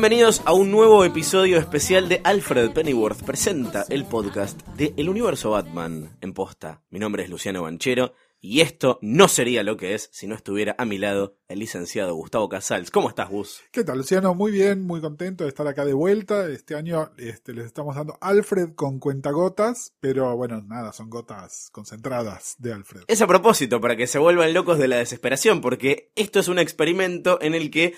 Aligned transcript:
Bienvenidos 0.00 0.40
a 0.46 0.54
un 0.54 0.70
nuevo 0.70 1.04
episodio 1.04 1.58
especial 1.58 2.08
de 2.08 2.22
Alfred 2.24 2.70
Pennyworth 2.70 3.22
presenta 3.22 3.84
el 3.90 4.06
podcast 4.06 4.58
de 4.68 4.94
El 4.96 5.10
Universo 5.10 5.50
Batman 5.50 6.16
en 6.22 6.32
posta. 6.32 6.80
Mi 6.88 6.98
nombre 6.98 7.22
es 7.22 7.28
Luciano 7.28 7.64
Banchero 7.64 8.14
y 8.40 8.62
esto 8.62 8.98
no 9.02 9.28
sería 9.28 9.62
lo 9.62 9.76
que 9.76 9.92
es 9.92 10.08
si 10.10 10.26
no 10.26 10.34
estuviera 10.34 10.74
a 10.78 10.86
mi 10.86 10.96
lado 10.96 11.36
el 11.48 11.58
licenciado 11.58 12.14
Gustavo 12.14 12.48
Casals. 12.48 12.90
¿Cómo 12.90 13.10
estás, 13.10 13.28
Gus? 13.28 13.60
¿Qué 13.70 13.84
tal, 13.84 13.98
Luciano? 13.98 14.34
Muy 14.34 14.52
bien, 14.52 14.80
muy 14.86 15.02
contento 15.02 15.44
de 15.44 15.50
estar 15.50 15.66
acá 15.66 15.84
de 15.84 15.92
vuelta. 15.92 16.48
Este 16.48 16.76
año 16.76 17.10
este, 17.18 17.52
les 17.52 17.66
estamos 17.66 17.94
dando 17.94 18.16
Alfred 18.22 18.70
con 18.74 19.00
cuentagotas, 19.00 19.92
pero 20.00 20.34
bueno, 20.34 20.62
nada, 20.62 20.94
son 20.94 21.10
gotas 21.10 21.68
concentradas 21.72 22.56
de 22.58 22.72
Alfred. 22.72 23.02
Es 23.06 23.20
a 23.20 23.26
propósito, 23.26 23.82
para 23.82 23.96
que 23.96 24.06
se 24.06 24.18
vuelvan 24.18 24.54
locos 24.54 24.78
de 24.78 24.88
la 24.88 24.96
desesperación, 24.96 25.60
porque 25.60 26.10
esto 26.16 26.40
es 26.40 26.48
un 26.48 26.58
experimento 26.58 27.38
en 27.42 27.54
el 27.54 27.70
que 27.70 27.92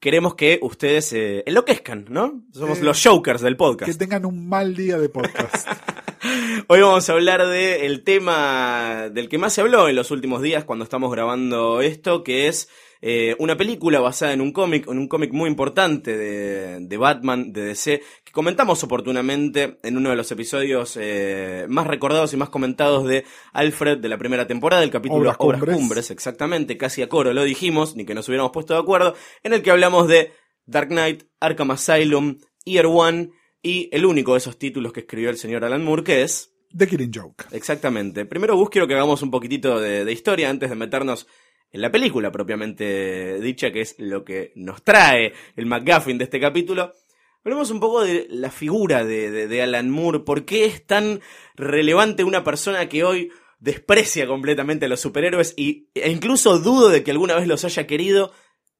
queremos 0.00 0.34
que 0.34 0.58
ustedes 0.62 1.12
eh, 1.12 1.44
enloquezcan, 1.46 2.06
¿no? 2.08 2.42
Somos 2.52 2.78
Eh, 2.78 2.82
los 2.82 3.02
jokers 3.02 3.42
del 3.42 3.56
podcast. 3.56 3.92
Que 3.92 3.98
tengan 3.98 4.24
un 4.24 4.48
mal 4.48 4.74
día 4.74 4.98
de 4.98 5.08
podcast. 5.08 5.68
Hoy 6.68 6.80
vamos 6.80 7.08
a 7.08 7.12
hablar 7.12 7.46
del 7.46 8.02
tema 8.02 9.08
del 9.12 9.28
que 9.28 9.38
más 9.38 9.52
se 9.52 9.60
habló 9.60 9.88
en 9.88 9.96
los 9.96 10.10
últimos 10.10 10.42
días 10.42 10.64
cuando 10.64 10.84
estamos 10.84 11.12
grabando 11.12 11.80
esto, 11.82 12.24
que 12.24 12.48
es 12.48 12.68
eh, 13.02 13.34
una 13.38 13.56
película 13.56 14.00
basada 14.00 14.32
en 14.34 14.42
un 14.42 14.52
cómic, 14.52 14.86
en 14.86 14.98
un 14.98 15.08
cómic 15.08 15.32
muy 15.32 15.48
importante 15.48 16.16
de, 16.16 16.80
de 16.80 16.96
Batman, 16.98 17.52
de 17.52 17.62
DC, 17.62 18.02
que 18.22 18.32
comentamos 18.32 18.84
oportunamente 18.84 19.78
en 19.82 19.96
uno 19.96 20.10
de 20.10 20.16
los 20.16 20.30
episodios 20.32 20.98
eh, 21.00 21.64
más 21.68 21.86
recordados 21.86 22.34
y 22.34 22.36
más 22.36 22.50
comentados 22.50 23.06
de 23.06 23.24
Alfred 23.52 23.98
de 23.98 24.08
la 24.08 24.18
primera 24.18 24.46
temporada, 24.46 24.82
el 24.82 24.90
capítulo 24.90 25.20
Obras 25.20 25.36
Obras, 25.38 25.60
Cumbres. 25.60 25.76
Cumbres, 25.76 26.10
exactamente, 26.10 26.76
casi 26.76 27.00
a 27.00 27.08
coro 27.08 27.32
lo 27.32 27.44
dijimos, 27.44 27.96
ni 27.96 28.04
que 28.04 28.14
nos 28.14 28.28
hubiéramos 28.28 28.52
puesto 28.52 28.74
de 28.74 28.80
acuerdo, 28.80 29.14
en 29.42 29.54
el 29.54 29.62
que 29.62 29.70
hablamos 29.70 30.06
de 30.06 30.32
Dark 30.66 30.88
Knight, 30.88 31.24
Arkham 31.40 31.70
Asylum, 31.70 32.38
Year 32.64 32.86
One 32.86 33.30
y 33.62 33.88
el 33.92 34.04
único 34.04 34.32
de 34.32 34.38
esos 34.38 34.58
títulos 34.58 34.92
que 34.92 35.00
escribió 35.00 35.30
el 35.30 35.38
señor 35.38 35.64
Alan 35.64 35.84
Moore, 35.84 36.04
que 36.04 36.22
es 36.22 36.52
The 36.76 36.86
Killing 36.86 37.12
Joke. 37.14 37.44
Exactamente. 37.52 38.26
Primero, 38.26 38.56
Gus, 38.56 38.70
quiero 38.70 38.86
que 38.86 38.94
hagamos 38.94 39.22
un 39.22 39.30
poquitito 39.30 39.80
de, 39.80 40.04
de 40.04 40.12
historia 40.12 40.50
antes 40.50 40.70
de 40.70 40.76
meternos 40.76 41.26
en 41.72 41.80
la 41.80 41.92
película 41.92 42.32
propiamente 42.32 43.40
dicha, 43.40 43.70
que 43.70 43.82
es 43.82 43.94
lo 43.98 44.24
que 44.24 44.52
nos 44.56 44.82
trae 44.82 45.32
el 45.56 45.66
McGuffin 45.66 46.18
de 46.18 46.24
este 46.24 46.40
capítulo. 46.40 46.92
Hablemos 47.44 47.70
un 47.70 47.80
poco 47.80 48.02
de 48.02 48.26
la 48.28 48.50
figura 48.50 49.04
de, 49.04 49.62
Alan 49.62 49.88
Moore. 49.88 50.20
¿Por 50.20 50.44
qué 50.44 50.66
es 50.66 50.86
tan 50.86 51.20
relevante 51.56 52.24
una 52.24 52.44
persona 52.44 52.88
que 52.88 53.04
hoy 53.04 53.30
desprecia 53.58 54.26
completamente 54.26 54.86
a 54.86 54.88
los 54.88 55.00
superhéroes 55.00 55.54
y, 55.56 55.88
e 55.94 56.10
incluso 56.10 56.58
dudo 56.58 56.88
de 56.90 57.02
que 57.02 57.12
alguna 57.12 57.36
vez 57.36 57.46
los 57.46 57.64
haya 57.64 57.86
querido? 57.86 58.32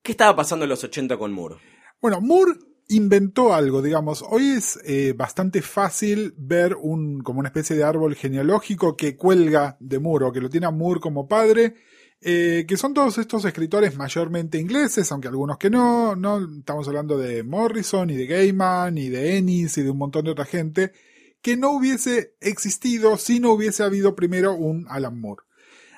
¿Qué 0.03 0.13
estaba 0.13 0.37
pasando 0.37 0.65
en 0.65 0.71
los 0.71 0.85
80 0.85 1.17
con 1.17 1.33
Moore? 1.33 1.57
Bueno, 2.03 2.21
Moore 2.21 2.53
inventó 2.89 3.55
algo, 3.55 3.81
digamos. 3.81 4.23
Hoy 4.29 4.51
es 4.51 4.79
eh, 4.85 5.15
bastante 5.17 5.63
fácil 5.63 6.35
ver 6.37 6.75
un, 6.75 7.23
como 7.23 7.41
una 7.41 7.49
especie 7.49 7.77
de 7.77 7.85
árbol 7.85 8.15
genealógico 8.15 8.97
que 8.97 9.17
cuelga 9.17 9.77
de 9.81 10.01
Moore 10.01 10.27
o 10.27 10.33
que 10.33 10.41
lo 10.41 10.51
tiene 10.51 10.67
a 10.67 10.71
Moore 10.71 11.01
como 11.01 11.29
padre. 11.29 11.77
Eh, 12.23 12.67
que 12.69 12.77
son 12.77 12.93
todos 12.93 13.17
estos 13.19 13.45
escritores 13.45 13.97
mayormente 13.97 14.59
ingleses, 14.59 15.11
aunque 15.11 15.29
algunos 15.29 15.57
que 15.57 15.71
no, 15.71 16.15
no 16.17 16.39
estamos 16.59 16.87
hablando 16.87 17.17
de 17.17 17.43
Morrison 17.43 18.11
y 18.11 18.17
de 18.17 18.27
Gaiman 18.27 18.99
y 18.99 19.09
de 19.09 19.39
Ennis 19.39 19.79
y 19.79 19.83
de 19.83 19.91
un 19.91 19.99
montón 19.99 20.27
de 20.27 20.33
otra 20.33 20.45
gente, 20.45 20.93
que 21.41 21.57
no 21.57 21.71
hubiese 21.71 22.37
existido 22.41 23.17
si 23.17 23.41
no 23.41 23.53
hubiese 23.53 23.83
habido 23.83 24.15
primero 24.15 24.55
un 24.55 24.87
Alan 24.89 25.19
Moore. 25.19 25.45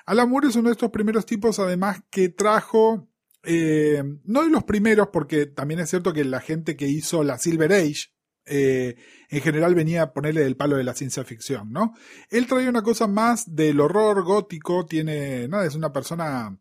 Alan 0.06 0.30
Moore 0.30 0.48
es 0.48 0.56
uno 0.56 0.68
de 0.68 0.74
estos 0.74 0.90
primeros 0.90 1.26
tipos, 1.26 1.58
además, 1.58 2.02
que 2.10 2.28
trajo, 2.28 3.08
eh, 3.42 4.02
no 4.24 4.44
de 4.44 4.50
los 4.50 4.64
primeros, 4.64 5.08
porque 5.12 5.46
también 5.46 5.80
es 5.80 5.90
cierto 5.90 6.12
que 6.12 6.24
la 6.24 6.40
gente 6.40 6.76
que 6.76 6.88
hizo 6.88 7.24
la 7.24 7.38
Silver 7.38 7.72
Age, 7.72 8.12
eh, 8.46 8.96
en 9.37 9.43
general 9.43 9.75
venía 9.75 10.03
a 10.03 10.12
ponerle 10.12 10.44
el 10.44 10.56
palo 10.56 10.76
de 10.76 10.84
la 10.84 10.94
ciencia 10.94 11.25
ficción, 11.25 11.72
¿no? 11.72 11.94
Él 12.31 12.47
traía 12.47 12.69
una 12.69 12.82
cosa 12.82 13.06
más 13.06 13.54
del 13.54 13.81
horror 13.81 14.22
gótico, 14.25 14.84
tiene, 14.87 15.48
nada, 15.48 15.66
es 15.66 15.75
una 15.75 15.93
persona 15.93 16.59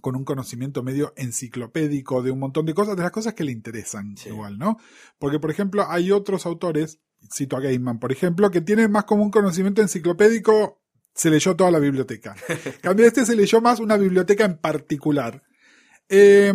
con 0.00 0.14
un 0.14 0.24
conocimiento 0.24 0.82
medio 0.82 1.12
enciclopédico 1.16 2.22
de 2.22 2.30
un 2.30 2.38
montón 2.38 2.66
de 2.66 2.74
cosas, 2.74 2.96
de 2.96 3.02
las 3.02 3.10
cosas 3.10 3.34
que 3.34 3.42
le 3.44 3.52
interesan 3.52 4.16
Sí. 4.16 4.28
igual, 4.28 4.58
¿no? 4.58 4.78
Porque, 5.18 5.40
por 5.40 5.50
ejemplo, 5.50 5.86
hay 5.88 6.12
otros 6.12 6.46
autores, 6.46 7.00
cito 7.34 7.56
a 7.56 7.60
Gaiman, 7.60 7.98
por 7.98 8.12
ejemplo, 8.12 8.50
que 8.50 8.60
tienen 8.60 8.92
más 8.92 9.04
como 9.04 9.24
un 9.24 9.30
conocimiento 9.30 9.82
enciclopédico, 9.82 10.80
se 11.14 11.30
leyó 11.30 11.56
toda 11.56 11.72
la 11.72 11.80
biblioteca. 11.80 12.36
Cambio, 12.80 13.06
este 13.06 13.26
se 13.26 13.34
leyó 13.34 13.60
más 13.60 13.80
una 13.80 13.96
biblioteca 13.96 14.44
en 14.44 14.58
particular. 14.58 15.42
Eh, 16.08 16.54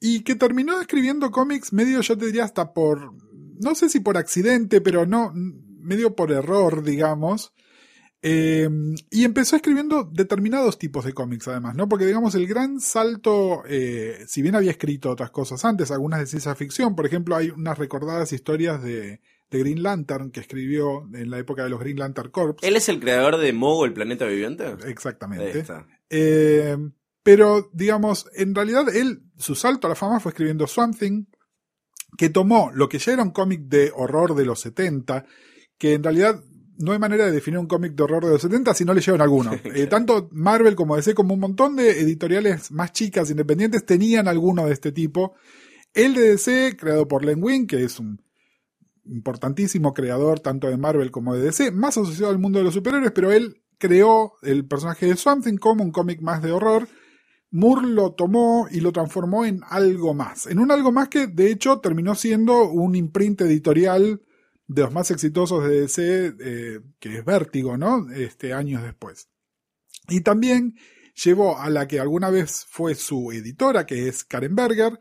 y 0.00 0.20
que 0.22 0.34
terminó 0.34 0.80
escribiendo 0.80 1.30
cómics 1.30 1.72
medio, 1.72 2.00
yo 2.00 2.18
te 2.18 2.26
diría, 2.26 2.44
hasta 2.44 2.74
por, 2.74 3.12
no 3.64 3.74
sé 3.74 3.88
si 3.88 4.00
por 4.00 4.16
accidente, 4.16 4.80
pero 4.80 5.06
no, 5.06 5.32
medio 5.34 6.14
por 6.14 6.30
error, 6.30 6.82
digamos. 6.82 7.52
Eh, 8.26 8.70
y 9.10 9.24
empezó 9.24 9.54
escribiendo 9.56 10.04
determinados 10.04 10.78
tipos 10.78 11.04
de 11.04 11.12
cómics, 11.12 11.46
además, 11.48 11.74
¿no? 11.74 11.90
Porque, 11.90 12.06
digamos, 12.06 12.34
el 12.34 12.46
gran 12.46 12.80
salto, 12.80 13.64
eh, 13.68 14.24
si 14.26 14.40
bien 14.40 14.54
había 14.54 14.70
escrito 14.70 15.10
otras 15.10 15.30
cosas 15.30 15.62
antes, 15.66 15.90
algunas 15.90 16.20
de 16.20 16.26
ciencia 16.26 16.54
ficción, 16.54 16.96
por 16.96 17.04
ejemplo, 17.04 17.36
hay 17.36 17.50
unas 17.50 17.76
recordadas 17.76 18.32
historias 18.32 18.82
de, 18.82 19.20
de 19.50 19.58
Green 19.58 19.82
Lantern 19.82 20.30
que 20.30 20.40
escribió 20.40 21.06
en 21.12 21.28
la 21.28 21.38
época 21.38 21.64
de 21.64 21.68
los 21.68 21.80
Green 21.80 21.98
Lantern 21.98 22.30
Corps. 22.30 22.56
¿Él 22.62 22.76
es 22.76 22.88
el 22.88 22.98
creador 22.98 23.36
de 23.36 23.52
Mogo, 23.52 23.84
el 23.84 23.92
planeta 23.92 24.24
viviente? 24.24 24.64
Ahí 24.64 24.90
Exactamente. 24.90 25.58
está. 25.58 25.86
Eh, 26.08 26.78
pero, 27.22 27.70
digamos, 27.74 28.26
en 28.34 28.54
realidad 28.54 28.94
él, 28.94 29.22
su 29.36 29.54
salto 29.54 29.86
a 29.86 29.90
la 29.90 29.96
fama 29.96 30.18
fue 30.18 30.30
escribiendo 30.30 30.66
Swamp 30.66 30.98
Thing, 30.98 31.24
que 32.16 32.30
tomó 32.30 32.70
lo 32.72 32.88
que 32.88 32.98
ya 32.98 33.12
era 33.12 33.22
un 33.22 33.30
cómic 33.30 33.62
de 33.62 33.92
horror 33.94 34.34
de 34.34 34.44
los 34.44 34.60
70, 34.60 35.24
que 35.78 35.94
en 35.94 36.02
realidad 36.02 36.42
no 36.78 36.92
hay 36.92 36.98
manera 36.98 37.26
de 37.26 37.32
definir 37.32 37.58
un 37.58 37.66
cómic 37.66 37.94
de 37.94 38.02
horror 38.02 38.24
de 38.24 38.30
los 38.30 38.42
70 38.42 38.74
si 38.74 38.84
no 38.84 38.94
le 38.94 39.00
llevan 39.00 39.20
alguno. 39.20 39.52
Eh, 39.64 39.86
tanto 39.86 40.28
Marvel 40.32 40.76
como 40.76 40.96
DC, 40.96 41.14
como 41.14 41.34
un 41.34 41.40
montón 41.40 41.76
de 41.76 42.00
editoriales 42.00 42.70
más 42.70 42.92
chicas, 42.92 43.30
independientes, 43.30 43.84
tenían 43.84 44.28
alguno 44.28 44.66
de 44.66 44.72
este 44.72 44.92
tipo. 44.92 45.34
El 45.92 46.14
de 46.14 46.30
DC, 46.30 46.76
creado 46.76 47.08
por 47.08 47.24
Len 47.24 47.42
Wein, 47.42 47.66
que 47.66 47.82
es 47.82 47.98
un 47.98 48.20
importantísimo 49.06 49.92
creador 49.92 50.40
tanto 50.40 50.68
de 50.68 50.76
Marvel 50.76 51.10
como 51.10 51.34
de 51.34 51.42
DC, 51.42 51.70
más 51.70 51.96
asociado 51.96 52.30
al 52.32 52.38
mundo 52.38 52.58
de 52.58 52.64
los 52.64 52.74
superhéroes, 52.74 53.12
pero 53.12 53.32
él 53.32 53.62
creó 53.78 54.34
el 54.42 54.66
personaje 54.66 55.06
de 55.06 55.16
Swamp 55.16 55.44
Thing 55.44 55.58
como 55.58 55.84
un 55.84 55.92
cómic 55.92 56.20
más 56.20 56.42
de 56.42 56.52
horror. 56.52 56.88
Moore 57.54 57.86
lo 57.86 58.10
tomó 58.10 58.66
y 58.68 58.80
lo 58.80 58.90
transformó 58.90 59.44
en 59.44 59.60
algo 59.68 60.12
más. 60.12 60.48
En 60.48 60.58
un 60.58 60.72
algo 60.72 60.90
más 60.90 61.08
que, 61.08 61.28
de 61.28 61.52
hecho, 61.52 61.78
terminó 61.78 62.16
siendo 62.16 62.68
un 62.68 62.96
imprint 62.96 63.42
editorial 63.42 64.22
de 64.66 64.82
los 64.82 64.92
más 64.92 65.12
exitosos 65.12 65.62
de 65.62 65.82
DC, 65.82 66.34
eh, 66.40 66.80
que 66.98 67.18
es 67.18 67.24
Vértigo, 67.24 67.76
¿no? 67.76 68.10
Este, 68.10 68.52
años 68.52 68.82
después. 68.82 69.28
Y 70.08 70.22
también 70.22 70.74
llevó 71.22 71.56
a 71.56 71.70
la 71.70 71.86
que 71.86 72.00
alguna 72.00 72.28
vez 72.28 72.66
fue 72.68 72.96
su 72.96 73.30
editora, 73.30 73.86
que 73.86 74.08
es 74.08 74.24
Karen 74.24 74.56
Berger, 74.56 74.98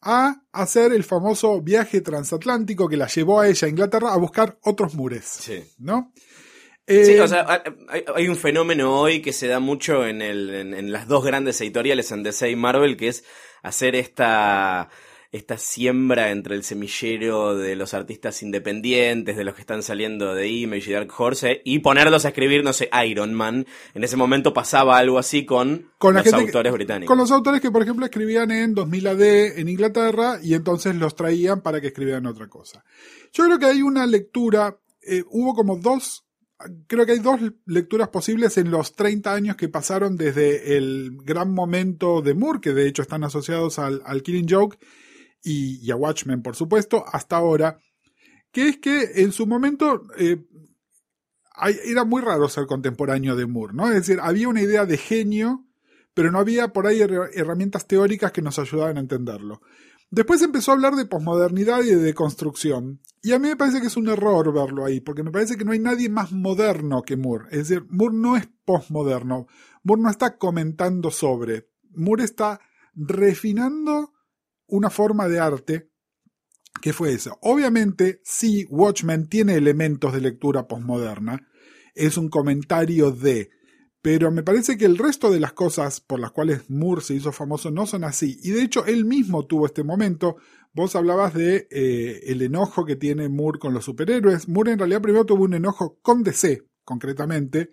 a 0.00 0.42
hacer 0.52 0.92
el 0.92 1.02
famoso 1.02 1.60
viaje 1.60 2.02
transatlántico 2.02 2.88
que 2.88 2.96
la 2.96 3.08
llevó 3.08 3.40
a 3.40 3.48
ella 3.48 3.66
a 3.66 3.70
Inglaterra 3.70 4.12
a 4.12 4.16
buscar 4.16 4.60
otros 4.62 4.94
mures, 4.94 5.24
Sí. 5.24 5.60
¿no? 5.78 6.12
Sí, 6.88 6.94
Eh, 6.94 7.20
o 7.20 7.26
sea, 7.28 7.62
hay, 7.88 8.04
hay 8.14 8.28
un 8.28 8.36
fenómeno 8.36 9.00
hoy 9.00 9.20
que 9.20 9.32
se 9.32 9.48
da 9.48 9.58
mucho 9.60 10.06
en, 10.06 10.22
el, 10.22 10.50
en, 10.54 10.74
en 10.74 10.92
las 10.92 11.08
dos 11.08 11.24
grandes 11.24 11.60
editoriales, 11.60 12.12
en 12.12 12.22
DC 12.22 12.50
y 12.50 12.56
Marvel, 12.56 12.96
que 12.96 13.08
es 13.08 13.24
hacer 13.62 13.96
esta, 13.96 14.88
esta 15.32 15.58
siembra 15.58 16.30
entre 16.30 16.54
el 16.54 16.62
semillero 16.62 17.56
de 17.56 17.74
los 17.74 17.92
artistas 17.92 18.40
independientes, 18.42 19.36
de 19.36 19.42
los 19.42 19.56
que 19.56 19.62
están 19.62 19.82
saliendo 19.82 20.32
de 20.34 20.46
Image 20.48 20.88
y 20.90 20.92
Dark 20.92 21.10
Horse, 21.18 21.60
y 21.64 21.80
ponerlos 21.80 22.24
a 22.24 22.28
escribir, 22.28 22.62
no 22.62 22.72
sé, 22.72 22.88
Iron 23.04 23.34
Man. 23.34 23.66
En 23.94 24.04
ese 24.04 24.16
momento 24.16 24.52
pasaba 24.54 24.96
algo 24.96 25.18
así 25.18 25.44
con, 25.44 25.90
Con 25.98 26.14
los 26.14 26.22
que- 26.22 26.30
autores 26.30 26.72
británicos. 26.72 27.08
Con 27.08 27.18
los 27.18 27.32
autores 27.32 27.60
que, 27.60 27.72
por 27.72 27.82
ejemplo, 27.82 28.04
escribían 28.04 28.52
en 28.52 28.74
2000 28.74 29.06
AD 29.08 29.58
en 29.58 29.68
Inglaterra 29.68 30.38
y 30.40 30.54
entonces 30.54 30.94
los 30.94 31.16
traían 31.16 31.62
para 31.62 31.80
que 31.80 31.88
escribieran 31.88 32.26
otra 32.26 32.46
cosa. 32.48 32.84
Yo 33.32 33.44
creo 33.44 33.58
que 33.58 33.66
hay 33.66 33.82
una 33.82 34.06
lectura 34.06 34.78
eh, 35.08 35.22
hubo 35.30 35.54
como 35.54 35.76
dos, 35.76 36.24
creo 36.86 37.06
que 37.06 37.12
hay 37.12 37.18
dos 37.18 37.40
lecturas 37.66 38.08
posibles 38.08 38.56
en 38.58 38.70
los 38.70 38.94
30 38.94 39.32
años 39.32 39.56
que 39.56 39.68
pasaron 39.68 40.16
desde 40.16 40.76
el 40.76 41.18
gran 41.22 41.52
momento 41.52 42.22
de 42.22 42.34
Moore, 42.34 42.60
que 42.60 42.72
de 42.72 42.88
hecho 42.88 43.02
están 43.02 43.24
asociados 43.24 43.78
al, 43.78 44.22
Killing 44.22 44.48
Joke 44.48 44.78
y, 45.42 45.84
y, 45.86 45.90
a 45.90 45.96
Watchmen, 45.96 46.42
por 46.42 46.56
supuesto, 46.56 47.04
hasta 47.12 47.36
ahora, 47.36 47.78
que 48.50 48.68
es 48.68 48.78
que 48.78 49.22
en 49.22 49.32
su 49.32 49.46
momento 49.46 50.02
eh, 50.18 50.44
era 51.84 52.04
muy 52.04 52.22
raro 52.22 52.48
ser 52.48 52.66
contemporáneo 52.66 53.36
de 53.36 53.46
Moore, 53.46 53.74
¿no? 53.74 53.88
Es 53.88 53.94
decir, 53.94 54.18
había 54.20 54.48
una 54.48 54.62
idea 54.62 54.86
de 54.86 54.96
genio, 54.98 55.64
pero 56.14 56.30
no 56.30 56.38
había 56.38 56.68
por 56.68 56.86
ahí 56.86 57.00
herramientas 57.00 57.86
teóricas 57.86 58.32
que 58.32 58.42
nos 58.42 58.58
ayudaban 58.58 58.96
a 58.96 59.00
entenderlo. 59.00 59.60
Después 60.10 60.40
empezó 60.42 60.70
a 60.70 60.74
hablar 60.74 60.94
de 60.94 61.06
posmodernidad 61.06 61.82
y 61.82 61.88
de 61.88 61.96
deconstrucción. 61.96 63.00
Y 63.26 63.32
a 63.32 63.40
mí 63.40 63.48
me 63.48 63.56
parece 63.56 63.80
que 63.80 63.88
es 63.88 63.96
un 63.96 64.06
error 64.06 64.52
verlo 64.54 64.84
ahí, 64.84 65.00
porque 65.00 65.24
me 65.24 65.32
parece 65.32 65.56
que 65.56 65.64
no 65.64 65.72
hay 65.72 65.80
nadie 65.80 66.08
más 66.08 66.30
moderno 66.30 67.02
que 67.02 67.16
Moore. 67.16 67.46
Es 67.50 67.66
decir, 67.66 67.84
Moore 67.90 68.14
no 68.14 68.36
es 68.36 68.48
posmoderno. 68.64 69.48
Moore 69.82 70.02
no 70.02 70.10
está 70.10 70.38
comentando 70.38 71.10
sobre. 71.10 71.68
Moore 71.90 72.22
está 72.22 72.60
refinando 72.94 74.12
una 74.68 74.90
forma 74.90 75.26
de 75.26 75.40
arte 75.40 75.90
que 76.80 76.92
fue 76.92 77.14
eso. 77.14 77.36
Obviamente, 77.42 78.20
sí, 78.22 78.64
Watchmen 78.70 79.28
tiene 79.28 79.54
elementos 79.54 80.12
de 80.12 80.20
lectura 80.20 80.68
posmoderna. 80.68 81.48
Es 81.96 82.18
un 82.18 82.28
comentario 82.28 83.10
de 83.10 83.50
pero 84.06 84.30
me 84.30 84.44
parece 84.44 84.78
que 84.78 84.84
el 84.84 84.98
resto 84.98 85.32
de 85.32 85.40
las 85.40 85.52
cosas 85.52 86.00
por 86.00 86.20
las 86.20 86.30
cuales 86.30 86.70
Moore 86.70 87.02
se 87.02 87.14
hizo 87.14 87.32
famoso 87.32 87.72
no 87.72 87.86
son 87.86 88.04
así. 88.04 88.38
Y 88.44 88.50
de 88.50 88.62
hecho, 88.62 88.86
él 88.86 89.04
mismo 89.04 89.46
tuvo 89.46 89.66
este 89.66 89.82
momento. 89.82 90.36
Vos 90.76 90.94
hablabas 90.94 91.32
de 91.32 91.68
eh, 91.70 92.20
el 92.26 92.42
enojo 92.42 92.84
que 92.84 92.96
tiene 92.96 93.30
Moore 93.30 93.58
con 93.58 93.72
los 93.72 93.86
superhéroes. 93.86 94.46
Moore 94.46 94.72
en 94.72 94.78
realidad 94.78 95.00
primero 95.00 95.24
tuvo 95.24 95.44
un 95.44 95.54
enojo 95.54 95.98
con 96.02 96.22
DC, 96.22 96.66
concretamente, 96.84 97.70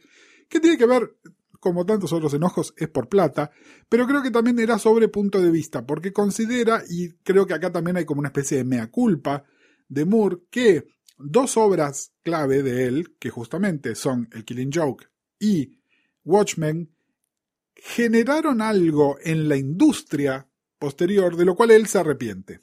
que 0.48 0.62
tiene 0.62 0.78
que 0.78 0.86
ver, 0.86 1.18
como 1.60 1.86
tantos 1.86 2.14
otros 2.14 2.34
enojos, 2.34 2.74
es 2.78 2.88
por 2.88 3.10
plata, 3.10 3.52
pero 3.90 4.08
creo 4.08 4.24
que 4.24 4.32
también 4.32 4.58
era 4.58 4.80
sobre 4.80 5.10
punto 5.10 5.42
de 5.42 5.52
vista, 5.52 5.86
porque 5.86 6.14
considera, 6.14 6.82
y 6.90 7.10
creo 7.24 7.46
que 7.46 7.54
acá 7.54 7.74
también 7.74 7.98
hay 7.98 8.06
como 8.06 8.20
una 8.20 8.30
especie 8.30 8.60
de 8.60 8.64
mea 8.64 8.90
culpa 8.90 9.44
de 9.90 10.06
Moore, 10.06 10.38
que 10.50 10.86
dos 11.18 11.58
obras 11.58 12.14
clave 12.24 12.64
de 12.64 12.86
él, 12.86 13.18
que 13.20 13.30
justamente 13.30 13.96
son 13.96 14.30
El 14.32 14.46
Killing 14.46 14.72
Joke 14.74 15.10
y 15.40 15.78
Watchmen 16.24 16.90
generaron 17.76 18.62
algo 18.62 19.18
en 19.22 19.50
la 19.50 19.58
industria 19.58 20.48
posterior 20.80 21.36
de 21.36 21.44
lo 21.44 21.58
cual 21.58 21.72
él 21.72 21.86
se 21.88 21.98
arrepiente. 21.98 22.62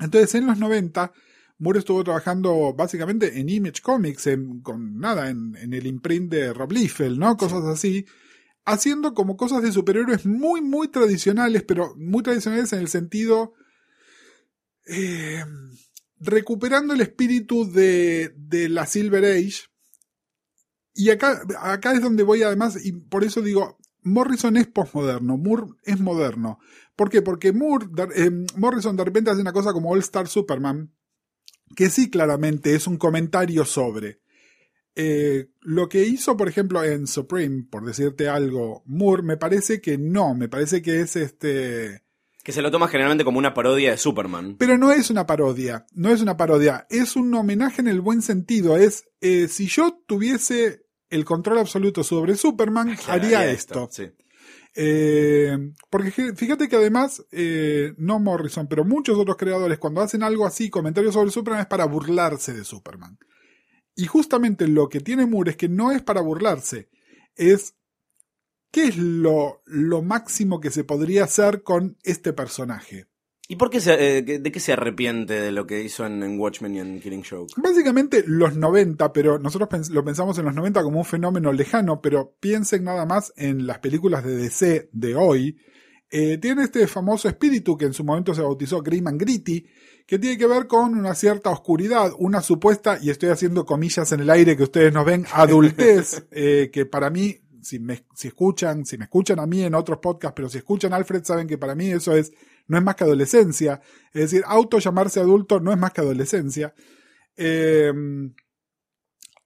Entonces 0.00 0.34
en 0.34 0.46
los 0.46 0.58
90 0.58 1.12
Moore 1.58 1.80
estuvo 1.80 2.04
trabajando 2.04 2.72
básicamente 2.72 3.40
en 3.40 3.48
Image 3.48 3.82
Comics, 3.82 4.28
en, 4.28 4.60
con 4.60 4.98
nada, 4.98 5.28
en, 5.28 5.56
el 5.56 5.86
imprint 5.86 6.30
de 6.30 6.52
Rob 6.52 6.70
Liefeld, 6.70 7.18
¿no? 7.18 7.36
Cosas 7.36 7.64
así, 7.64 8.06
haciendo 8.64 9.12
como 9.12 9.36
cosas 9.36 9.62
de 9.62 9.72
superhéroes 9.72 10.24
muy, 10.24 10.60
muy 10.60 10.88
tradicionales, 10.88 11.64
pero 11.64 11.94
muy 11.96 12.22
tradicionales 12.22 12.72
en 12.72 12.80
el 12.80 12.88
sentido... 12.88 13.54
Eh, 14.86 15.44
recuperando 16.20 16.94
el 16.94 17.00
espíritu 17.00 17.70
de, 17.70 18.32
de 18.36 18.68
la 18.68 18.86
Silver 18.86 19.24
Age, 19.24 19.68
y 20.94 21.10
acá, 21.10 21.42
acá 21.60 21.92
es 21.92 22.02
donde 22.02 22.24
voy 22.24 22.42
además, 22.42 22.84
y 22.84 22.90
por 22.90 23.22
eso 23.22 23.40
digo, 23.40 23.78
Morrison 24.02 24.56
es 24.56 24.66
postmoderno, 24.66 25.36
Moore 25.36 25.74
es 25.84 26.00
moderno. 26.00 26.58
¿Por 26.98 27.10
qué? 27.10 27.22
Porque 27.22 27.52
Moore, 27.52 27.86
eh, 28.16 28.28
Morrison 28.56 28.96
de 28.96 29.04
repente 29.04 29.30
hace 29.30 29.40
una 29.40 29.52
cosa 29.52 29.72
como 29.72 29.92
All 29.92 30.00
Star 30.00 30.26
Superman, 30.26 30.92
que 31.76 31.90
sí 31.90 32.10
claramente 32.10 32.74
es 32.74 32.88
un 32.88 32.96
comentario 32.96 33.64
sobre. 33.64 34.18
Eh, 34.96 35.46
lo 35.60 35.88
que 35.88 36.02
hizo, 36.02 36.36
por 36.36 36.48
ejemplo, 36.48 36.82
en 36.82 37.06
Supreme, 37.06 37.66
por 37.70 37.84
decirte 37.84 38.28
algo, 38.28 38.82
Moore, 38.84 39.22
me 39.22 39.36
parece 39.36 39.80
que 39.80 39.96
no, 39.96 40.34
me 40.34 40.48
parece 40.48 40.82
que 40.82 41.00
es 41.00 41.14
este... 41.14 42.02
Que 42.42 42.50
se 42.50 42.62
lo 42.62 42.72
toma 42.72 42.88
generalmente 42.88 43.22
como 43.22 43.38
una 43.38 43.54
parodia 43.54 43.92
de 43.92 43.96
Superman. 43.96 44.56
Pero 44.58 44.76
no 44.76 44.90
es 44.90 45.08
una 45.08 45.24
parodia, 45.24 45.86
no 45.92 46.10
es 46.10 46.20
una 46.20 46.36
parodia, 46.36 46.88
es 46.90 47.14
un 47.14 47.32
homenaje 47.32 47.80
en 47.80 47.86
el 47.86 48.00
buen 48.00 48.22
sentido. 48.22 48.76
Es, 48.76 49.04
eh, 49.20 49.46
si 49.46 49.68
yo 49.68 50.02
tuviese 50.04 50.86
el 51.10 51.24
control 51.24 51.58
absoluto 51.58 52.02
sobre 52.02 52.34
Superman, 52.34 52.96
haría 53.06 53.48
esto. 53.48 53.88
Eh, 54.80 55.58
porque 55.90 56.12
fíjate 56.12 56.68
que 56.68 56.76
además, 56.76 57.26
eh, 57.32 57.94
no 57.96 58.20
Morrison, 58.20 58.68
pero 58.68 58.84
muchos 58.84 59.18
otros 59.18 59.36
creadores, 59.36 59.76
cuando 59.78 60.02
hacen 60.02 60.22
algo 60.22 60.46
así, 60.46 60.70
comentarios 60.70 61.14
sobre 61.14 61.32
Superman, 61.32 61.62
es 61.62 61.66
para 61.66 61.84
burlarse 61.84 62.52
de 62.52 62.62
Superman. 62.62 63.18
Y 63.96 64.06
justamente 64.06 64.68
lo 64.68 64.88
que 64.88 65.00
tiene 65.00 65.26
Moore 65.26 65.50
es 65.50 65.56
que 65.56 65.68
no 65.68 65.90
es 65.90 66.00
para 66.02 66.20
burlarse, 66.20 66.90
es 67.34 67.74
qué 68.70 68.84
es 68.84 68.96
lo, 68.96 69.62
lo 69.66 70.02
máximo 70.02 70.60
que 70.60 70.70
se 70.70 70.84
podría 70.84 71.24
hacer 71.24 71.64
con 71.64 71.96
este 72.04 72.32
personaje. 72.32 73.08
¿Y 73.50 73.56
por 73.56 73.70
qué 73.70 73.80
se, 73.80 74.18
eh, 74.18 74.22
de 74.22 74.52
qué 74.52 74.60
se 74.60 74.74
arrepiente 74.74 75.40
de 75.40 75.52
lo 75.52 75.66
que 75.66 75.82
hizo 75.82 76.04
en, 76.04 76.38
Watchmen 76.38 76.74
y 76.74 76.80
en 76.80 77.00
Killing 77.00 77.24
Joke? 77.24 77.54
Básicamente 77.56 78.22
los 78.26 78.54
90, 78.54 79.10
pero 79.14 79.38
nosotros 79.38 79.88
lo 79.88 80.04
pensamos 80.04 80.38
en 80.38 80.44
los 80.44 80.54
90 80.54 80.82
como 80.82 80.98
un 80.98 81.06
fenómeno 81.06 81.50
lejano, 81.50 82.02
pero 82.02 82.34
piensen 82.40 82.84
nada 82.84 83.06
más 83.06 83.32
en 83.36 83.66
las 83.66 83.78
películas 83.78 84.22
de 84.22 84.36
DC 84.36 84.90
de 84.92 85.16
hoy. 85.16 85.56
Eh, 86.10 86.36
tiene 86.36 86.64
este 86.64 86.86
famoso 86.86 87.26
espíritu 87.26 87.78
que 87.78 87.86
en 87.86 87.94
su 87.94 88.04
momento 88.04 88.34
se 88.34 88.42
bautizó 88.42 88.82
Grim 88.82 89.06
and 89.06 89.18
Gritty, 89.18 89.64
que 90.06 90.18
tiene 90.18 90.36
que 90.36 90.46
ver 90.46 90.66
con 90.66 90.94
una 90.94 91.14
cierta 91.14 91.48
oscuridad, 91.48 92.12
una 92.18 92.42
supuesta, 92.42 92.98
y 93.00 93.08
estoy 93.08 93.30
haciendo 93.30 93.64
comillas 93.64 94.12
en 94.12 94.20
el 94.20 94.28
aire 94.28 94.58
que 94.58 94.64
ustedes 94.64 94.92
nos 94.92 95.06
ven, 95.06 95.24
adultez, 95.32 96.26
eh, 96.32 96.68
que 96.70 96.84
para 96.84 97.08
mí 97.08 97.40
si 97.62 97.78
me 97.78 98.04
si 98.14 98.28
escuchan, 98.28 98.84
si 98.86 98.96
me 98.96 99.04
escuchan 99.04 99.38
a 99.40 99.46
mí 99.46 99.62
en 99.62 99.74
otros 99.74 99.98
podcasts, 99.98 100.34
pero 100.34 100.48
si 100.48 100.58
escuchan 100.58 100.92
a 100.92 100.96
Alfred 100.96 101.24
saben 101.24 101.46
que 101.46 101.58
para 101.58 101.74
mí 101.74 101.90
eso 101.90 102.14
es 102.14 102.32
no 102.68 102.76
es 102.76 102.84
más 102.84 102.94
que 102.94 103.04
adolescencia. 103.04 103.80
Es 104.12 104.30
decir, 104.30 104.44
auto 104.46 104.78
llamarse 104.78 105.20
adulto 105.20 105.58
no 105.58 105.72
es 105.72 105.78
más 105.78 105.92
que 105.92 106.02
adolescencia. 106.02 106.74
Em, 107.36 108.34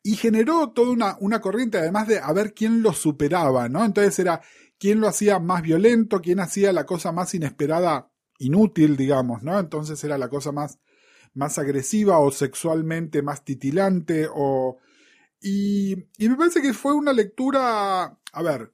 y 0.03 0.17
generó 0.17 0.71
toda 0.71 0.91
una, 0.91 1.17
una, 1.21 1.41
corriente, 1.41 1.79
además 1.79 2.09
de 2.09 2.19
a 2.19 2.33
ver 2.33 2.55
quién 2.55 2.83
lo 2.83 2.93
superaba, 2.93 3.69
¿no? 3.69 3.85
Entonces 3.85 4.19
era 4.19 4.43
quién 4.79 5.01
lo 5.01 5.09
hacía 5.09 5.39
más 5.39 5.63
violento, 5.63 6.21
quién 6.21 6.41
hacía 6.41 6.73
la 6.73 6.85
cosa 6.85 7.13
más 7.13 7.33
inesperada, 7.35 8.11
inútil, 8.39 8.97
digamos, 8.97 9.43
¿no? 9.43 9.59
Entonces 9.59 10.03
era 10.03 10.19
la 10.19 10.29
cosa 10.29 10.51
más, 10.51 10.81
más 11.35 11.59
agresiva 11.59 12.19
o 12.19 12.31
sexualmente 12.31 13.23
más 13.23 13.45
titilante 13.45 14.29
o... 14.33 14.79
Y, 15.45 15.95
y 16.19 16.29
me 16.29 16.37
parece 16.37 16.63
que 16.63 16.73
fue 16.73 16.95
una 16.95 17.13
lectura, 17.13 18.05
a 18.05 18.43
ver, 18.43 18.73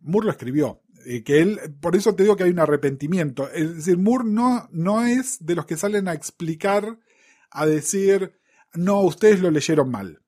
Moore 0.00 0.26
lo 0.26 0.32
escribió, 0.32 0.82
eh, 1.06 1.22
que 1.22 1.40
él, 1.40 1.60
por 1.80 1.94
eso 1.94 2.14
te 2.14 2.24
digo 2.24 2.36
que 2.36 2.44
hay 2.44 2.50
un 2.50 2.58
arrepentimiento. 2.58 3.48
Es 3.50 3.76
decir, 3.76 3.96
Moore 3.96 4.24
no, 4.26 4.68
no 4.72 5.04
es 5.04 5.44
de 5.44 5.54
los 5.54 5.64
que 5.64 5.76
salen 5.76 6.08
a 6.08 6.14
explicar, 6.14 6.98
a 7.50 7.64
decir, 7.64 8.32
no, 8.74 9.00
ustedes 9.02 9.40
lo 9.40 9.50
leyeron 9.50 9.90
mal. 9.90 10.20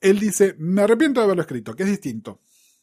Él 0.00 0.20
dice, 0.20 0.54
me 0.58 0.82
arrepiento 0.82 1.20
de 1.20 1.24
haberlo 1.24 1.42
escrito, 1.42 1.74
que 1.74 1.82
es 1.82 1.88
distinto. 1.88 2.40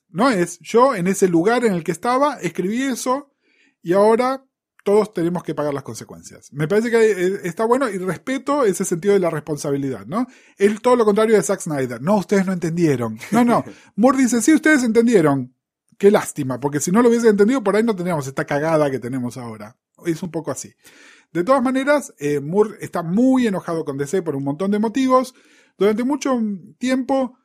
No 0.10 0.30
es, 0.30 0.60
yo 0.60 0.94
en 0.94 1.08
ese 1.08 1.28
lugar 1.28 1.64
en 1.64 1.74
el 1.74 1.84
que 1.84 1.92
estaba, 1.94 2.36
escribí 2.42 2.84
eso 2.84 3.34
y 3.82 3.94
ahora 3.94 4.46
todos 4.84 5.14
tenemos 5.14 5.44
que 5.44 5.56
pagar 5.56 5.74
las 5.74 5.84
consecuencias. 5.84 6.52
Me 6.52 6.68
parece 6.68 6.90
que 6.90 7.12
eh, 7.12 7.40
está 7.44 7.66
bueno 7.66 7.90
y 7.90 7.98
respeto 7.98 8.66
ese 8.66 8.84
sentido 8.84 9.14
de 9.14 9.20
la 9.20 9.30
responsabilidad, 9.30 10.06
¿no? 10.06 10.28
Es 10.58 10.82
todo 10.82 10.96
lo 10.96 11.06
contrario 11.06 11.36
de 11.36 11.44
Zack 11.44 11.62
Snyder. 11.62 12.02
No, 12.02 12.18
ustedes 12.18 12.46
no 12.46 12.54
entendieron. 12.54 13.18
No, 13.32 13.46
no. 13.46 13.64
Moore 13.96 14.18
dice, 14.18 14.42
sí, 14.42 14.54
ustedes 14.54 14.84
entendieron. 14.84 15.54
Qué 16.02 16.10
lástima, 16.10 16.60
porque 16.60 16.80
si 16.80 16.92
no 16.92 17.04
lo 17.04 17.10
hubiese 17.10 17.28
entendido, 17.28 17.64
por 17.64 17.76
ahí 17.76 17.84
no 17.84 17.96
tendríamos 17.96 18.26
esta 18.26 18.44
cagada 18.44 18.90
que 18.90 18.98
tenemos 18.98 19.38
ahora. 19.38 19.78
Es 20.04 20.24
un 20.24 20.32
poco 20.32 20.50
así. 20.50 20.74
De 21.32 21.44
todas 21.44 21.62
maneras, 21.62 22.12
eh, 22.18 22.40
Moore 22.40 22.78
está 22.82 23.04
muy 23.04 23.46
enojado 23.46 23.86
con 23.86 24.00
DC 24.00 24.24
por 24.24 24.36
un 24.36 24.44
montón 24.44 24.72
de 24.72 24.80
motivos. 24.80 25.36
Durante 25.78 26.04
mucho 26.04 26.42
tiempo, 26.80 27.38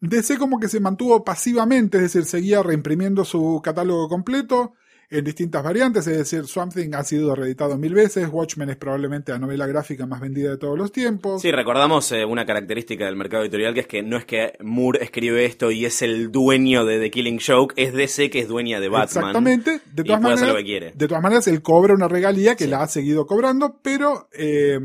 DC 0.00 0.38
como 0.38 0.58
que 0.58 0.68
se 0.68 0.80
mantuvo 0.80 1.22
pasivamente, 1.22 1.98
es 1.98 2.04
decir, 2.04 2.24
seguía 2.24 2.62
reimprimiendo 2.62 3.26
su 3.26 3.60
catálogo 3.62 4.08
completo 4.08 4.72
en 5.08 5.24
distintas 5.24 5.62
variantes, 5.62 6.06
es 6.06 6.18
decir, 6.18 6.46
Swamp 6.46 6.74
Thing 6.74 6.94
ha 6.94 7.04
sido 7.04 7.34
reeditado 7.34 7.78
mil 7.78 7.94
veces, 7.94 8.28
Watchmen 8.30 8.70
es 8.70 8.76
probablemente 8.76 9.32
la 9.32 9.38
novela 9.38 9.66
gráfica 9.66 10.04
más 10.06 10.20
vendida 10.20 10.50
de 10.50 10.56
todos 10.56 10.76
los 10.76 10.90
tiempos. 10.90 11.42
Sí, 11.42 11.52
recordamos 11.52 12.10
eh, 12.12 12.24
una 12.24 12.44
característica 12.44 13.06
del 13.06 13.16
mercado 13.16 13.44
editorial 13.44 13.72
que 13.74 13.80
es 13.80 13.86
que 13.86 14.02
no 14.02 14.16
es 14.16 14.24
que 14.24 14.54
Moore 14.60 15.04
escribe 15.04 15.44
esto 15.44 15.70
y 15.70 15.84
es 15.84 16.02
el 16.02 16.32
dueño 16.32 16.84
de 16.84 16.98
The 16.98 17.10
Killing 17.10 17.38
Joke, 17.44 17.74
es 17.76 17.92
DC 17.92 18.30
que 18.30 18.40
es 18.40 18.48
dueña 18.48 18.80
de 18.80 18.88
Batman. 18.88 19.24
Exactamente, 19.24 19.80
de 19.92 20.04
todas, 20.04 20.20
maneras, 20.20 20.48
lo 20.48 20.56
que 20.56 20.64
quiere. 20.64 20.92
de 20.92 21.08
todas 21.08 21.22
maneras 21.22 21.46
él 21.46 21.62
cobra 21.62 21.94
una 21.94 22.08
regalía 22.08 22.56
que 22.56 22.66
la 22.66 22.82
ha 22.82 22.88
seguido 22.88 23.26
cobrando, 23.26 23.80
pero... 23.82 24.28
Eh, 24.32 24.80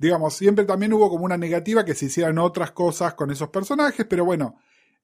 digamos, 0.00 0.34
siempre 0.34 0.64
también 0.64 0.92
hubo 0.92 1.10
como 1.10 1.24
una 1.24 1.36
negativa 1.36 1.84
que 1.84 1.92
se 1.92 2.06
hicieran 2.06 2.38
otras 2.38 2.70
cosas 2.70 3.14
con 3.14 3.32
esos 3.32 3.48
personajes, 3.48 4.06
pero 4.08 4.24
bueno, 4.24 4.56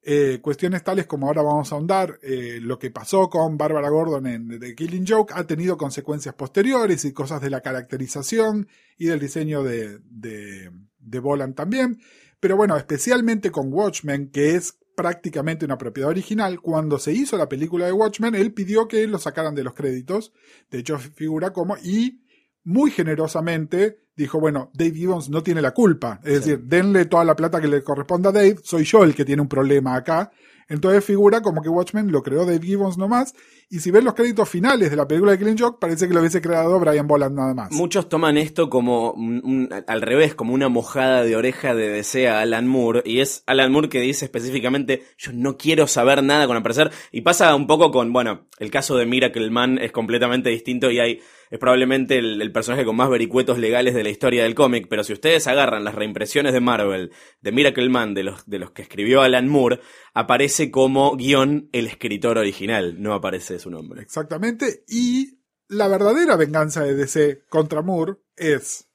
eh, 0.05 0.39
cuestiones 0.43 0.85
tales 0.85 1.07
como 1.07 1.27
ahora 1.27 1.43
vamos 1.43 1.73
a 1.73 1.77
ahondar, 1.77 2.19
eh, 2.23 2.59
lo 2.61 2.79
que 2.79 2.91
pasó 2.91 3.31
con 3.31 3.57
Barbara 3.57 3.89
Gordon 3.89 4.27
en 4.27 4.61
The 4.61 4.75
Killing 4.75 5.07
Joke 5.07 5.33
ha 5.35 5.47
tenido 5.47 5.79
consecuencias 5.79 6.35
posteriores 6.35 7.05
y 7.05 7.13
cosas 7.13 7.41
de 7.41 7.49
la 7.51 7.63
caracterización 7.63 8.69
y 8.99 9.07
del 9.07 9.21
diseño 9.21 9.63
de, 9.63 9.99
de, 10.11 10.71
de 10.99 11.19
Boland 11.21 11.55
también. 11.55 12.01
pero 12.39 12.57
bueno, 12.57 12.77
especialmente 12.77 13.51
con 13.51 13.73
Watchmen, 13.73 14.31
que 14.31 14.55
es 14.55 14.79
prácticamente 14.95 15.65
una 15.65 15.79
propiedad 15.79 16.11
original, 16.11 16.61
cuando 16.61 16.99
se 16.99 17.13
hizo 17.13 17.37
la 17.39 17.49
película 17.49 17.87
de 17.87 17.93
Watchmen, 17.93 18.35
él 18.35 18.53
pidió 18.53 18.87
que 18.87 19.07
lo 19.07 19.19
sacaran 19.19 19.55
de 19.55 19.65
los 19.65 19.75
créditos, 19.75 20.33
de 20.71 20.81
hecho 20.81 20.99
figura 20.99 21.53
como, 21.53 21.77
y 21.79 22.23
muy 22.63 22.91
generosamente 22.91 24.04
dijo, 24.17 24.39
bueno, 24.41 24.71
Dave 24.75 24.93
Gibbons 24.93 25.29
no 25.31 25.43
tiene 25.43 25.61
la 25.63 25.73
culpa, 25.73 26.21
es 26.25 26.35
decir, 26.35 26.61
denle 26.61 27.05
toda 27.07 27.25
la 27.25 27.35
plata 27.37 27.61
que 27.61 27.69
le 27.69 27.83
corresponda 27.83 28.31
a 28.31 28.33
Dave, 28.33 28.57
soy 28.63 28.85
yo 28.85 29.03
el 29.05 29.15
que 29.15 29.25
tiene 29.25 29.43
un 29.43 29.49
problema 29.49 29.97
acá, 29.97 30.31
entonces 30.67 31.05
figura 31.05 31.43
como 31.43 31.61
que 31.61 31.69
Watchmen 31.69 32.11
lo 32.11 32.23
creó 32.23 32.47
Dave 32.47 32.61
Gibbons 32.65 32.97
nomás, 32.97 33.35
y 33.69 33.81
si 33.81 33.91
ves 33.91 34.03
los 34.05 34.15
créditos 34.15 34.49
finales 34.49 34.89
de 34.91 34.97
la 34.97 35.07
película 35.07 35.33
de 35.33 35.39
Killing 35.39 35.59
Joke, 35.59 35.79
parece 35.81 36.07
que 36.09 36.15
lo 36.15 36.21
hubiese 36.21 36.41
creado 36.41 36.79
Brian 36.81 37.07
Boland 37.07 37.37
nada 37.37 37.53
más. 37.55 37.73
Muchos 37.73 38.09
toman 38.09 38.39
esto 38.39 38.71
como 38.71 39.13
un- 39.13 39.43
un- 39.45 39.69
al 39.87 40.01
revés, 40.01 40.35
como 40.35 40.55
una 40.55 40.69
mojada 40.71 41.23
de 41.23 41.37
oreja 41.37 41.75
de 41.75 41.89
DC 41.91 42.29
a 42.29 42.41
Alan 42.41 42.67
Moore, 42.67 43.03
y 43.05 43.21
es 43.21 43.43
Alan 43.47 43.73
Moore 43.73 43.89
que 43.91 44.01
dice 44.01 44.25
específicamente, 44.27 45.03
yo 45.19 45.33
no 45.35 45.57
quiero 45.59 45.87
saber 45.87 46.23
nada 46.23 46.47
con 46.47 46.57
aparecer, 46.57 46.91
y 47.13 47.21
pasa 47.23 47.55
un 47.55 47.67
poco 47.67 47.91
con, 47.91 48.13
bueno, 48.13 48.47
el 48.59 48.71
caso 48.71 48.97
de 48.97 49.05
Miracle 49.07 49.51
Man 49.51 49.79
es 49.79 49.93
completamente 49.93 50.49
distinto 50.51 50.91
y 50.91 50.99
hay, 51.01 51.21
es 51.51 51.59
probablemente 51.59 52.19
el, 52.19 52.41
el 52.41 52.53
personaje 52.53 52.85
con 52.85 52.97
más 52.97 53.11
vericuetos 53.11 53.59
legales 53.59 53.95
de 53.95 54.03
la 54.03 54.11
historia 54.11 54.43
del 54.45 54.55
cómic, 54.55 54.87
pero 54.89 55.05
si 55.05 55.13
ustedes 55.13 55.47
agarran 55.47 55.85
las 55.85 55.95
reimpresiones 55.95 56.53
de 56.53 56.61
Marvel 56.61 57.13
de 57.41 57.53
Miracle 57.53 57.89
Man 57.89 58.15
de 58.15 58.25
los, 58.25 58.49
de 58.49 58.59
los 58.59 58.71
que 58.71 58.83
escribió 58.83 59.23
Alan 59.23 59.49
Moore, 59.49 59.81
aparece 60.13 60.71
como 60.71 61.17
guion 61.17 61.69
el 61.73 61.87
escritor 61.87 62.39
original, 62.39 63.01
no 63.03 63.15
aparece 63.15 63.59
su 63.59 63.71
nombre. 63.71 64.03
Exactamente, 64.03 64.85
y 64.89 65.39
la 65.69 65.89
verdadera 65.89 66.37
venganza 66.37 66.83
de 66.83 66.95
DC 66.95 67.45
contra 67.49 67.83
Moore 67.83 68.15
es 68.37 68.89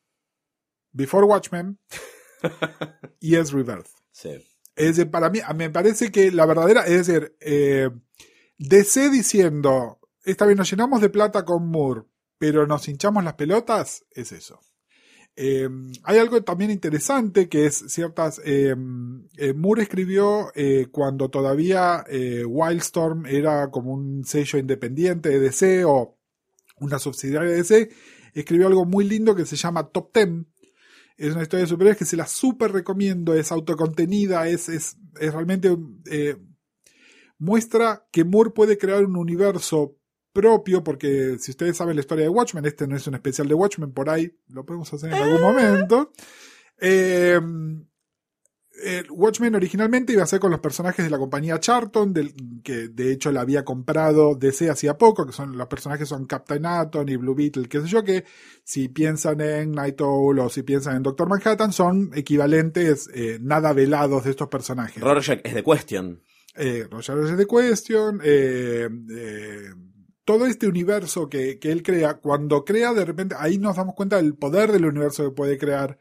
Before 0.92 1.26
Watchmen 1.26 1.80
y 3.20 3.36
es 3.36 3.52
Rebirth. 3.52 3.88
Sí. 4.12 4.30
Es 4.76 4.96
decir, 4.96 5.12
para 5.12 5.30
mí, 5.30 5.40
me 5.56 5.70
parece 5.70 6.12
que 6.12 6.32
la 6.32 6.46
verdadera, 6.46 6.86
es 6.86 7.06
decir, 7.06 7.36
eh, 7.42 7.90
DC 8.58 9.10
diciendo, 9.10 10.00
esta 10.24 10.46
vez 10.46 10.56
nos 10.56 10.70
llenamos 10.70 11.02
de 11.02 11.10
plata 11.10 11.44
con 11.44 11.70
Moore, 11.70 12.04
pero 12.40 12.66
nos 12.66 12.88
hinchamos 12.88 13.24
las 13.24 13.36
pelotas, 13.36 14.06
es 14.12 14.32
eso. 14.32 14.62
Eh, 15.36 15.70
hay 16.04 16.18
algo 16.18 16.42
también 16.44 16.72
interesante 16.72 17.48
que 17.48 17.66
es 17.66 17.86
ciertas. 17.88 18.42
eh, 18.44 18.76
eh, 19.38 19.54
Moore 19.54 19.84
escribió 19.84 20.52
eh, 20.56 20.88
cuando 20.92 21.30
todavía 21.30 22.04
eh, 22.10 22.44
Wildstorm 22.46 23.26
era 23.26 23.70
como 23.70 23.94
un 23.94 24.26
sello 24.26 24.60
independiente 24.60 25.30
de 25.30 25.40
DC 25.40 25.86
o 25.86 26.18
una 26.78 27.00
subsidiaria 27.00 27.52
de 27.52 27.58
DC. 27.58 27.90
Escribió 28.34 28.68
algo 28.68 28.86
muy 28.86 29.06
lindo 29.06 29.36
que 29.36 29.46
se 29.46 29.56
llama 29.56 29.90
Top 29.90 30.12
Ten. 30.12 30.48
Es 31.18 31.34
una 31.34 31.44
historia 31.44 31.64
de 31.64 31.70
superhéroes 31.70 31.98
que 31.98 32.06
se 32.06 32.18
la 32.18 32.28
súper 32.28 32.72
recomiendo. 32.72 33.34
Es 33.34 33.52
autocontenida, 33.52 34.48
es, 34.48 34.70
es, 34.70 34.98
es 35.20 35.34
realmente. 35.34 35.76
muestra 37.38 38.06
que 38.12 38.24
Moore 38.24 38.52
puede 38.52 38.78
crear 38.78 39.06
un 39.06 39.18
universo 39.18 39.99
propio, 40.32 40.84
porque 40.84 41.38
si 41.40 41.52
ustedes 41.52 41.78
saben 41.78 41.96
la 41.96 42.02
historia 42.02 42.26
de 42.26 42.30
Watchmen, 42.30 42.66
este 42.66 42.88
no 42.88 42.96
es 42.96 43.08
un 43.08 43.16
especial 43.16 43.48
de 43.48 43.54
Watchmen, 43.54 43.92
por 43.92 44.10
ahí 44.10 44.32
lo 44.50 44.66
podemos 44.66 44.92
hacer 44.94 45.14
en 45.14 45.22
algún 45.22 45.42
momento. 45.42 46.12
Eh, 46.80 47.40
eh, 48.82 49.04
Watchmen 49.10 49.56
originalmente 49.56 50.14
iba 50.14 50.24
a 50.24 50.28
ser 50.28 50.40
con 50.40 50.52
los 50.52 50.62
personajes 50.62 51.04
de 51.04 51.12
la 51.12 51.18
compañía 51.18 51.60
Charlton, 51.60 52.14
del, 52.14 52.34
que 52.64 52.88
de 52.88 53.12
hecho 53.12 53.32
la 53.32 53.42
había 53.42 53.66
comprado 53.66 54.36
DC 54.36 54.70
hacía 54.70 54.98
poco, 54.98 55.26
que 55.26 55.34
son 55.34 55.58
los 55.58 55.68
personajes 55.68 56.08
son 56.08 56.26
Captain 56.26 56.66
Atom 56.66 57.10
y 57.10 57.18
Blue 57.18 57.36
Beetle, 57.36 57.68
qué 57.68 57.82
sé 57.82 57.88
yo, 57.88 58.04
que 58.04 58.24
si 58.64 58.88
piensan 58.88 59.42
en 59.42 59.72
Night 59.72 60.00
Owl 60.00 60.40
o 60.40 60.50
si 60.50 60.64
piensan 60.64 60.96
en 60.96 61.04
Doctor 61.04 61.28
Manhattan, 61.28 61.74
son 61.74 62.12
equivalentes 62.14 63.10
eh, 63.14 63.38
nada 63.42 63.74
velados 63.74 64.24
de 64.24 64.32
estos 64.32 64.48
personajes. 64.48 65.04
Rorschach 65.04 65.42
es 65.44 65.54
de 65.54 65.64
Question. 65.64 66.22
Eh, 66.56 66.88
Roger 66.90 67.18
is 67.24 67.38
the 67.38 67.46
Question, 67.46 68.20
eh, 68.24 68.90
eh, 69.12 69.70
todo 70.30 70.46
este 70.46 70.68
universo 70.68 71.28
que, 71.28 71.58
que 71.58 71.72
él 71.72 71.82
crea, 71.82 72.20
cuando 72.20 72.64
crea 72.64 72.94
de 72.94 73.04
repente, 73.04 73.34
ahí 73.40 73.58
nos 73.58 73.78
damos 73.78 73.96
cuenta 73.96 74.18
del 74.18 74.36
poder 74.36 74.72
del 74.72 74.86
universo 74.86 75.24
que 75.24 75.32
puede 75.36 75.58
crear 75.58 75.98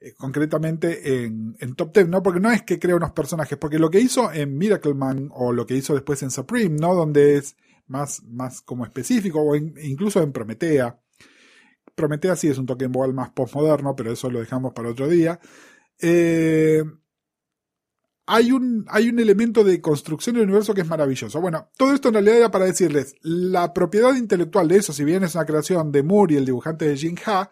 eh, 0.00 0.12
concretamente 0.16 1.22
en, 1.22 1.54
en 1.60 1.76
Top 1.76 1.92
Ten, 1.92 2.10
¿no? 2.10 2.20
Porque 2.20 2.40
no 2.40 2.50
es 2.50 2.62
que 2.62 2.80
crea 2.80 2.96
unos 2.96 3.12
personajes, 3.12 3.56
porque 3.58 3.78
lo 3.78 3.88
que 3.88 4.00
hizo 4.00 4.32
en 4.32 4.58
Miracle 4.58 4.94
Man 4.94 5.28
o 5.32 5.52
lo 5.52 5.66
que 5.66 5.76
hizo 5.76 5.94
después 5.94 6.20
en 6.24 6.32
Supreme, 6.32 6.74
¿no? 6.80 6.96
Donde 6.96 7.36
es 7.36 7.54
más, 7.86 8.24
más 8.24 8.60
como 8.60 8.84
específico, 8.84 9.40
o 9.40 9.54
in- 9.54 9.76
incluso 9.80 10.20
en 10.20 10.32
Prometea. 10.32 10.98
Prometea 11.94 12.34
sí 12.34 12.48
es 12.48 12.58
un 12.58 12.66
toque 12.66 12.86
igual 12.86 13.14
más 13.14 13.30
postmoderno, 13.30 13.94
pero 13.94 14.10
eso 14.10 14.28
lo 14.32 14.40
dejamos 14.40 14.72
para 14.72 14.88
otro 14.88 15.06
día. 15.06 15.38
Eh, 16.00 16.82
hay 18.32 18.52
un, 18.52 18.86
hay 18.88 19.08
un 19.08 19.18
elemento 19.18 19.64
de 19.64 19.80
construcción 19.80 20.36
del 20.36 20.44
universo 20.44 20.72
que 20.72 20.82
es 20.82 20.86
maravilloso. 20.86 21.40
Bueno, 21.40 21.68
todo 21.76 21.92
esto 21.92 22.08
en 22.08 22.14
realidad 22.14 22.36
era 22.36 22.50
para 22.52 22.66
decirles, 22.66 23.16
la 23.22 23.74
propiedad 23.74 24.14
intelectual 24.14 24.68
de 24.68 24.76
eso, 24.76 24.92
si 24.92 25.02
bien 25.02 25.24
es 25.24 25.34
una 25.34 25.44
creación 25.44 25.90
de 25.90 26.04
Moore 26.04 26.34
y 26.34 26.36
el 26.36 26.44
dibujante 26.44 26.86
de 26.86 26.96
Jin 26.96 27.18
Ha, 27.26 27.50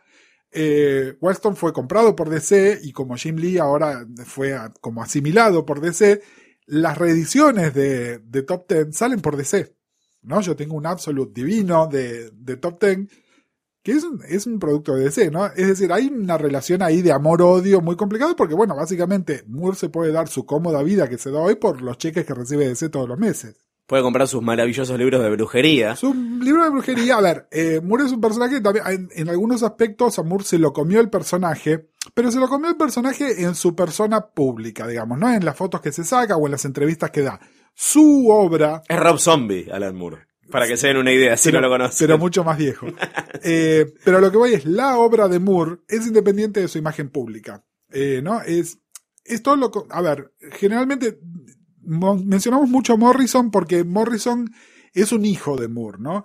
eh, 0.52 1.16
Weston 1.20 1.56
fue 1.56 1.72
comprado 1.72 2.14
por 2.14 2.30
DC 2.30 2.78
y 2.84 2.92
como 2.92 3.16
Jim 3.16 3.34
Lee 3.36 3.58
ahora 3.58 4.06
fue 4.24 4.56
como 4.80 5.02
asimilado 5.02 5.66
por 5.66 5.80
DC, 5.80 6.22
las 6.66 6.96
reediciones 6.96 7.74
de, 7.74 8.18
de 8.20 8.42
Top 8.44 8.68
Ten 8.68 8.92
salen 8.92 9.20
por 9.20 9.36
DC. 9.36 9.74
¿no? 10.22 10.40
Yo 10.40 10.54
tengo 10.54 10.76
un 10.76 10.86
Absolute 10.86 11.40
divino 11.40 11.88
de, 11.88 12.30
de 12.30 12.56
Top 12.56 12.78
Ten 12.78 13.10
que 13.88 13.94
es 13.94 14.04
un, 14.04 14.20
es 14.28 14.46
un 14.46 14.58
producto 14.58 14.94
de 14.94 15.04
DC, 15.04 15.30
¿no? 15.30 15.46
Es 15.46 15.66
decir, 15.66 15.90
hay 15.94 16.08
una 16.08 16.36
relación 16.36 16.82
ahí 16.82 17.00
de 17.00 17.10
amor-odio 17.10 17.80
muy 17.80 17.96
complicada 17.96 18.36
porque, 18.36 18.54
bueno, 18.54 18.76
básicamente 18.76 19.44
Moore 19.46 19.78
se 19.78 19.88
puede 19.88 20.12
dar 20.12 20.28
su 20.28 20.44
cómoda 20.44 20.82
vida 20.82 21.08
que 21.08 21.16
se 21.16 21.30
da 21.30 21.38
hoy 21.38 21.54
por 21.54 21.80
los 21.80 21.96
cheques 21.96 22.26
que 22.26 22.34
recibe 22.34 22.68
DC 22.68 22.90
todos 22.90 23.08
los 23.08 23.18
meses. 23.18 23.56
Puede 23.86 24.02
comprar 24.02 24.28
sus 24.28 24.42
maravillosos 24.42 24.98
libros 24.98 25.22
de 25.22 25.30
brujería. 25.30 25.92
Es 25.92 26.02
un 26.02 26.44
libro 26.44 26.64
de 26.64 26.68
brujería. 26.68 27.16
A 27.16 27.22
ver, 27.22 27.48
eh, 27.50 27.80
Moore 27.82 28.04
es 28.04 28.12
un 28.12 28.20
personaje 28.20 28.56
que 28.56 28.60
también, 28.60 28.84
en, 28.88 29.08
en 29.10 29.28
algunos 29.30 29.62
aspectos, 29.62 30.18
a 30.18 30.22
Moore 30.22 30.44
se 30.44 30.58
lo 30.58 30.74
comió 30.74 31.00
el 31.00 31.08
personaje, 31.08 31.88
pero 32.12 32.30
se 32.30 32.40
lo 32.40 32.46
comió 32.46 32.68
el 32.68 32.76
personaje 32.76 33.42
en 33.42 33.54
su 33.54 33.74
persona 33.74 34.20
pública, 34.20 34.86
digamos, 34.86 35.18
¿no? 35.18 35.32
En 35.32 35.46
las 35.46 35.56
fotos 35.56 35.80
que 35.80 35.92
se 35.92 36.04
saca 36.04 36.36
o 36.36 36.46
en 36.46 36.52
las 36.52 36.66
entrevistas 36.66 37.10
que 37.10 37.22
da. 37.22 37.40
Su 37.72 38.28
obra, 38.28 38.82
Es 38.86 39.00
Rob 39.00 39.18
Zombie, 39.18 39.70
Alan 39.72 39.96
Moore. 39.96 40.26
Para 40.50 40.66
que 40.66 40.76
se 40.76 40.88
den 40.88 40.96
una 40.96 41.12
idea, 41.12 41.36
si 41.36 41.48
pero, 41.50 41.60
no 41.60 41.68
lo 41.68 41.74
conocen. 41.74 42.06
pero 42.06 42.18
mucho 42.18 42.44
más 42.44 42.58
viejo. 42.58 42.86
Eh, 43.44 43.94
pero 44.04 44.20
lo 44.20 44.30
que 44.32 44.36
voy 44.36 44.54
es, 44.54 44.64
la 44.64 44.98
obra 44.98 45.28
de 45.28 45.38
Moore 45.38 45.76
es 45.86 46.06
independiente 46.06 46.60
de 46.60 46.68
su 46.68 46.76
imagen 46.78 47.08
pública. 47.10 47.64
Eh, 47.90 48.20
¿no? 48.22 48.40
Es, 48.42 48.78
es 49.24 49.42
todo 49.42 49.54
lo... 49.56 49.70
A 49.90 50.02
ver, 50.02 50.32
generalmente 50.52 51.20
mo- 51.82 52.16
mencionamos 52.16 52.68
mucho 52.68 52.94
a 52.94 52.96
Morrison 52.96 53.50
porque 53.52 53.84
Morrison 53.84 54.50
es 54.92 55.12
un 55.12 55.24
hijo 55.24 55.56
de 55.56 55.68
Moore, 55.68 55.98
¿no? 56.00 56.24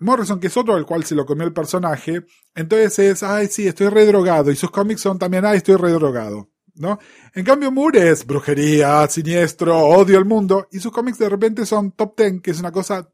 Morrison, 0.00 0.38
que 0.38 0.48
es 0.48 0.56
otro 0.56 0.74
al 0.74 0.84
cual 0.84 1.04
se 1.04 1.14
lo 1.14 1.24
comió 1.24 1.46
el 1.46 1.52
personaje, 1.54 2.24
entonces 2.54 2.98
es, 2.98 3.22
ay, 3.22 3.46
sí, 3.46 3.66
estoy 3.66 3.88
redrogado, 3.88 4.50
y 4.50 4.56
sus 4.56 4.70
cómics 4.70 5.00
son 5.00 5.18
también, 5.18 5.46
ay, 5.46 5.58
estoy 5.58 5.76
redrogado, 5.76 6.50
¿no? 6.74 6.98
En 7.32 7.44
cambio, 7.44 7.70
Moore 7.70 8.10
es 8.10 8.26
brujería, 8.26 9.06
siniestro, 9.08 9.78
odio 9.78 10.18
al 10.18 10.24
mundo, 10.26 10.68
y 10.72 10.80
sus 10.80 10.92
cómics 10.92 11.18
de 11.18 11.28
repente 11.28 11.64
son 11.64 11.92
top 11.92 12.16
ten, 12.16 12.40
que 12.40 12.50
es 12.50 12.60
una 12.60 12.72
cosa 12.72 13.08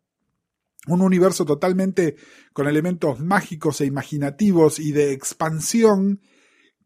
un 0.90 1.02
universo 1.02 1.44
totalmente 1.44 2.16
con 2.52 2.66
elementos 2.68 3.20
mágicos 3.20 3.80
e 3.80 3.86
imaginativos 3.86 4.78
y 4.78 4.92
de 4.92 5.12
expansión 5.12 6.20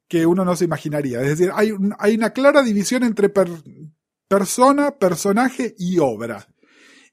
que 0.09 0.27
uno 0.27 0.45
no 0.45 0.55
se 0.57 0.65
imaginaría. 0.67 1.21
Es 1.23 1.29
decir, 1.39 1.51
hay, 1.55 1.71
un- 1.73 1.95
hay 1.99 2.15
una 2.15 2.31
clara 2.31 2.63
división 2.63 3.03
entre 3.05 3.29
per- 3.29 3.51
persona, 4.29 4.93
personaje 4.99 5.75
y 5.79 5.99
obra. 5.99 6.47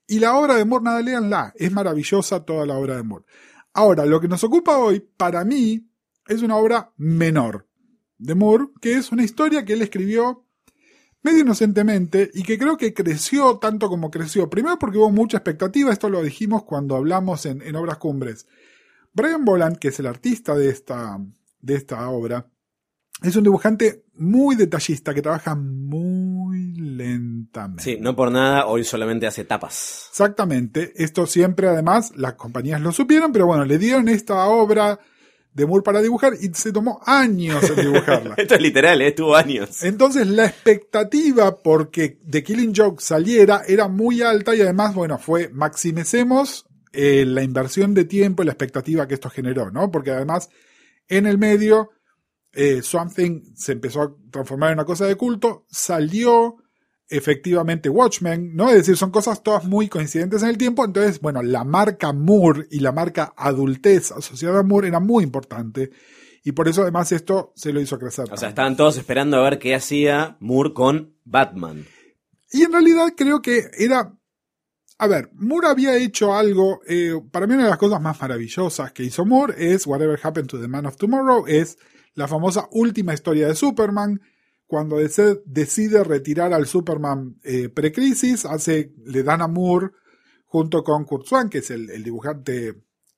Y 0.07 0.19
la 0.19 0.35
obra 0.35 0.55
de 0.55 0.65
Moore, 0.65 0.83
nada, 0.83 1.01
léanla. 1.01 1.53
Es 1.55 1.71
maravillosa 1.71 2.43
toda 2.43 2.65
la 2.65 2.75
obra 2.77 2.97
de 2.97 3.03
Moore. 3.03 3.25
Ahora, 3.73 4.05
lo 4.05 4.19
que 4.19 4.27
nos 4.27 4.43
ocupa 4.43 4.77
hoy, 4.77 4.99
para 5.17 5.45
mí, 5.45 5.87
es 6.27 6.41
una 6.41 6.57
obra 6.57 6.91
menor 6.97 7.67
de 8.17 8.35
Moore, 8.35 8.65
que 8.81 8.93
es 8.95 9.11
una 9.11 9.23
historia 9.23 9.63
que 9.63 9.73
él 9.73 9.81
escribió 9.81 10.45
medio 11.23 11.39
inocentemente 11.39 12.29
y 12.33 12.43
que 12.43 12.57
creo 12.57 12.77
que 12.77 12.93
creció 12.93 13.57
tanto 13.57 13.89
como 13.89 14.11
creció. 14.11 14.49
Primero 14.49 14.79
porque 14.79 14.97
hubo 14.97 15.11
mucha 15.11 15.37
expectativa, 15.37 15.91
esto 15.91 16.09
lo 16.09 16.21
dijimos 16.21 16.63
cuando 16.63 16.95
hablamos 16.95 17.45
en, 17.45 17.61
en 17.61 17.75
Obras 17.75 17.97
Cumbres. 17.97 18.47
Brian 19.13 19.45
Boland, 19.45 19.77
que 19.77 19.89
es 19.89 19.99
el 19.99 20.07
artista 20.07 20.55
de 20.55 20.69
esta, 20.69 21.19
de 21.59 21.75
esta 21.75 22.09
obra, 22.09 22.47
es 23.21 23.35
un 23.35 23.43
dibujante 23.43 24.05
muy 24.15 24.55
detallista 24.55 25.13
que 25.13 25.21
trabaja 25.21 25.55
muy 25.55 26.73
lentamente. 26.73 27.83
Sí, 27.83 27.97
no 27.99 28.15
por 28.15 28.31
nada, 28.31 28.65
hoy 28.65 28.83
solamente 28.83 29.27
hace 29.27 29.45
tapas. 29.45 30.07
Exactamente. 30.09 30.93
Esto 30.95 31.27
siempre, 31.27 31.67
además, 31.67 32.13
las 32.15 32.33
compañías 32.33 32.81
lo 32.81 32.91
supieron, 32.91 33.31
pero 33.31 33.45
bueno, 33.45 33.65
le 33.65 33.77
dieron 33.77 34.09
esta 34.09 34.45
obra 34.47 34.99
de 35.53 35.65
Moore 35.65 35.83
para 35.83 36.01
dibujar 36.01 36.33
y 36.39 36.53
se 36.53 36.71
tomó 36.71 37.01
años 37.05 37.63
en 37.69 37.75
dibujarla. 37.75 38.35
Esto 38.37 38.55
es 38.55 38.61
literal, 38.61 39.01
¿eh? 39.01 39.09
estuvo 39.09 39.35
años. 39.35 39.83
Entonces 39.83 40.27
la 40.27 40.45
expectativa 40.45 41.57
porque 41.57 42.19
The 42.29 42.43
Killing 42.43 42.73
Joke 42.75 43.01
saliera 43.01 43.63
era 43.67 43.87
muy 43.87 44.21
alta 44.21 44.55
y 44.55 44.61
además, 44.61 44.95
bueno, 44.95 45.17
fue 45.17 45.49
maximicemos 45.49 46.65
eh, 46.93 47.25
la 47.25 47.43
inversión 47.43 47.93
de 47.93 48.05
tiempo 48.05 48.43
y 48.43 48.45
la 48.45 48.53
expectativa 48.53 49.07
que 49.07 49.15
esto 49.15 49.29
generó, 49.29 49.71
¿no? 49.71 49.91
Porque 49.91 50.11
además, 50.11 50.49
en 51.07 51.25
el 51.25 51.37
medio, 51.37 51.91
eh, 52.53 52.81
Swamp 52.81 53.13
Thing 53.13 53.53
se 53.55 53.73
empezó 53.73 54.01
a 54.01 54.15
transformar 54.29 54.71
en 54.71 54.79
una 54.79 54.85
cosa 54.85 55.05
de 55.05 55.15
culto, 55.15 55.65
salió 55.69 56.57
efectivamente 57.11 57.89
Watchmen, 57.89 58.55
¿no? 58.55 58.69
Es 58.69 58.77
decir, 58.77 58.97
son 58.97 59.11
cosas 59.11 59.43
todas 59.43 59.65
muy 59.65 59.89
coincidentes 59.89 60.41
en 60.41 60.49
el 60.49 60.57
tiempo, 60.57 60.83
entonces, 60.85 61.19
bueno, 61.19 61.43
la 61.43 61.63
marca 61.63 62.13
Moore 62.13 62.67
y 62.71 62.79
la 62.79 62.91
marca 62.91 63.33
adultez 63.35 64.11
asociada 64.11 64.59
a 64.59 64.63
Moore 64.63 64.87
era 64.87 64.99
muy 64.99 65.23
importante. 65.23 65.91
Y 66.43 66.53
por 66.53 66.67
eso 66.67 66.81
además 66.81 67.11
esto 67.11 67.53
se 67.55 67.71
lo 67.71 67.79
hizo 67.81 67.99
crecer. 67.99 68.25
O 68.31 68.37
sea, 68.37 68.49
estaban 68.49 68.75
todos 68.75 68.97
esperando 68.97 69.37
a 69.37 69.43
ver 69.43 69.59
qué 69.59 69.75
hacía 69.75 70.37
Moore 70.39 70.73
con 70.73 71.15
Batman. 71.23 71.85
Y 72.51 72.63
en 72.63 72.71
realidad 72.71 73.13
creo 73.15 73.41
que 73.41 73.65
era. 73.77 74.17
A 74.97 75.07
ver, 75.07 75.29
Moore 75.33 75.67
había 75.67 75.95
hecho 75.97 76.33
algo. 76.33 76.81
eh, 76.87 77.13
para 77.31 77.45
mí, 77.45 77.53
una 77.53 77.65
de 77.65 77.69
las 77.69 77.77
cosas 77.77 78.01
más 78.01 78.19
maravillosas 78.19 78.91
que 78.91 79.03
hizo 79.03 79.25
Moore 79.25 79.53
es 79.57 79.85
Whatever 79.85 80.19
Happened 80.21 80.49
to 80.49 80.59
the 80.59 80.67
Man 80.67 80.85
of 80.85 80.95
Tomorrow. 80.97 81.45
Es 81.47 81.77
la 82.15 82.27
famosa 82.27 82.67
última 82.71 83.13
historia 83.13 83.47
de 83.47 83.55
Superman. 83.55 84.19
Cuando 84.71 84.95
decide 84.99 86.01
retirar 86.05 86.53
al 86.53 86.65
Superman 86.65 87.35
eh, 87.43 87.67
precrisis, 87.67 88.45
hace, 88.45 88.93
le 89.03 89.21
dan 89.21 89.41
a 89.41 89.49
Moore, 89.49 89.89
junto 90.45 90.81
con 90.81 91.03
Kurt 91.03 91.25
Swan, 91.25 91.49
que 91.49 91.57
es 91.57 91.71
el, 91.71 92.01
dibujante 92.01 92.75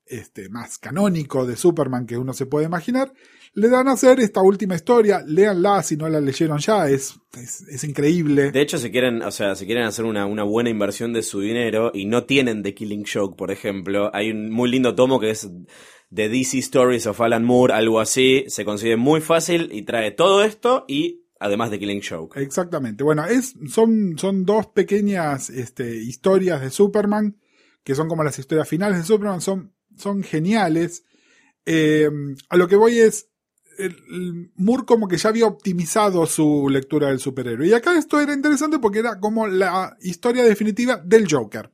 este, 0.07 0.49
más 0.49 0.79
canónico 0.79 1.45
de 1.45 1.55
Superman 1.55 2.07
que 2.07 2.17
uno 2.17 2.33
se 2.33 2.47
puede 2.47 2.65
imaginar, 2.65 3.13
le 3.53 3.69
dan 3.69 3.87
a 3.87 3.91
hacer 3.91 4.19
esta 4.19 4.41
última 4.41 4.73
historia. 4.73 5.23
Léanla 5.27 5.83
si 5.83 5.95
no 5.95 6.09
la 6.09 6.19
leyeron 6.19 6.57
ya, 6.57 6.89
es, 6.89 7.19
es, 7.39 7.61
es 7.67 7.83
increíble. 7.83 8.51
De 8.51 8.61
hecho, 8.61 8.79
si 8.79 8.89
quieren, 8.89 9.21
o 9.21 9.29
sea, 9.29 9.53
si 9.53 9.67
quieren 9.67 9.83
hacer 9.83 10.05
una, 10.05 10.25
una 10.25 10.41
buena 10.41 10.71
inversión 10.71 11.13
de 11.13 11.21
su 11.21 11.39
dinero 11.39 11.91
y 11.93 12.07
no 12.07 12.23
tienen 12.23 12.63
The 12.63 12.73
Killing 12.73 13.05
Joke, 13.05 13.37
por 13.37 13.51
ejemplo, 13.51 14.09
hay 14.11 14.31
un 14.31 14.49
muy 14.49 14.71
lindo 14.71 14.95
tomo 14.95 15.19
que 15.19 15.29
es 15.29 15.47
The 16.11 16.29
DC 16.29 16.57
Stories 16.57 17.05
of 17.05 17.21
Alan 17.21 17.43
Moore, 17.43 17.75
algo 17.75 17.99
así, 17.99 18.45
se 18.47 18.65
consigue 18.65 18.97
muy 18.97 19.21
fácil 19.21 19.69
y 19.71 19.83
trae 19.83 20.09
todo 20.09 20.43
esto 20.43 20.85
y 20.87 21.22
además 21.43 21.71
de 21.71 21.77
Killing 21.77 22.01
Joke. 22.01 22.39
Exactamente. 22.41 23.03
Bueno, 23.03 23.25
es, 23.25 23.53
son, 23.67 24.17
son 24.17 24.45
dos 24.45 24.67
pequeñas 24.67 25.49
este, 25.49 25.97
historias 25.97 26.61
de 26.61 26.69
Superman, 26.69 27.37
que 27.83 27.95
son 27.95 28.07
como 28.07 28.23
las 28.23 28.39
historias 28.39 28.67
finales 28.67 28.99
de 28.99 29.03
Superman, 29.03 29.41
son, 29.41 29.73
son 29.97 30.23
geniales. 30.23 31.03
Eh, 31.65 32.09
a 32.47 32.55
lo 32.55 32.67
que 32.69 32.77
voy 32.77 32.97
es, 32.97 33.27
el 33.77 34.51
Moore 34.55 34.85
como 34.85 35.09
que 35.09 35.17
ya 35.17 35.29
había 35.29 35.45
optimizado 35.45 36.25
su 36.27 36.69
lectura 36.69 37.09
del 37.09 37.19
superhéroe. 37.19 37.67
Y 37.67 37.73
acá 37.73 37.97
esto 37.97 38.21
era 38.21 38.33
interesante 38.33 38.79
porque 38.79 38.99
era 38.99 39.19
como 39.19 39.45
la 39.45 39.97
historia 39.99 40.43
definitiva 40.43 40.95
del 41.03 41.27
Joker. 41.29 41.69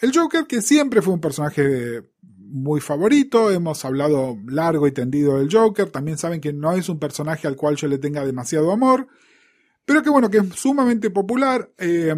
El 0.00 0.12
Joker 0.12 0.46
que 0.48 0.62
siempre 0.62 1.00
fue 1.00 1.14
un 1.14 1.20
personaje 1.20 2.02
muy 2.50 2.80
favorito, 2.80 3.50
hemos 3.50 3.84
hablado 3.84 4.36
largo 4.46 4.86
y 4.86 4.92
tendido 4.92 5.38
del 5.38 5.52
Joker, 5.52 5.90
también 5.90 6.18
saben 6.18 6.40
que 6.40 6.52
no 6.52 6.72
es 6.72 6.88
un 6.88 6.98
personaje 6.98 7.46
al 7.46 7.56
cual 7.56 7.76
yo 7.76 7.88
le 7.88 7.98
tenga 7.98 8.24
demasiado 8.24 8.72
amor, 8.72 9.06
pero 9.84 10.02
que 10.02 10.10
bueno, 10.10 10.30
que 10.30 10.38
es 10.38 10.44
sumamente 10.54 11.10
popular. 11.10 11.72
Eh, 11.78 12.14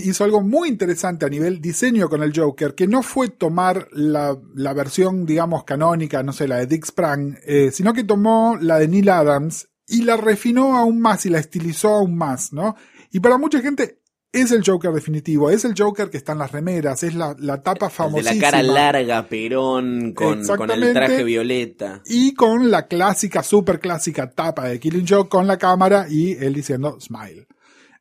hizo 0.00 0.24
algo 0.24 0.42
muy 0.42 0.68
interesante 0.68 1.24
a 1.24 1.30
nivel 1.30 1.60
diseño 1.60 2.10
con 2.10 2.22
el 2.22 2.38
Joker, 2.38 2.74
que 2.74 2.86
no 2.86 3.02
fue 3.02 3.28
tomar 3.28 3.88
la, 3.92 4.36
la 4.54 4.74
versión, 4.74 5.24
digamos, 5.24 5.64
canónica, 5.64 6.22
no 6.22 6.32
sé, 6.32 6.46
la 6.46 6.58
de 6.58 6.66
Dick 6.66 6.84
Sprang, 6.84 7.38
eh, 7.46 7.70
sino 7.72 7.94
que 7.94 8.04
tomó 8.04 8.58
la 8.60 8.78
de 8.78 8.88
Neil 8.88 9.08
Adams 9.08 9.68
y 9.86 10.02
la 10.02 10.16
refinó 10.16 10.76
aún 10.76 11.00
más 11.00 11.24
y 11.24 11.30
la 11.30 11.38
estilizó 11.38 11.88
aún 11.88 12.16
más, 12.16 12.52
¿no? 12.52 12.76
Y 13.10 13.20
para 13.20 13.38
mucha 13.38 13.60
gente 13.60 14.00
es 14.34 14.50
el 14.50 14.62
Joker 14.64 14.92
definitivo, 14.92 15.48
es 15.50 15.64
el 15.64 15.74
Joker 15.76 16.10
que 16.10 16.16
está 16.16 16.32
en 16.32 16.38
las 16.38 16.52
remeras, 16.52 17.02
es 17.02 17.14
la, 17.14 17.36
la 17.38 17.62
tapa 17.62 17.86
El 17.86 17.90
de 17.90 17.94
famosísima. 17.94 18.34
la 18.34 18.40
cara 18.40 18.62
larga, 18.62 19.26
perón, 19.28 20.12
con, 20.12 20.44
con 20.44 20.70
el 20.70 20.92
traje 20.92 21.24
violeta. 21.24 22.02
Y 22.06 22.34
con 22.34 22.70
la 22.70 22.86
clásica, 22.86 23.42
super 23.42 23.80
clásica 23.80 24.30
tapa 24.30 24.68
de 24.68 24.80
Killing 24.80 25.06
Joke 25.08 25.28
con 25.28 25.46
la 25.46 25.56
cámara 25.56 26.06
y 26.10 26.32
él 26.32 26.52
diciendo 26.52 26.98
smile. 27.00 27.46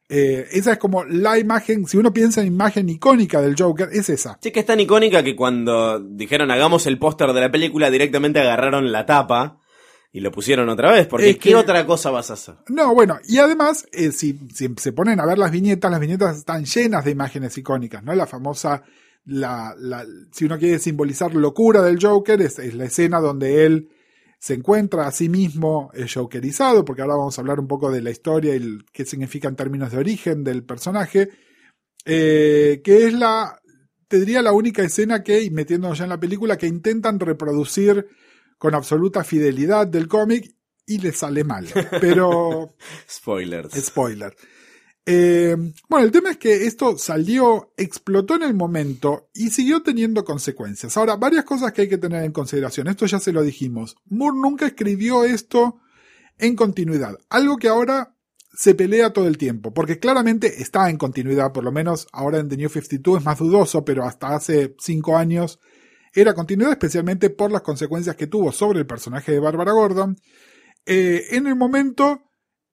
Eh, 0.10 0.48
esa 0.52 0.74
es 0.74 0.78
como 0.80 1.06
la 1.06 1.40
imagen, 1.40 1.88
si 1.88 1.98
uno 1.98 2.12
piensa 2.12 2.42
en 2.42 2.48
imagen 2.48 2.90
icónica 2.90 3.42
del 3.42 3.56
Joker, 3.58 3.90
es 3.92 4.10
esa. 4.10 4.38
Sí, 4.42 4.52
que 4.52 4.60
es 4.60 4.66
tan 4.66 4.80
icónica 4.80 5.24
que 5.24 5.36
cuando 5.36 6.00
dijeron 6.00 6.52
hagamos 6.52 6.86
el 6.88 7.00
póster 7.00 7.32
de 7.34 7.42
la 7.42 7.52
película, 7.52 7.90
directamente 7.90 8.40
agarraron 8.40 8.92
la 8.92 9.06
tapa 9.06 9.60
y 10.16 10.20
lo 10.22 10.32
pusieron 10.32 10.70
otra 10.70 10.92
vez. 10.92 11.08
Porque 11.08 11.32
Es 11.32 11.36
¿qué 11.38 11.50
que- 11.50 11.56
otra 11.56 11.86
cosa 11.86 12.12
vas 12.12 12.30
a 12.30 12.36
hacer? 12.36 12.56
No, 12.70 12.94
bueno, 12.94 13.20
y 13.28 13.40
además, 13.40 13.86
eh, 13.92 14.12
si, 14.12 14.40
si 14.54 14.74
se 14.78 14.94
ponen 14.94 15.20
a 15.20 15.26
ver 15.26 15.38
las 15.38 15.52
viñetas, 15.52 15.92
las 15.92 16.00
viñetas 16.00 16.38
están 16.38 16.64
llenas 16.64 17.04
de 17.04 17.12
imágenes 17.12 17.58
icónicas, 17.58 18.04
¿no? 18.04 18.14
La 18.16 18.28
famosa, 18.28 18.84
la, 19.26 19.76
la, 19.78 20.06
si 20.32 20.46
uno 20.46 20.58
quiere 20.60 20.80
simbolizar 20.80 21.34
locura 21.36 21.82
del 21.82 21.98
Joker, 22.02 22.42
es, 22.42 22.60
es 22.60 22.76
la 22.76 22.86
escena 22.86 23.20
donde 23.20 23.66
él 23.66 23.90
se 24.40 24.54
encuentra 24.54 25.08
a 25.08 25.12
sí 25.12 25.30
mismo 25.30 25.90
eh, 25.94 26.06
jokerizado, 26.14 26.84
porque 26.86 27.02
ahora 27.02 27.16
vamos 27.16 27.38
a 27.38 27.42
hablar 27.42 27.60
un 27.60 27.68
poco 27.68 27.90
de 27.90 28.02
la 28.02 28.12
historia 28.12 28.54
y 28.54 28.58
el- 28.58 28.86
qué 28.92 29.06
significa 29.06 29.48
en 29.48 29.56
términos 29.56 29.92
de 29.92 29.98
origen 29.98 30.44
del 30.44 30.64
personaje, 30.64 31.30
eh, 32.06 32.82
que 32.84 33.08
es 33.08 33.14
la, 33.14 33.60
te 34.08 34.20
diría 34.20 34.42
la 34.42 34.52
única 34.52 34.84
escena 34.84 35.24
que, 35.24 35.42
y 35.42 35.50
metiéndonos 35.50 35.98
ya 35.98 36.04
en 36.04 36.10
la 36.10 36.20
película, 36.20 36.58
que 36.58 36.68
intentan 36.68 37.20
reproducir 37.20 38.06
con 38.64 38.76
absoluta 38.76 39.26
fidelidad 39.26 39.88
del 39.88 40.08
cómic 40.08 40.56
y 40.86 40.98
le 41.00 41.12
sale 41.12 41.44
mal. 41.44 41.68
Pero 42.00 42.76
Spoilers. 43.12 43.74
Spoiler. 43.76 44.34
Eh, 45.06 45.54
bueno, 45.90 46.06
el 46.06 46.14
tema 46.14 46.32
es 46.32 46.38
que 46.38 46.66
esto 46.66 46.98
salió, 46.98 47.74
explotó 47.76 48.36
en 48.36 48.44
el 48.44 48.54
momento 48.54 49.28
y 49.34 49.50
siguió 49.50 49.84
teniendo 49.84 50.24
consecuencias. 50.24 50.96
Ahora, 50.96 51.18
varias 51.18 51.44
cosas 51.44 51.74
que 51.74 51.82
hay 51.82 51.90
que 51.90 51.98
tener 51.98 52.24
en 52.24 52.32
consideración. 52.32 52.88
Esto 52.88 53.06
ya 53.06 53.20
se 53.20 53.34
lo 53.34 53.42
dijimos. 53.42 53.98
Moore 54.06 54.38
nunca 54.42 54.66
escribió 54.66 55.26
esto 55.26 55.82
en 56.38 56.56
continuidad. 56.56 57.18
Algo 57.28 57.58
que 57.58 57.68
ahora 57.68 58.16
se 58.54 58.76
pelea 58.76 59.12
todo 59.12 59.28
el 59.28 59.38
tiempo, 59.38 59.74
porque 59.74 60.00
claramente 60.00 60.62
está 60.62 60.90
en 60.90 60.96
continuidad, 60.96 61.52
por 61.52 61.66
lo 61.66 61.74
menos 61.74 62.08
ahora 62.14 62.38
en 62.38 62.48
The 62.48 62.56
New 62.56 62.70
52 62.70 63.20
es 63.20 63.26
más 63.26 63.40
dudoso, 63.40 63.84
pero 63.84 64.06
hasta 64.06 64.34
hace 64.34 64.74
cinco 64.80 65.18
años 65.18 65.60
era 66.22 66.34
continuidad, 66.34 66.72
especialmente 66.72 67.30
por 67.30 67.52
las 67.52 67.62
consecuencias 67.62 68.16
que 68.16 68.28
tuvo 68.28 68.52
sobre 68.52 68.80
el 68.80 68.86
personaje 68.86 69.32
de 69.32 69.40
Barbara 69.40 69.72
Gordon. 69.72 70.18
Eh, 70.86 71.28
en 71.32 71.48
el 71.48 71.56
momento 71.56 72.24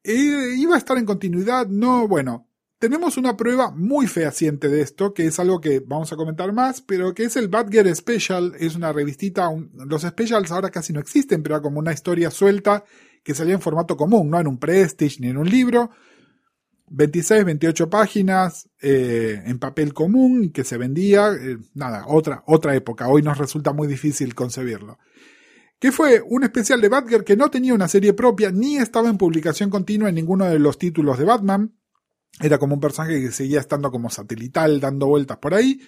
eh, 0.02 0.54
iba 0.56 0.74
a 0.74 0.78
estar 0.78 0.98
en 0.98 1.06
continuidad, 1.06 1.66
no, 1.66 2.08
bueno, 2.08 2.48
tenemos 2.80 3.18
una 3.18 3.36
prueba 3.36 3.70
muy 3.70 4.06
fehaciente 4.06 4.68
de 4.68 4.80
esto, 4.80 5.12
que 5.12 5.26
es 5.26 5.38
algo 5.38 5.60
que 5.60 5.80
vamos 5.80 6.12
a 6.12 6.16
comentar 6.16 6.52
más, 6.54 6.80
pero 6.80 7.12
que 7.12 7.24
es 7.24 7.36
el 7.36 7.48
Batgirl 7.48 7.94
Special, 7.94 8.54
es 8.58 8.74
una 8.74 8.90
revistita, 8.90 9.50
los 9.74 10.00
specials 10.00 10.50
ahora 10.50 10.70
casi 10.70 10.94
no 10.94 11.00
existen, 11.00 11.42
pero 11.42 11.56
era 11.56 11.62
como 11.62 11.78
una 11.78 11.92
historia 11.92 12.30
suelta 12.30 12.84
que 13.22 13.34
salía 13.34 13.52
en 13.52 13.60
formato 13.60 13.98
común, 13.98 14.30
no 14.30 14.40
en 14.40 14.46
un 14.46 14.58
Prestige 14.58 15.18
ni 15.20 15.28
en 15.28 15.36
un 15.36 15.50
libro, 15.50 15.90
26, 16.90 17.44
28 17.44 17.88
páginas 17.90 18.68
eh, 18.80 19.42
en 19.46 19.58
papel 19.58 19.94
común 19.94 20.50
que 20.50 20.64
se 20.64 20.76
vendía, 20.76 21.32
eh, 21.32 21.58
nada, 21.74 22.04
otra, 22.06 22.44
otra 22.46 22.74
época, 22.74 23.08
hoy 23.08 23.22
nos 23.22 23.38
resulta 23.38 23.72
muy 23.72 23.88
difícil 23.88 24.34
concebirlo 24.34 24.98
que 25.80 25.90
fue 25.92 26.22
un 26.24 26.44
especial 26.44 26.80
de 26.80 26.90
Batgirl 26.90 27.24
que 27.24 27.36
no 27.36 27.50
tenía 27.50 27.72
una 27.72 27.88
serie 27.88 28.12
propia 28.12 28.52
ni 28.52 28.76
estaba 28.76 29.08
en 29.08 29.16
publicación 29.16 29.70
continua 29.70 30.10
en 30.10 30.14
ninguno 30.14 30.44
de 30.44 30.58
los 30.58 30.78
títulos 30.78 31.18
de 31.18 31.24
Batman. 31.24 31.74
Era 32.38 32.58
como 32.58 32.74
un 32.74 32.80
personaje 32.80 33.20
que 33.20 33.32
seguía 33.32 33.60
estando 33.60 33.90
como 33.90 34.10
satelital, 34.10 34.78
dando 34.78 35.06
vueltas 35.06 35.38
por 35.38 35.54
ahí. 35.54 35.80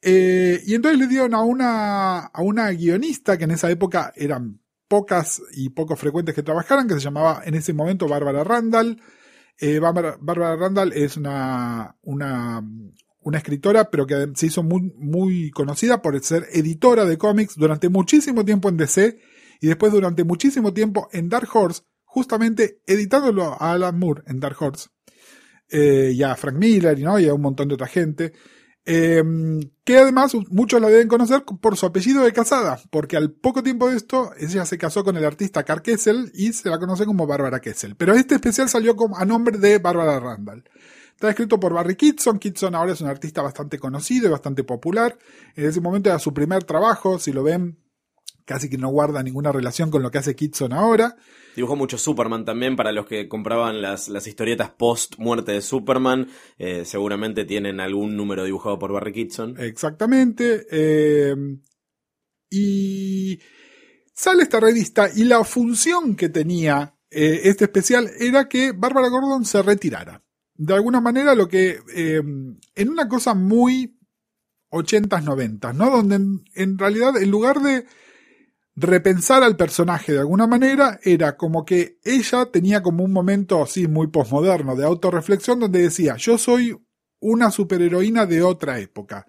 Eh, 0.00 0.62
y 0.64 0.74
entonces 0.74 0.98
le 0.98 1.08
dieron 1.08 1.34
a 1.34 1.42
una, 1.42 2.20
a 2.20 2.42
una 2.42 2.70
guionista 2.70 3.36
que 3.36 3.44
en 3.44 3.50
esa 3.50 3.68
época 3.68 4.12
eran 4.14 4.60
pocas 4.86 5.42
y 5.52 5.70
poco 5.70 5.96
frecuentes 5.96 6.36
que 6.36 6.44
trabajaran, 6.44 6.86
que 6.86 6.94
se 6.94 7.00
llamaba 7.00 7.42
en 7.44 7.54
ese 7.54 7.72
momento 7.72 8.06
Bárbara 8.06 8.44
Randall. 8.44 9.02
Eh, 9.64 9.78
Bárbara, 9.78 10.56
Randall 10.56 10.92
es 10.92 11.16
una, 11.16 11.94
escritora, 13.32 13.88
pero 13.90 14.08
que 14.08 14.32
se 14.34 14.46
hizo 14.46 14.64
muy, 14.64 15.52
conocida 15.52 16.02
por 16.02 16.20
ser 16.20 16.48
editora 16.50 17.04
de 17.04 17.16
cómics 17.16 17.54
durante 17.54 17.88
muchísimo 17.88 18.44
tiempo 18.44 18.68
en 18.68 18.76
DC 18.76 19.20
y 19.60 19.68
después 19.68 19.92
durante 19.92 20.24
muchísimo 20.24 20.74
tiempo 20.74 21.08
en 21.12 21.28
Dark 21.28 21.48
Horse, 21.54 21.82
justamente 22.02 22.80
editándolo 22.88 23.52
a 23.52 23.70
Alan 23.70 23.96
Moore 23.96 24.24
en 24.26 24.40
Dark 24.40 24.56
Horse, 24.60 24.88
eh, 25.70 26.10
y 26.12 26.24
a 26.24 26.34
Frank 26.34 26.56
Miller 26.56 26.98
¿no? 26.98 27.20
y 27.20 27.28
a 27.28 27.34
un 27.34 27.42
montón 27.42 27.68
de 27.68 27.74
otra 27.74 27.86
gente. 27.86 28.32
Eh, 28.84 29.22
que 29.84 29.98
además 29.98 30.32
muchos 30.50 30.80
la 30.80 30.88
deben 30.88 31.06
conocer 31.06 31.44
por 31.44 31.76
su 31.76 31.86
apellido 31.86 32.24
de 32.24 32.32
casada, 32.32 32.80
porque 32.90 33.16
al 33.16 33.30
poco 33.30 33.62
tiempo 33.62 33.88
de 33.88 33.96
esto 33.96 34.32
ella 34.38 34.64
se 34.64 34.78
casó 34.78 35.04
con 35.04 35.16
el 35.16 35.24
artista 35.24 35.62
Carl 35.62 35.82
Kessel 35.82 36.32
y 36.34 36.52
se 36.52 36.68
la 36.68 36.78
conoce 36.78 37.04
como 37.04 37.26
Bárbara 37.26 37.60
Kessel. 37.60 37.94
Pero 37.96 38.14
este 38.14 38.34
especial 38.34 38.68
salió 38.68 38.96
a 39.16 39.24
nombre 39.24 39.58
de 39.58 39.78
Bárbara 39.78 40.18
Randall. 40.18 40.64
Está 41.22 41.30
escrito 41.30 41.60
por 41.60 41.72
Barry 41.72 41.94
Kitson. 41.94 42.40
Kitson 42.40 42.74
ahora 42.74 42.92
es 42.92 43.00
un 43.00 43.06
artista 43.06 43.42
bastante 43.42 43.78
conocido 43.78 44.26
y 44.26 44.30
bastante 44.32 44.64
popular. 44.64 45.16
En 45.54 45.66
ese 45.66 45.80
momento 45.80 46.10
era 46.10 46.18
su 46.18 46.34
primer 46.34 46.64
trabajo. 46.64 47.20
Si 47.20 47.32
lo 47.32 47.44
ven, 47.44 47.78
casi 48.44 48.68
que 48.68 48.78
no 48.78 48.88
guarda 48.88 49.22
ninguna 49.22 49.52
relación 49.52 49.90
con 49.90 50.02
lo 50.02 50.10
que 50.10 50.18
hace 50.18 50.36
Kitson 50.36 50.72
ahora. 50.72 51.16
Dibujó 51.54 51.76
mucho 51.76 51.98
Superman 51.98 52.44
también 52.44 52.76
para 52.76 52.92
los 52.92 53.06
que 53.06 53.28
compraban 53.28 53.82
las, 53.82 54.08
las 54.08 54.26
historietas 54.26 54.70
post 54.70 55.16
muerte 55.18 55.52
de 55.52 55.60
Superman. 55.60 56.28
eh, 56.58 56.84
seguramente 56.84 57.44
tienen 57.44 57.80
algún 57.80 58.16
número 58.16 58.44
dibujado 58.44 58.78
por 58.78 58.92
Barry 58.92 59.12
Kitson. 59.12 59.56
Exactamente. 59.58 60.66
eh, 60.70 61.34
y 62.50 63.40
Sale 64.14 64.42
esta 64.42 64.60
revista 64.60 65.08
y 65.14 65.24
la 65.24 65.42
función 65.42 66.14
que 66.14 66.28
tenía 66.28 66.94
eh, 67.10 67.40
este 67.44 67.64
especial 67.64 68.10
era 68.20 68.46
que 68.46 68.72
Bárbara 68.72 69.08
Gordon 69.08 69.44
se 69.44 69.62
retirara. 69.62 70.22
De 70.54 70.74
alguna 70.74 71.00
manera 71.00 71.34
lo 71.34 71.48
que, 71.48 71.80
en 71.94 72.88
una 72.88 73.08
cosa 73.08 73.34
muy 73.34 73.98
80s, 74.70 75.24
90s, 75.24 75.74
¿no? 75.74 75.90
Donde 75.90 76.16
en, 76.16 76.44
en 76.54 76.78
realidad 76.78 77.16
en 77.16 77.30
lugar 77.30 77.60
de 77.60 77.86
repensar 78.74 79.42
al 79.42 79.56
personaje 79.56 80.12
de 80.12 80.20
alguna 80.20 80.46
manera, 80.46 80.98
era 81.02 81.36
como 81.36 81.64
que 81.64 81.98
ella 82.04 82.46
tenía 82.46 82.82
como 82.82 83.04
un 83.04 83.12
momento 83.12 83.62
así 83.62 83.86
muy 83.86 84.06
posmoderno 84.06 84.76
de 84.76 84.84
autorreflexión 84.84 85.60
donde 85.60 85.82
decía, 85.82 86.16
yo 86.16 86.38
soy 86.38 86.76
una 87.20 87.50
superheroína 87.50 88.26
de 88.26 88.42
otra 88.42 88.78
época, 88.78 89.26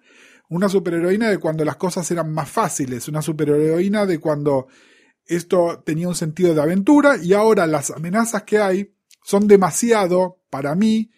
una 0.48 0.68
superheroína 0.68 1.28
de 1.28 1.38
cuando 1.38 1.64
las 1.64 1.76
cosas 1.76 2.10
eran 2.10 2.32
más 2.32 2.50
fáciles, 2.50 3.08
una 3.08 3.22
superheroína 3.22 4.06
de 4.06 4.18
cuando 4.18 4.66
esto 5.26 5.82
tenía 5.84 6.08
un 6.08 6.14
sentido 6.14 6.54
de 6.54 6.62
aventura 6.62 7.16
y 7.22 7.32
ahora 7.32 7.66
las 7.66 7.90
amenazas 7.90 8.42
que 8.42 8.58
hay 8.58 8.94
son 9.22 9.46
demasiado 9.46 10.42
para 10.50 10.74
mí. 10.74 11.10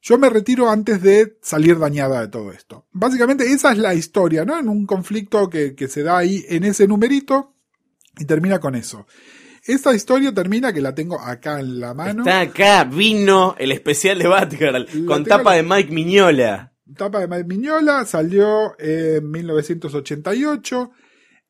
Yo 0.00 0.18
me 0.18 0.30
retiro 0.30 0.68
antes 0.68 1.00
de 1.02 1.38
salir 1.42 1.78
dañada 1.78 2.22
de 2.22 2.28
todo 2.28 2.50
esto. 2.50 2.86
Básicamente 2.90 3.52
esa 3.52 3.72
es 3.72 3.78
la 3.78 3.94
historia, 3.94 4.44
¿no? 4.44 4.58
En 4.58 4.68
un 4.68 4.84
conflicto 4.84 5.48
que, 5.48 5.74
que 5.74 5.86
se 5.86 6.02
da 6.02 6.18
ahí 6.18 6.44
en 6.48 6.64
ese 6.64 6.88
numerito 6.88 7.51
y 8.18 8.24
termina 8.24 8.58
con 8.60 8.74
eso. 8.74 9.06
Esta 9.64 9.94
historia 9.94 10.32
termina, 10.34 10.72
que 10.72 10.80
la 10.80 10.94
tengo 10.94 11.20
acá 11.20 11.60
en 11.60 11.78
la 11.78 11.94
mano. 11.94 12.22
Está 12.22 12.40
acá, 12.40 12.84
vino 12.84 13.54
el 13.58 13.70
especial 13.72 14.18
de 14.18 14.26
Batgirl 14.26 14.72
La 14.72 15.06
con 15.06 15.24
tapa 15.24 15.50
la- 15.50 15.56
de 15.56 15.62
Mike 15.62 15.92
Miñola. 15.92 16.72
Tapa 16.96 17.20
de 17.20 17.28
Mike 17.28 17.44
Miñola, 17.44 18.04
salió 18.04 18.74
en 18.78 19.30
1988. 19.30 20.90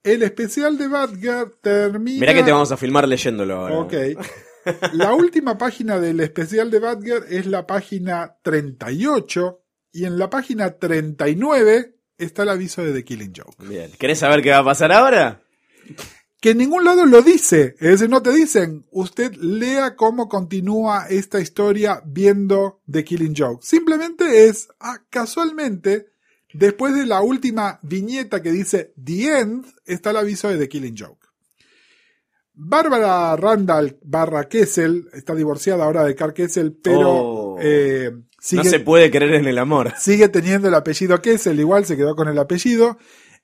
El 0.05 0.23
especial 0.25 0.77
de 0.79 0.89
Batgirl 0.89 1.55
termina. 1.63 2.21
Mirá 2.21 2.35
que 2.35 2.43
te 2.43 2.53
vamos 2.53 2.71
a 2.73 2.77
filmar 2.77 3.09
leyéndolo 3.09 3.55
ahora. 3.57 3.77
Ok. 3.77 3.95
La 4.93 5.13
última 5.15 5.59
página 5.59 5.99
del 5.99 6.21
especial 6.21 6.71
de 6.71 6.79
Batgirl 6.79 7.25
es 7.29 7.47
la 7.47 7.67
página 7.67 8.37
38. 8.43 9.61
Y 9.93 10.05
en 10.05 10.19
la 10.19 10.31
página 10.31 10.71
39 10.79 11.97
está 12.19 12.45
el 12.45 12.51
aviso 12.51 12.83
de 12.85 12.93
The 12.93 13.05
Killing 13.05 13.33
Joke. 13.37 13.57
Bien. 13.67 13.91
¿Querés 13.99 14.21
saber 14.21 14.43
qué 14.43 14.51
va 14.51 14.59
a 14.59 14.65
pasar 14.65 14.93
ahora? 14.93 15.43
Que 16.43 16.51
en 16.51 16.59
ningún 16.59 16.85
lado 16.85 17.07
lo 17.07 17.23
dice. 17.23 17.77
Es 17.79 17.91
decir, 17.93 18.11
no 18.11 18.21
te 18.21 18.33
dicen, 18.33 18.85
usted 18.91 19.33
lea 19.37 19.95
cómo 19.97 20.29
continúa 20.29 21.07
esta 21.09 21.41
historia 21.41 22.03
viendo 22.05 22.81
The 22.91 23.05
Killing 23.05 23.35
Joke. 23.37 23.65
Simplemente 23.65 24.47
es, 24.49 24.69
ah, 24.81 24.99
casualmente, 25.09 26.09
después 26.53 26.95
de 26.95 27.07
la 27.07 27.23
última 27.23 27.79
viñeta 27.83 28.43
que 28.43 28.51
dice 28.53 28.93
The 29.03 29.39
End, 29.39 29.67
está 29.87 30.11
el 30.11 30.17
aviso 30.17 30.49
de 30.49 30.59
The 30.59 30.69
Killing 30.69 30.97
Joke. 30.99 31.27
Bárbara 32.55 33.35
Randall 33.37 33.99
barra 34.03 34.49
Kessel, 34.49 35.09
está 35.15 35.35
divorciada 35.35 35.85
ahora 35.85 36.05
de 36.05 36.15
Carl 36.15 36.35
Kessel, 36.35 36.73
pero 36.83 37.11
Oh. 37.11 37.59
eh, 37.61 38.11
sigue, 38.39 38.65
No 38.65 38.71
se 38.71 38.81
puede 38.81 39.11
creer 39.11 39.35
en 39.35 39.47
el 39.47 39.59
amor. 39.59 39.93
sigue 39.99 40.29
teniendo 40.29 40.69
el 40.69 40.75
apellido 40.75 41.21
Kessel, 41.23 41.59
igual 41.61 41.87
se 41.87 41.97
quedó 41.97 42.15
con 42.15 42.29
el 42.29 42.39
apellido. 42.39 42.99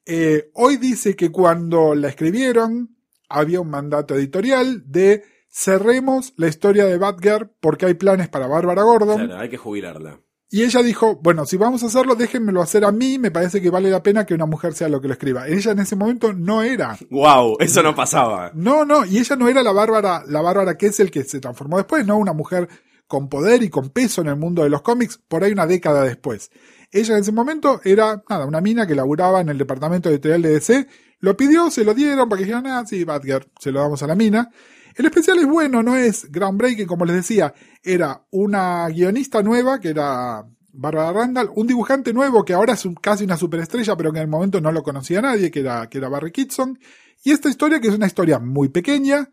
Eh, 0.07 0.51
hoy 0.55 0.77
dice 0.77 1.17
que 1.17 1.31
cuando 1.31 1.95
la 1.95 2.09
escribieron 2.09 2.97
había 3.29 3.61
un 3.61 3.69
mandato 3.69 4.15
editorial 4.15 4.83
de 4.87 5.23
cerremos 5.51 6.33
la 6.37 6.49
historia 6.49 6.87
de 6.87 6.99
Batgirl 6.99 7.51
porque 7.61 7.87
hay 7.87 7.95
planes 7.95 8.29
para 8.29 8.47
Bárbara 8.47 8.83
Gordon. 8.83 9.27
Claro, 9.27 9.41
hay 9.41 9.49
que 9.49 9.57
jubilarla. 9.57 10.21
Y 10.51 10.63
ella 10.63 10.83
dijo, 10.83 11.17
bueno, 11.17 11.45
si 11.45 11.59
vamos 11.59 11.83
a 11.83 11.87
hacerlo, 11.87 12.15
déjenmelo 12.15 12.63
hacer 12.63 12.83
a 12.87 12.91
mí, 12.91 13.19
me 13.19 13.31
parece 13.31 13.61
que 13.61 13.69
vale 13.69 13.91
la 13.91 14.03
pena 14.03 14.25
que 14.25 14.33
una 14.33 14.47
mujer 14.47 14.73
sea 14.73 14.89
lo 14.89 14.99
que 14.99 15.07
lo 15.07 15.13
escriba. 15.13 15.47
Ella 15.47 15.73
en 15.73 15.81
ese 15.81 15.95
momento 15.95 16.33
no 16.33 16.63
era. 16.63 16.97
Wow, 17.11 17.59
eso 17.61 17.83
no 17.83 17.95
pasaba. 17.95 18.51
No, 18.55 18.87
no, 18.87 19.05
y 19.05 19.19
ella 19.19 19.37
no 19.37 19.47
era 19.49 19.63
la 19.63 19.73
Bárbara, 19.73 20.25
la 20.27 20.41
Bárbara 20.41 20.79
Kessel 20.79 21.11
que 21.11 21.25
se 21.25 21.41
transformó 21.41 21.77
después, 21.77 22.07
no, 22.07 22.17
una 22.17 22.33
mujer 22.33 22.67
con 23.07 23.29
poder 23.29 23.63
y 23.63 23.69
con 23.69 23.91
peso 23.91 24.23
en 24.23 24.29
el 24.29 24.37
mundo 24.37 24.63
de 24.63 24.71
los 24.71 24.81
cómics, 24.81 25.19
por 25.29 25.45
ahí 25.45 25.53
una 25.53 25.67
década 25.67 26.05
después. 26.05 26.51
Ella 26.90 27.14
en 27.14 27.20
ese 27.20 27.33
momento 27.33 27.81
era, 27.85 28.22
nada, 28.29 28.46
una 28.46 28.61
mina 28.61 28.87
que 28.87 28.94
laburaba 28.94 29.40
en 29.40 29.51
el 29.51 29.59
departamento 29.59 30.09
editorial 30.09 30.42
de 30.42 30.51
DC, 30.51 30.87
lo 31.20 31.37
pidió, 31.37 31.70
se 31.70 31.85
lo 31.85 31.94
dieron, 31.94 32.29
para 32.29 32.38
que 32.38 32.44
dijeran, 32.44 32.66
ah, 32.66 32.85
sí, 32.87 33.05
Batgirl, 33.05 33.51
se 33.61 33.72
lo 33.72 33.81
damos 33.81 34.03
a 34.03 34.07
la 34.07 34.14
mina. 34.14 34.51
El 34.94 35.07
especial 35.07 35.38
es 35.38 35.46
bueno, 35.46 35.83
no 35.83 35.96
es 35.96 36.31
groundbreaking, 36.31 36.87
como 36.87 37.05
les 37.05 37.16
decía, 37.16 37.55
era 37.83 38.27
una 38.31 38.88
guionista 38.88 39.42
nueva, 39.42 39.81
que 39.81 39.90
era 39.90 40.44
Barbara 40.72 41.12
Randall, 41.12 41.51
un 41.55 41.66
dibujante 41.66 42.12
nuevo 42.12 42.44
que 42.44 42.55
ahora 42.55 42.74
es 42.74 42.88
casi 43.01 43.24
una 43.24 43.37
superestrella, 43.37 43.96
pero 43.96 44.12
que 44.12 44.18
en 44.18 44.24
el 44.24 44.31
momento 44.31 44.61
no 44.61 44.72
lo 44.72 44.83
conocía 44.83 45.20
nadie, 45.20 45.51
que 45.51 45.61
era, 45.61 45.88
que 45.88 45.98
era 45.98 46.09
Barry 46.09 46.33
Kitson, 46.33 46.79
y 47.24 47.33
esta 47.33 47.48
historia, 47.48 47.81
que 47.81 47.88
es 47.88 47.94
una 47.94 48.07
historia 48.07 48.38
muy 48.38 48.68
pequeña, 48.68 49.31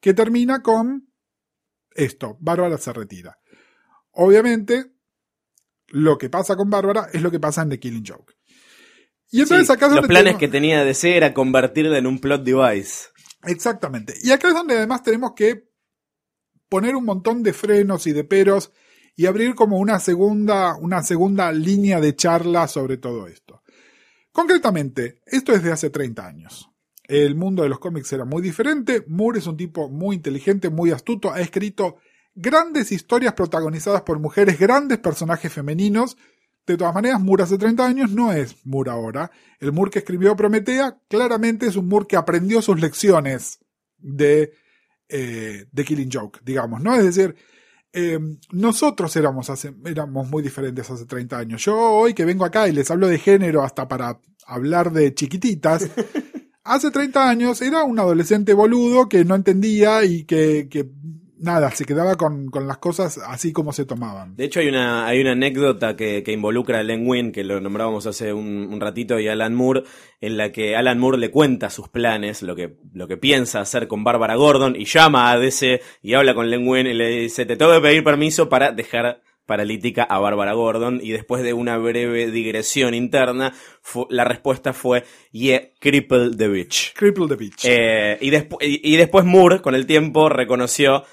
que 0.00 0.14
termina 0.14 0.62
con 0.62 1.08
esto, 1.94 2.36
Bárbara 2.40 2.76
se 2.78 2.92
retira. 2.92 3.38
Obviamente, 4.12 4.93
lo 5.94 6.18
que 6.18 6.28
pasa 6.28 6.56
con 6.56 6.68
Bárbara 6.68 7.08
es 7.12 7.22
lo 7.22 7.30
que 7.30 7.38
pasa 7.40 7.62
en 7.62 7.70
The 7.70 7.78
Killing 7.78 8.04
Joke. 8.06 8.34
Y 9.30 9.40
entonces 9.42 9.66
Sí, 9.66 9.72
acá 9.72 9.86
es 9.86 9.92
los 9.92 10.06
planes 10.06 10.24
tenemos- 10.24 10.40
que 10.40 10.48
tenía 10.48 10.84
DC 10.84 11.16
era 11.16 11.32
convertirla 11.32 11.98
en 11.98 12.06
un 12.06 12.18
plot 12.18 12.42
device. 12.44 13.06
Exactamente. 13.44 14.14
Y 14.22 14.30
acá 14.32 14.48
es 14.48 14.54
donde 14.54 14.76
además 14.76 15.02
tenemos 15.02 15.32
que 15.34 15.68
poner 16.68 16.96
un 16.96 17.04
montón 17.04 17.42
de 17.42 17.52
frenos 17.52 18.06
y 18.06 18.12
de 18.12 18.24
peros 18.24 18.72
y 19.16 19.26
abrir 19.26 19.54
como 19.54 19.78
una 19.78 20.00
segunda, 20.00 20.76
una 20.76 21.02
segunda 21.02 21.52
línea 21.52 22.00
de 22.00 22.16
charla 22.16 22.66
sobre 22.66 22.96
todo 22.96 23.26
esto. 23.28 23.62
Concretamente, 24.32 25.20
esto 25.26 25.52
es 25.52 25.62
de 25.62 25.72
hace 25.72 25.90
30 25.90 26.26
años. 26.26 26.68
El 27.04 27.36
mundo 27.36 27.62
de 27.62 27.68
los 27.68 27.78
cómics 27.78 28.12
era 28.12 28.24
muy 28.24 28.42
diferente. 28.42 29.04
Moore 29.06 29.38
es 29.38 29.46
un 29.46 29.56
tipo 29.56 29.88
muy 29.88 30.16
inteligente, 30.16 30.70
muy 30.70 30.90
astuto. 30.90 31.30
Ha 31.32 31.40
escrito 31.40 31.98
grandes 32.34 32.92
historias 32.92 33.34
protagonizadas 33.34 34.02
por 34.02 34.18
mujeres, 34.18 34.58
grandes 34.58 34.98
personajes 34.98 35.52
femeninos. 35.52 36.16
De 36.66 36.76
todas 36.76 36.94
maneras, 36.94 37.20
Moore 37.20 37.42
hace 37.42 37.58
30 37.58 37.86
años 37.86 38.10
no 38.10 38.32
es 38.32 38.56
Moore 38.64 38.90
ahora. 38.90 39.30
El 39.60 39.72
Moore 39.72 39.90
que 39.90 39.98
escribió 40.00 40.34
Prometea 40.34 40.98
claramente 41.08 41.66
es 41.66 41.76
un 41.76 41.88
Moore 41.88 42.06
que 42.08 42.16
aprendió 42.16 42.62
sus 42.62 42.80
lecciones 42.80 43.58
de, 43.98 44.52
eh, 45.08 45.66
de 45.70 45.84
Killing 45.84 46.10
Joke, 46.10 46.40
digamos, 46.42 46.80
¿no? 46.82 46.94
Es 46.94 47.04
decir, 47.04 47.36
eh, 47.92 48.18
nosotros 48.50 49.14
éramos, 49.14 49.50
hace, 49.50 49.74
éramos 49.84 50.28
muy 50.28 50.42
diferentes 50.42 50.90
hace 50.90 51.06
30 51.06 51.38
años. 51.38 51.64
Yo 51.64 51.78
hoy 51.78 52.14
que 52.14 52.24
vengo 52.24 52.44
acá 52.44 52.66
y 52.66 52.72
les 52.72 52.90
hablo 52.90 53.06
de 53.06 53.18
género 53.18 53.62
hasta 53.62 53.86
para 53.86 54.18
hablar 54.46 54.90
de 54.92 55.14
chiquititas, 55.14 55.88
hace 56.64 56.90
30 56.90 57.28
años 57.28 57.62
era 57.62 57.84
un 57.84 57.98
adolescente 57.98 58.52
boludo 58.52 59.08
que 59.08 59.24
no 59.24 59.34
entendía 59.34 60.04
y 60.04 60.24
que, 60.24 60.68
que 60.68 60.90
nada, 61.38 61.70
se 61.70 61.84
quedaba 61.84 62.16
con, 62.16 62.48
con 62.48 62.66
las 62.66 62.78
cosas 62.78 63.18
así 63.26 63.52
como 63.52 63.72
se 63.72 63.84
tomaban. 63.84 64.36
De 64.36 64.44
hecho, 64.44 64.60
hay 64.60 64.68
una, 64.68 65.06
hay 65.06 65.20
una 65.20 65.32
anécdota 65.32 65.96
que, 65.96 66.22
que 66.22 66.32
involucra 66.32 66.80
a 66.80 66.82
Len 66.82 67.06
Wein, 67.06 67.32
que 67.32 67.44
lo 67.44 67.60
nombrábamos 67.60 68.06
hace 68.06 68.32
un, 68.32 68.68
un 68.70 68.80
ratito, 68.80 69.18
y 69.18 69.28
a 69.28 69.32
Alan 69.32 69.54
Moore, 69.54 69.84
en 70.20 70.36
la 70.36 70.52
que 70.52 70.76
Alan 70.76 70.98
Moore 70.98 71.18
le 71.18 71.30
cuenta 71.30 71.70
sus 71.70 71.88
planes, 71.88 72.42
lo 72.42 72.54
que, 72.54 72.76
lo 72.92 73.08
que 73.08 73.16
piensa 73.16 73.60
hacer 73.60 73.88
con 73.88 74.04
Bárbara 74.04 74.36
Gordon, 74.36 74.76
y 74.76 74.84
llama 74.84 75.30
a 75.30 75.38
DC 75.38 75.80
y 76.02 76.14
habla 76.14 76.34
con 76.34 76.50
Len 76.50 76.66
Wein 76.66 76.86
y 76.86 76.94
le 76.94 77.08
dice, 77.08 77.46
te 77.46 77.56
tengo 77.56 77.72
que 77.72 77.80
pedir 77.80 78.04
permiso 78.04 78.48
para 78.48 78.72
dejar 78.72 79.22
paralítica 79.46 80.04
a 80.04 80.18
Bárbara 80.18 80.54
Gordon, 80.54 81.00
y 81.02 81.10
después 81.10 81.42
de 81.42 81.52
una 81.52 81.76
breve 81.76 82.30
digresión 82.30 82.94
interna, 82.94 83.52
la 84.08 84.24
respuesta 84.24 84.72
fue, 84.72 85.04
yeah, 85.32 85.60
cripple 85.80 86.30
the 86.36 86.48
bitch. 86.48 86.94
Cripple 86.94 87.28
the 87.28 87.36
Beach. 87.36 87.64
Eh, 87.64 88.18
y, 88.20 88.34
y, 88.34 88.94
y 88.94 88.96
después 88.96 89.24
Moore, 89.24 89.60
con 89.60 89.74
el 89.74 89.86
tiempo, 89.86 90.30
reconoció, 90.30 91.04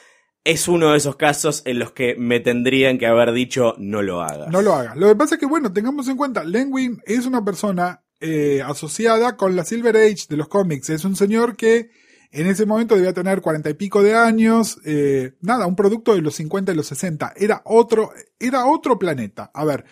es 0.43 0.67
uno 0.67 0.91
de 0.91 0.97
esos 0.97 1.15
casos 1.15 1.61
en 1.65 1.79
los 1.79 1.91
que 1.91 2.15
me 2.17 2.39
tendrían 2.39 2.97
que 2.97 3.05
haber 3.07 3.31
dicho 3.31 3.75
no 3.77 4.01
lo 4.01 4.21
hagas. 4.21 4.49
No 4.49 4.61
lo 4.61 4.73
haga. 4.73 4.95
Lo 4.95 5.07
que 5.07 5.15
pasa 5.15 5.35
es 5.35 5.39
que, 5.39 5.45
bueno, 5.45 5.71
tengamos 5.71 6.07
en 6.07 6.17
cuenta, 6.17 6.43
Len 6.43 6.69
Wein 6.71 7.01
es 7.05 7.25
una 7.25 7.43
persona 7.45 8.03
eh, 8.19 8.61
asociada 8.65 9.37
con 9.37 9.55
la 9.55 9.63
Silver 9.63 9.95
Age 9.95 10.25
de 10.29 10.37
los 10.37 10.47
cómics. 10.47 10.89
Es 10.89 11.05
un 11.05 11.15
señor 11.15 11.55
que 11.55 11.89
en 12.31 12.47
ese 12.47 12.65
momento 12.65 12.95
debía 12.95 13.13
tener 13.13 13.41
cuarenta 13.41 13.69
y 13.69 13.73
pico 13.75 14.01
de 14.01 14.15
años. 14.15 14.79
eh, 14.85 15.33
nada, 15.41 15.67
un 15.67 15.75
producto 15.75 16.15
de 16.15 16.21
los 16.21 16.35
50 16.35 16.71
y 16.71 16.75
los 16.75 16.87
60. 16.87 17.33
Era 17.35 17.61
otro, 17.65 18.11
era 18.39 18.65
otro 18.65 18.97
planeta. 18.97 19.51
A 19.53 19.63
ver. 19.65 19.85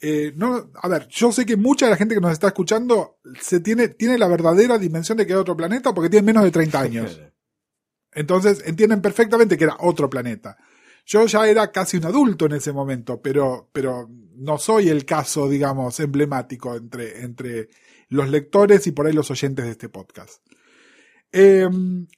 eh, 0.00 0.32
no, 0.36 0.70
a 0.74 0.88
ver, 0.88 1.08
yo 1.08 1.32
sé 1.32 1.46
que 1.46 1.56
mucha 1.56 1.86
de 1.86 1.92
la 1.92 1.96
gente 1.96 2.14
que 2.14 2.20
nos 2.20 2.32
está 2.32 2.48
escuchando 2.48 3.18
se 3.40 3.60
tiene, 3.60 3.88
tiene 3.88 4.18
la 4.18 4.28
verdadera 4.28 4.76
dimensión 4.78 5.16
de 5.16 5.26
que 5.26 5.32
era 5.32 5.40
otro 5.40 5.56
planeta 5.56 5.94
porque 5.94 6.10
tiene 6.10 6.26
menos 6.26 6.44
de 6.44 6.50
30 6.50 6.80
años. 6.80 7.20
Entonces 8.16 8.62
entienden 8.64 9.02
perfectamente 9.02 9.58
que 9.58 9.64
era 9.64 9.76
otro 9.78 10.08
planeta. 10.08 10.56
Yo 11.04 11.26
ya 11.26 11.46
era 11.46 11.70
casi 11.70 11.98
un 11.98 12.06
adulto 12.06 12.46
en 12.46 12.52
ese 12.52 12.72
momento, 12.72 13.20
pero, 13.20 13.68
pero 13.72 14.08
no 14.36 14.58
soy 14.58 14.88
el 14.88 15.04
caso, 15.04 15.48
digamos, 15.48 16.00
emblemático 16.00 16.74
entre, 16.74 17.20
entre 17.22 17.68
los 18.08 18.28
lectores 18.30 18.86
y 18.86 18.92
por 18.92 19.06
ahí 19.06 19.12
los 19.12 19.30
oyentes 19.30 19.66
de 19.66 19.70
este 19.70 19.90
podcast. 19.90 20.42
Eh, 21.30 21.68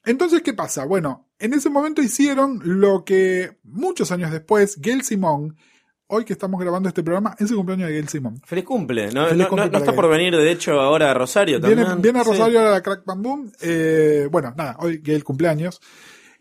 entonces, 0.04 0.40
¿qué 0.42 0.54
pasa? 0.54 0.84
Bueno, 0.84 1.30
en 1.40 1.52
ese 1.52 1.68
momento 1.68 2.00
hicieron 2.00 2.60
lo 2.62 3.04
que 3.04 3.58
muchos 3.64 4.12
años 4.12 4.30
después 4.30 4.78
Gail 4.80 5.02
Simon, 5.02 5.56
hoy 6.08 6.24
que 6.24 6.32
estamos 6.32 6.60
grabando 6.60 6.88
este 6.88 7.02
programa, 7.02 7.34
es 7.38 7.50
el 7.50 7.56
cumpleaños 7.56 7.88
de 7.88 7.94
Gail 7.94 8.08
Simon. 8.08 8.40
Feliz 8.44 8.64
cumple. 8.64 9.10
No, 9.12 9.26
Feliz 9.26 9.38
no- 9.44 9.48
cumple 9.48 9.66
no- 9.66 9.66
no 9.66 9.72
para 9.72 9.84
está 9.84 9.94
por 9.94 10.08
venir, 10.10 10.34
de 10.36 10.50
hecho, 10.50 10.80
ahora 10.80 11.10
a 11.10 11.14
Rosario 11.14 11.60
también. 11.60 11.86
Viene, 11.86 12.00
viene 12.02 12.18
a 12.20 12.24
Sí. 12.24 12.30
Rosario 12.30 12.58
ahora 12.60 12.70
la 12.72 12.82
Crack 12.82 13.04
Bam 13.04 13.22
Boom. 13.22 13.52
Eh, 13.60 14.28
bueno, 14.30 14.52
nada, 14.56 14.76
hoy 14.80 15.00
Gail 15.02 15.22
cumpleaños. 15.24 15.80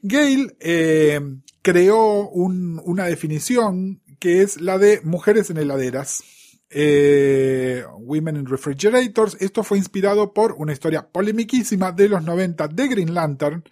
Gail 0.01 0.56
eh, 0.60 1.19
creó 1.62 2.30
un- 2.30 2.82
una 2.86 3.06
definición 3.06 4.01
que 4.19 4.41
es 4.41 4.60
la 4.62 4.77
de 4.77 5.01
mujeres 5.03 5.49
en 5.49 5.58
heladeras. 5.58 6.23
Eh, 6.69 7.84
Women 7.99 8.36
in 8.38 8.45
Refrigerators. 8.45 9.38
Esto 9.39 9.63
fue 9.63 9.77
inspirado 9.77 10.34
por 10.34 10.53
una 10.58 10.73
historia 10.73 11.08
polemiquísima 11.08 11.91
de 11.91 12.10
los 12.10 12.23
90 12.23 12.67
de 12.67 12.88
Green 12.88 13.13
Lantern, 13.13 13.63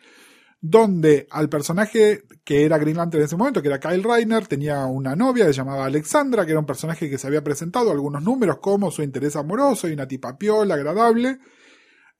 donde 0.62 1.28
al 1.30 1.50
personaje 1.50 2.24
que 2.44 2.66
era 2.66 2.78
Green 2.78 2.98
en 3.00 3.22
ese 3.22 3.36
momento, 3.36 3.62
que 3.62 3.68
era 3.68 3.80
Kyle 3.80 4.04
Reiner, 4.04 4.48
tenía 4.48 4.86
una 4.86 5.16
novia 5.16 5.50
llamaba 5.52 5.86
Alexandra, 5.86 6.46
que 6.46 6.52
era 6.52 6.60
un 6.60 6.66
personaje 6.66 7.10
que 7.10 7.18
se 7.18 7.28
había 7.28 7.44
presentado 7.44 7.92
algunos 7.92 8.24
números 8.24 8.58
como 8.60 8.92
su 8.92 9.04
interés 9.04 9.36
amoroso 9.36 9.88
y 9.88 9.94
una 9.94 10.08
tipa 10.08 10.38
piola, 10.38 10.76
agradable. 10.76 11.40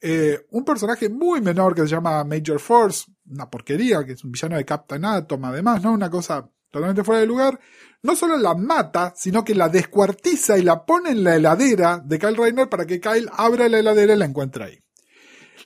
Eh, 0.02 0.46
un 0.52 0.64
personaje 0.64 1.10
muy 1.10 1.42
menor 1.42 1.74
que 1.74 1.82
se 1.82 1.88
llama 1.88 2.24
Major 2.24 2.60
Force, 2.60 3.06
una 3.28 3.50
porquería, 3.50 4.04
que 4.06 4.14
es 4.14 4.24
un 4.24 4.32
villano 4.32 4.58
de 4.58 4.66
Captain 4.66 5.04
Atom, 5.06 5.46
además, 5.46 5.82
¿no? 5.82 5.94
Una 5.94 6.10
cosa 6.10 6.50
totalmente 6.70 7.04
fuera 7.04 7.22
de 7.22 7.28
lugar. 7.28 7.60
No 8.04 8.16
solo 8.16 8.38
la 8.38 8.54
mata, 8.54 9.14
sino 9.16 9.44
que 9.44 9.56
la 9.56 9.70
descuartiza 9.70 10.58
y 10.58 10.62
la 10.62 10.86
pone 10.86 11.12
en 11.12 11.24
la 11.24 11.36
heladera 11.36 12.02
de 12.04 12.20
Kyle 12.20 12.36
Reiner 12.36 12.70
para 12.70 12.86
que 12.86 13.00
Kyle 13.00 13.30
abra 13.32 13.68
la 13.70 13.80
heladera 13.80 14.14
y 14.14 14.18
la 14.18 14.26
encuentre 14.26 14.64
ahí. 14.66 14.85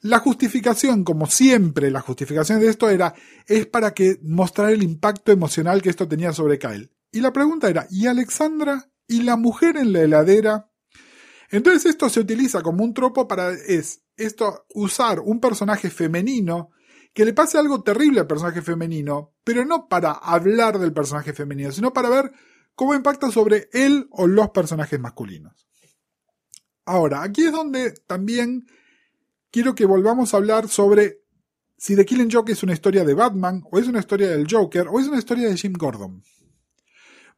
La 0.01 0.19
justificación, 0.19 1.03
como 1.03 1.27
siempre, 1.27 1.91
la 1.91 2.01
justificación 2.01 2.59
de 2.59 2.69
esto 2.69 2.89
era, 2.89 3.13
es 3.45 3.65
para 3.65 3.93
que 3.93 4.17
mostrar 4.23 4.71
el 4.71 4.83
impacto 4.83 5.31
emocional 5.31 5.81
que 5.81 5.89
esto 5.89 6.07
tenía 6.07 6.31
sobre 6.31 6.57
Kyle. 6.57 6.91
Y 7.11 7.19
la 7.19 7.33
pregunta 7.33 7.69
era, 7.69 7.85
¿y 7.89 8.07
Alexandra? 8.07 8.89
¿Y 9.07 9.23
la 9.23 9.35
mujer 9.35 9.75
en 9.75 9.91
la 9.91 10.01
heladera? 10.01 10.71
Entonces 11.51 11.85
esto 11.87 12.07
se 12.09 12.21
utiliza 12.21 12.61
como 12.61 12.83
un 12.83 12.93
tropo 12.93 13.27
para, 13.27 13.51
es, 13.51 14.03
esto, 14.15 14.65
usar 14.73 15.19
un 15.19 15.39
personaje 15.39 15.89
femenino 15.89 16.69
que 17.13 17.25
le 17.25 17.33
pase 17.33 17.57
algo 17.57 17.81
terrible 17.81 18.21
al 18.21 18.27
personaje 18.27 18.61
femenino, 18.61 19.33
pero 19.43 19.65
no 19.65 19.87
para 19.89 20.11
hablar 20.11 20.79
del 20.79 20.93
personaje 20.93 21.33
femenino, 21.33 21.71
sino 21.71 21.91
para 21.91 22.09
ver 22.09 22.31
cómo 22.75 22.93
impacta 22.93 23.31
sobre 23.31 23.67
él 23.73 24.07
o 24.11 24.27
los 24.27 24.51
personajes 24.51 24.99
masculinos. 24.99 25.67
Ahora, 26.85 27.23
aquí 27.23 27.43
es 27.43 27.51
donde 27.51 27.91
también 28.07 28.65
quiero 29.51 29.75
que 29.75 29.85
volvamos 29.85 30.33
a 30.33 30.37
hablar 30.37 30.67
sobre 30.67 31.21
si 31.77 31.95
The 31.95 32.05
Killing 32.05 32.29
Joke 32.29 32.51
es 32.51 32.61
una 32.61 32.73
historia 32.73 33.05
de 33.05 33.13
Batman, 33.13 33.63
o 33.71 33.79
es 33.79 33.87
una 33.87 33.99
historia 33.99 34.29
del 34.29 34.47
Joker, 34.49 34.87
o 34.89 34.99
es 34.99 35.07
una 35.07 35.17
historia 35.17 35.47
de 35.47 35.55
Jim 35.55 35.73
Gordon. 35.73 36.23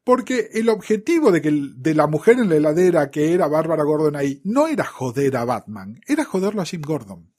Porque 0.04 0.50
el 0.54 0.67
objetivo 0.69 1.32
de, 1.32 1.43
que, 1.43 1.52
de 1.52 1.93
la 1.93 2.08
mujer 2.08 2.39
en 2.39 2.50
la 2.50 2.56
heladera 2.56 3.12
que 3.12 3.34
era 3.34 3.47
Bárbara 3.47 3.84
Gordon 3.84 4.15
ahí 4.15 4.41
no 4.43 4.67
era 4.67 4.84
joder 4.84 5.38
a 5.38 5.45
Batman, 5.45 6.02
era 6.08 6.26
joderlo 6.26 6.62
a 6.62 6.65
Jim 6.65 6.82
Gordon. 6.82 7.32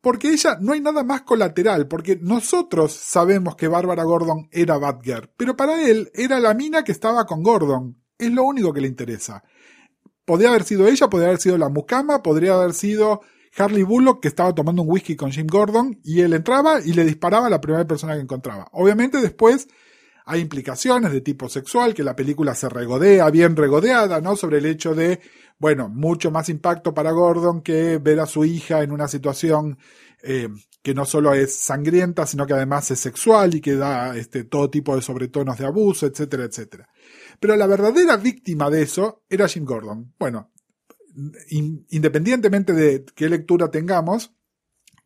Porque 0.00 0.30
ella 0.30 0.56
no 0.60 0.72
hay 0.72 0.80
nada 0.80 1.02
más 1.02 1.22
colateral, 1.22 1.86
porque 1.86 2.16
nosotros 2.16 2.92
sabemos 2.92 3.56
que 3.56 3.68
Bárbara 3.68 4.04
Gordon 4.04 4.48
era 4.52 4.78
Batgirl, 4.78 5.32
pero 5.36 5.54
para 5.54 5.82
él 5.82 6.10
era 6.14 6.40
la 6.40 6.54
mina 6.54 6.82
que 6.82 6.92
estaba 6.92 7.26
con 7.26 7.42
Gordon. 7.42 8.02
Es 8.16 8.32
lo 8.32 8.44
único 8.44 8.72
que 8.72 8.80
le 8.80 8.88
interesa. 8.88 9.42
Podría 10.24 10.48
haber 10.48 10.64
sido 10.64 10.86
ella, 10.86 11.10
podría 11.10 11.28
haber 11.28 11.40
sido 11.40 11.58
la 11.58 11.68
mucama, 11.68 12.22
podría 12.22 12.54
haber 12.54 12.72
sido 12.72 13.20
Harley 13.58 13.82
Bullock 13.82 14.20
que 14.20 14.28
estaba 14.28 14.54
tomando 14.54 14.82
un 14.82 14.90
whisky 14.90 15.16
con 15.16 15.32
Jim 15.32 15.46
Gordon 15.46 15.98
y 16.04 16.20
él 16.20 16.32
entraba 16.32 16.80
y 16.80 16.92
le 16.92 17.04
disparaba 17.04 17.46
a 17.46 17.50
la 17.50 17.60
primera 17.60 17.86
persona 17.86 18.14
que 18.14 18.20
encontraba. 18.20 18.68
Obviamente 18.72 19.20
después 19.20 19.68
hay 20.26 20.40
implicaciones 20.40 21.10
de 21.10 21.22
tipo 21.22 21.48
sexual, 21.48 21.94
que 21.94 22.04
la 22.04 22.14
película 22.14 22.54
se 22.54 22.68
regodea, 22.68 23.30
bien 23.30 23.56
regodeada, 23.56 24.20
¿no? 24.20 24.36
Sobre 24.36 24.58
el 24.58 24.66
hecho 24.66 24.94
de, 24.94 25.20
bueno, 25.58 25.88
mucho 25.88 26.30
más 26.30 26.50
impacto 26.50 26.92
para 26.92 27.12
Gordon 27.12 27.62
que 27.62 27.96
ver 27.96 28.20
a 28.20 28.26
su 28.26 28.44
hija 28.44 28.82
en 28.82 28.92
una 28.92 29.08
situación 29.08 29.78
eh, 30.22 30.48
que 30.82 30.94
no 30.94 31.06
solo 31.06 31.32
es 31.32 31.56
sangrienta, 31.56 32.26
sino 32.26 32.46
que 32.46 32.52
además 32.52 32.90
es 32.90 33.00
sexual 33.00 33.54
y 33.54 33.62
que 33.62 33.76
da 33.76 34.16
este, 34.16 34.44
todo 34.44 34.68
tipo 34.68 34.94
de 34.94 35.00
sobretonos 35.00 35.56
de 35.56 35.64
abuso, 35.64 36.06
etcétera, 36.06 36.44
etcétera. 36.44 36.88
Pero 37.40 37.56
la 37.56 37.66
verdadera 37.66 38.18
víctima 38.18 38.68
de 38.68 38.82
eso 38.82 39.22
era 39.30 39.48
Jim 39.48 39.64
Gordon. 39.64 40.12
Bueno, 40.18 40.50
in- 41.50 41.86
independientemente 41.90 42.72
de 42.72 43.04
qué 43.14 43.28
lectura 43.28 43.70
tengamos, 43.70 44.32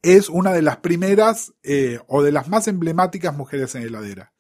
es 0.03 0.29
una 0.29 0.53
de 0.53 0.63
las 0.63 0.79
primeras 0.79 1.53
eh, 1.63 1.99
o 2.09 2.23
de 2.23 2.33
las 2.33 2.49
más 2.49 2.67
emblemáticas 2.69 3.37
mujeres 3.37 3.75
en 3.75 3.83
heladera. 3.83 4.33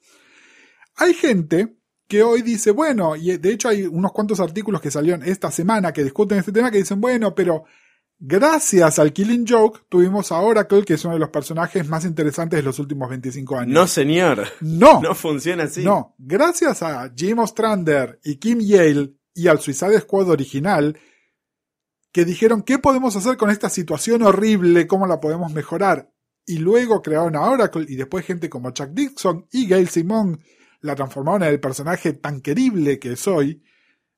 Hay 0.97 1.15
gente 1.15 1.77
que 2.09 2.23
hoy 2.23 2.43
dice, 2.43 2.73
bueno, 2.73 3.17
y 3.17 3.37
de 3.39 3.51
hecho 3.53 3.69
hay 3.69 3.85
unos 3.87 4.13
cuantos 4.13 4.41
artículos 4.41 4.81
que 4.81 4.91
salieron 4.91 5.23
esta 5.23 5.51
semana 5.51 5.93
que 5.93 6.05
discuten 6.05 6.39
este 6.39 6.53
tema 6.53 6.71
que 6.71 6.79
dicen, 6.79 7.01
bueno, 7.01 7.35
pero 7.35 7.65
gracias 8.19 8.99
al 8.99 9.13
Killing 9.13 9.47
Joke 9.49 9.81
tuvimos 9.89 10.31
a 10.33 10.39
Oracle, 10.41 10.85
que 10.85 10.95
es 10.95 11.05
uno 11.05 11.15
de 11.15 11.21
los 11.21 11.31
personajes 11.31 11.89
más 11.89 12.05
interesantes 12.05 12.59
de 12.59 12.63
los 12.63 12.79
últimos 12.79 13.09
25 13.09 13.57
años. 13.59 13.73
No, 13.75 13.87
señor. 13.87 14.45
no, 14.61 15.01
No 15.03 15.15
funciona 15.15 15.65
así. 15.65 15.83
no, 15.85 16.15
gracias 16.19 16.83
a 16.83 17.11
Jim 17.17 17.39
Ostrander 17.39 18.21
y 18.25 18.37
Kim 18.37 18.59
Yale 18.61 19.15
y 19.35 19.47
al 19.49 19.61
Suicide 19.61 20.01
Squad 20.01 20.29
original, 20.29 20.99
que 22.13 22.25
dijeron 22.25 22.63
qué 22.63 22.79
podemos 22.79 23.17
hacer 23.17 23.37
con 23.37 23.51
esta 23.51 23.71
situación 23.71 24.23
horrible, 24.23 24.87
cómo 24.87 25.07
la 25.07 25.21
podemos 25.21 25.53
mejorar, 25.53 26.13
y 26.47 26.59
luego 26.59 27.03
crearon 27.03 27.37
a 27.37 27.43
Oracle 27.43 27.87
y 27.89 27.97
después 27.97 28.27
gente 28.27 28.51
como 28.51 28.71
Chuck 28.71 28.91
Dixon 28.91 29.47
y 29.53 29.67
Gail 29.67 29.89
Simon 29.89 30.41
la 30.81 30.95
transformaron 30.95 31.45
en 31.45 31.51
el 31.51 31.61
personaje 31.61 32.15
tan 32.15 32.41
querible 32.41 32.99
que 32.99 33.17
soy. 33.17 33.63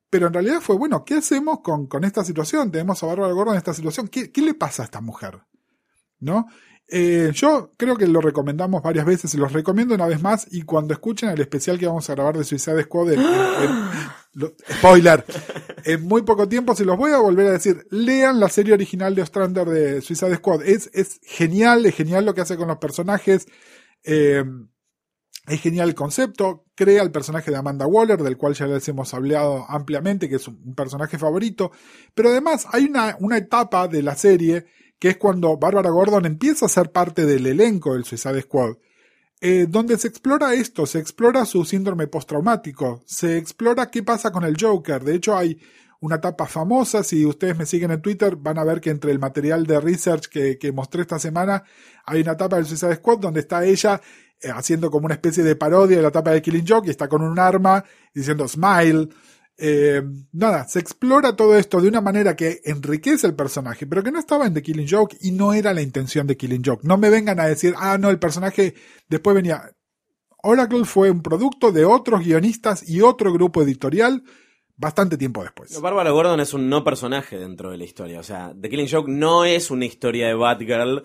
Pero 0.09 0.27
en 0.27 0.33
realidad 0.33 0.61
fue, 0.61 0.77
bueno, 0.77 1.03
¿qué 1.05 1.15
hacemos 1.15 1.59
con, 1.61 1.87
con 1.87 2.03
esta 2.03 2.23
situación? 2.23 2.71
Tenemos 2.71 3.01
a 3.03 3.07
Bárbara 3.07 3.33
Gordon 3.33 3.53
en 3.53 3.59
esta 3.59 3.73
situación. 3.73 4.07
¿Qué, 4.07 4.31
qué 4.31 4.41
le 4.41 4.53
pasa 4.53 4.83
a 4.83 4.85
esta 4.85 5.01
mujer? 5.01 5.41
¿No? 6.19 6.47
Eh, 6.87 7.31
yo 7.33 7.71
creo 7.77 7.97
que 7.97 8.05
lo 8.05 8.21
recomendamos 8.21 8.83
varias 8.83 9.05
veces, 9.07 9.31
se 9.31 9.39
los 9.39 9.51
recomiendo 9.51 9.95
una 9.95 10.05
vez 10.05 10.21
más 10.21 10.47
y 10.51 10.61
cuando 10.61 10.93
escuchen 10.93 11.29
el 11.29 11.41
especial 11.41 11.79
que 11.79 11.87
vamos 11.87 12.07
a 12.09 12.13
grabar 12.13 12.37
de 12.37 12.43
Suicide 12.43 12.83
Squad, 12.83 13.13
en- 13.13 13.19
en- 13.21 13.25
en- 13.25 13.89
lo- 14.33 14.53
spoiler, 14.77 15.25
en 15.83 16.03
muy 16.03 16.21
poco 16.21 16.47
tiempo 16.47 16.75
se 16.75 16.85
los 16.85 16.95
voy 16.95 17.11
a 17.11 17.17
volver 17.17 17.47
a 17.47 17.51
decir, 17.53 17.87
lean 17.89 18.39
la 18.39 18.49
serie 18.49 18.73
original 18.73 19.15
de 19.15 19.23
Ostrander 19.23 19.67
de 19.67 20.01
Suicide 20.01 20.35
Squad, 20.35 20.61
es, 20.63 20.91
es 20.93 21.19
genial, 21.23 21.87
es 21.87 21.95
genial 21.95 22.23
lo 22.23 22.35
que 22.35 22.41
hace 22.41 22.55
con 22.55 22.67
los 22.67 22.77
personajes, 22.77 23.47
eh, 24.03 24.43
es 25.47 25.61
genial 25.61 25.89
el 25.89 25.95
concepto, 25.95 26.65
crea 26.75 27.01
el 27.03 27.11
personaje 27.11 27.49
de 27.51 27.57
Amanda 27.57 27.85
Waller, 27.87 28.21
del 28.21 28.37
cual 28.37 28.53
ya 28.53 28.67
les 28.67 28.87
hemos 28.89 29.13
hablado 29.13 29.65
ampliamente, 29.69 30.27
que 30.29 30.35
es 30.35 30.47
un, 30.47 30.59
un 30.63 30.75
personaje 30.75 31.17
favorito, 31.17 31.71
pero 32.13 32.29
además 32.29 32.67
hay 32.71 32.85
una, 32.85 33.15
una 33.19 33.37
etapa 33.37 33.87
de 33.87 34.01
la 34.03 34.15
serie 34.15 34.65
que 34.99 35.09
es 35.09 35.17
cuando 35.17 35.57
Bárbara 35.57 35.89
Gordon 35.89 36.25
empieza 36.25 36.65
a 36.65 36.69
ser 36.69 36.91
parte 36.91 37.25
del 37.25 37.45
elenco 37.45 37.93
del 37.93 38.05
Suicide 38.05 38.41
Squad, 38.41 38.75
eh, 39.41 39.67
donde 39.69 39.97
se 39.97 40.07
explora 40.07 40.53
esto, 40.53 40.85
se 40.85 40.99
explora 40.99 41.45
su 41.45 41.65
síndrome 41.65 42.07
postraumático, 42.07 43.03
se 43.05 43.37
explora 43.37 43.91
qué 43.91 44.01
pasa 44.03 44.31
con 44.31 44.43
el 44.43 44.55
Joker. 44.59 45.03
De 45.03 45.15
hecho, 45.15 45.37
hay 45.37 45.59
una 45.99 46.15
etapa 46.15 46.45
famosa, 46.45 47.03
si 47.03 47.25
ustedes 47.25 47.57
me 47.57 47.65
siguen 47.65 47.91
en 47.91 48.01
Twitter 48.01 48.35
van 48.35 48.59
a 48.59 48.63
ver 48.63 48.79
que 48.79 48.89
entre 48.89 49.11
el 49.11 49.19
material 49.19 49.65
de 49.65 49.79
research 49.79 50.27
que, 50.27 50.57
que 50.57 50.71
mostré 50.71 51.01
esta 51.01 51.19
semana, 51.19 51.63
hay 52.05 52.21
una 52.21 52.33
etapa 52.33 52.57
del 52.57 52.65
Suicide 52.65 52.95
Squad 52.95 53.19
donde 53.19 53.41
está 53.41 53.65
ella 53.65 54.01
eh, 54.41 54.49
haciendo 54.53 54.91
como 54.91 55.05
una 55.05 55.15
especie 55.15 55.43
de 55.43 55.55
parodia 55.55 55.97
de 55.97 56.03
la 56.03 56.09
etapa 56.09 56.31
de 56.31 56.41
Killing 56.41 56.67
Joke 56.67 56.87
y 56.87 56.91
está 56.91 57.07
con 57.07 57.21
un 57.21 57.39
arma 57.39 57.83
diciendo 58.13 58.47
smile. 58.47 59.09
Eh, 59.57 60.01
nada, 60.33 60.67
se 60.67 60.79
explora 60.79 61.35
todo 61.35 61.57
esto 61.57 61.79
de 61.79 61.87
una 61.87 62.01
manera 62.01 62.35
que 62.35 62.61
enriquece 62.65 63.25
el 63.25 63.35
personaje, 63.35 63.87
pero 63.87 64.03
que 64.03 64.11
no 64.11 64.19
estaba 64.19 64.45
en 64.45 64.53
The 64.53 64.61
Killing 64.61 64.87
Joke 64.89 65.17
y 65.21 65.31
no 65.31 65.53
era 65.53 65.73
la 65.73 65.81
intención 65.81 66.27
de 66.27 66.35
Killing 66.35 66.63
Joke. 66.63 66.85
No 66.85 66.97
me 66.97 67.09
vengan 67.09 67.39
a 67.39 67.45
decir, 67.45 67.73
ah, 67.77 67.97
no, 67.97 68.09
el 68.09 68.19
personaje 68.19 68.75
después 69.07 69.35
venía. 69.35 69.71
Oracle 70.43 70.85
fue 70.85 71.09
un 71.09 71.21
producto 71.21 71.71
de 71.71 71.85
otros 71.85 72.21
guionistas 72.21 72.87
y 72.87 73.01
otro 73.01 73.33
grupo 73.33 73.63
editorial 73.63 74.23
bastante 74.77 75.17
tiempo 75.17 75.41
después. 75.41 75.79
Bárbara 75.81 76.11
Gordon 76.11 76.39
es 76.39 76.53
un 76.53 76.69
no 76.69 76.83
personaje 76.83 77.39
dentro 77.39 77.71
de 77.71 77.77
la 77.77 77.85
historia. 77.85 78.19
O 78.19 78.23
sea, 78.23 78.53
The 78.59 78.69
Killing 78.69 78.89
Joke 78.89 79.09
no 79.09 79.45
es 79.45 79.71
una 79.71 79.85
historia 79.85 80.27
de 80.27 80.35
Batgirl 80.35 81.03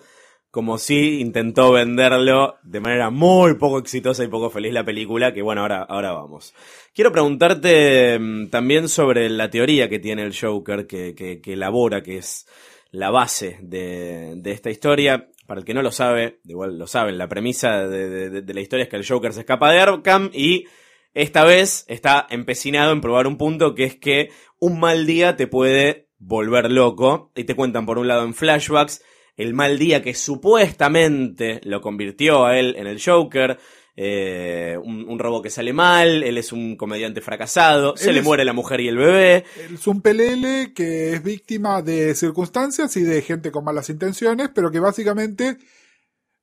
como 0.51 0.77
si 0.77 1.21
intentó 1.21 1.71
venderlo 1.71 2.57
de 2.63 2.81
manera 2.81 3.09
muy 3.09 3.55
poco 3.55 3.79
exitosa 3.79 4.23
y 4.23 4.27
poco 4.27 4.49
feliz 4.49 4.73
la 4.73 4.83
película, 4.85 5.33
que 5.33 5.41
bueno, 5.41 5.61
ahora, 5.61 5.81
ahora 5.83 6.11
vamos. 6.11 6.53
Quiero 6.93 7.11
preguntarte 7.11 8.19
mm, 8.19 8.49
también 8.49 8.89
sobre 8.89 9.29
la 9.29 9.49
teoría 9.49 9.87
que 9.89 9.99
tiene 9.99 10.23
el 10.23 10.37
Joker, 10.37 10.87
que, 10.87 11.15
que, 11.15 11.39
que 11.41 11.53
elabora, 11.53 12.03
que 12.03 12.17
es 12.17 12.45
la 12.91 13.09
base 13.09 13.57
de, 13.61 14.33
de 14.35 14.51
esta 14.51 14.69
historia. 14.69 15.29
Para 15.47 15.59
el 15.61 15.65
que 15.65 15.73
no 15.73 15.81
lo 15.81 15.91
sabe, 15.91 16.39
igual 16.45 16.77
lo 16.77 16.85
saben, 16.87 17.17
la 17.17 17.27
premisa 17.29 17.87
de, 17.87 18.09
de- 18.29 18.41
de 18.41 18.53
la 18.53 18.61
historia 18.61 18.83
es 18.83 18.89
que 18.89 18.95
el 18.97 19.07
Joker 19.07 19.33
se 19.33 19.41
escapa 19.41 19.71
de 19.71 19.79
Arkham 19.79 20.29
y 20.33 20.65
esta 21.13 21.43
vez 21.45 21.83
está 21.87 22.27
empecinado 22.29 22.91
en 22.93 23.01
probar 23.01 23.27
un 23.27 23.37
punto 23.37 23.73
que 23.75 23.83
es 23.85 23.95
que 23.95 24.29
un 24.59 24.79
mal 24.79 25.05
día 25.05 25.35
te 25.35 25.47
puede 25.47 26.07
volver 26.19 26.71
loco. 26.71 27.31
Y 27.35 27.45
te 27.45 27.55
cuentan 27.55 27.85
por 27.85 27.97
un 27.97 28.07
lado 28.07 28.23
en 28.23 28.33
flashbacks 28.33 29.01
el 29.37 29.53
mal 29.53 29.77
día 29.79 30.01
que 30.01 30.13
supuestamente 30.13 31.61
lo 31.63 31.81
convirtió 31.81 32.45
a 32.45 32.57
él 32.59 32.75
en 32.77 32.87
el 32.87 33.01
Joker. 33.03 33.57
eh, 33.97 34.77
un, 34.81 35.07
un 35.07 35.19
robo 35.19 35.41
que 35.41 35.49
sale 35.49 35.73
mal, 35.73 36.23
él 36.23 36.37
es 36.37 36.53
un 36.53 36.77
comediante 36.77 37.19
fracasado, 37.19 37.95
se 37.97 38.13
le 38.13 38.19
es- 38.19 38.25
muere 38.25 38.45
la 38.45 38.53
mujer 38.53 38.79
y 38.79 38.87
el 38.87 38.95
bebé. 38.97 39.43
Es 39.71 39.85
un 39.85 40.01
pelele 40.01 40.71
que 40.73 41.11
es 41.13 41.21
víctima 41.23 41.81
de 41.81 42.15
circunstancias 42.15 42.95
y 42.95 43.01
de 43.03 43.21
gente 43.21 43.51
con 43.51 43.65
malas 43.65 43.89
intenciones, 43.89 44.49
pero 44.55 44.71
que 44.71 44.79
básicamente 44.79 45.57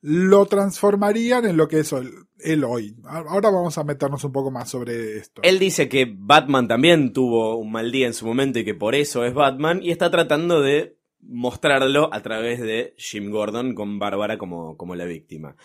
lo 0.03 0.45
transformarían 0.47 1.47
en 1.47 1.57
lo 1.57 1.67
que 1.69 1.81
es 1.81 1.93
él, 1.93 2.11
él 2.39 2.63
hoy. 2.65 2.95
Ahora 3.05 3.51
vamos 3.51 3.79
a 3.79 3.85
meternos 3.85 4.23
un 4.25 4.31
poco 4.33 4.51
más 4.51 4.71
sobre 4.71 5.17
esto. 5.17 5.41
Él 5.43 5.59
dice 5.59 5.89
que 5.89 6.07
Batman 6.17 6.69
también 6.69 7.13
tuvo 7.13 7.57
un 7.57 7.73
mal 7.73 7.91
día 7.91 8.07
en 8.07 8.15
su 8.15 8.27
momento 8.27 8.59
y 8.59 8.65
que 8.65 8.75
por 8.75 8.95
eso 8.95 9.25
es 9.25 9.35
Batman 9.35 9.81
y 9.83 9.91
está 9.91 10.11
tratando 10.11 10.61
de 10.61 10.98
mostrarlo 11.29 12.13
a 12.13 12.23
través 12.23 12.61
de 12.61 12.95
Jim 12.97 13.31
Gordon 13.31 13.75
con 13.75 13.99
Bárbara 13.99 14.39
como, 14.39 14.77
como 14.77 14.97
la 14.97 15.05
víctima. 15.05 15.57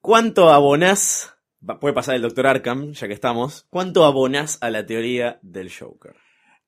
¿Cuánto 0.00 0.50
abonás? 0.50 1.34
Puede 1.80 1.94
pasar 1.94 2.14
el 2.14 2.22
Dr. 2.22 2.46
Arkham, 2.46 2.92
ya 2.92 3.08
que 3.08 3.14
estamos. 3.14 3.66
¿Cuánto 3.70 4.04
abonás 4.04 4.58
a 4.60 4.70
la 4.70 4.86
teoría 4.86 5.38
del 5.42 5.72
Joker? 5.72 6.14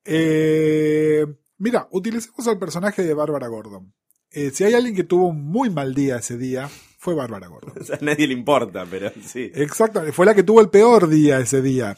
Eh, 0.03 1.25
mira, 1.57 1.87
utilicemos 1.91 2.47
al 2.47 2.59
personaje 2.59 3.03
de 3.03 3.13
Bárbara 3.13 3.47
Gordon. 3.47 3.93
Eh, 4.31 4.51
si 4.51 4.63
hay 4.63 4.73
alguien 4.73 4.95
que 4.95 5.03
tuvo 5.03 5.27
un 5.27 5.45
muy 5.45 5.69
mal 5.69 5.93
día 5.93 6.17
ese 6.17 6.37
día, 6.37 6.69
fue 6.97 7.13
Bárbara 7.13 7.47
Gordon. 7.47 7.73
O 7.79 7.83
sea, 7.83 7.97
a 8.01 8.03
nadie 8.03 8.27
le 8.27 8.33
importa, 8.33 8.85
pero 8.89 9.11
sí. 9.23 9.51
Exacto, 9.53 10.01
fue 10.13 10.25
la 10.25 10.33
que 10.33 10.43
tuvo 10.43 10.61
el 10.61 10.69
peor 10.69 11.07
día 11.07 11.39
ese 11.39 11.61
día. 11.61 11.97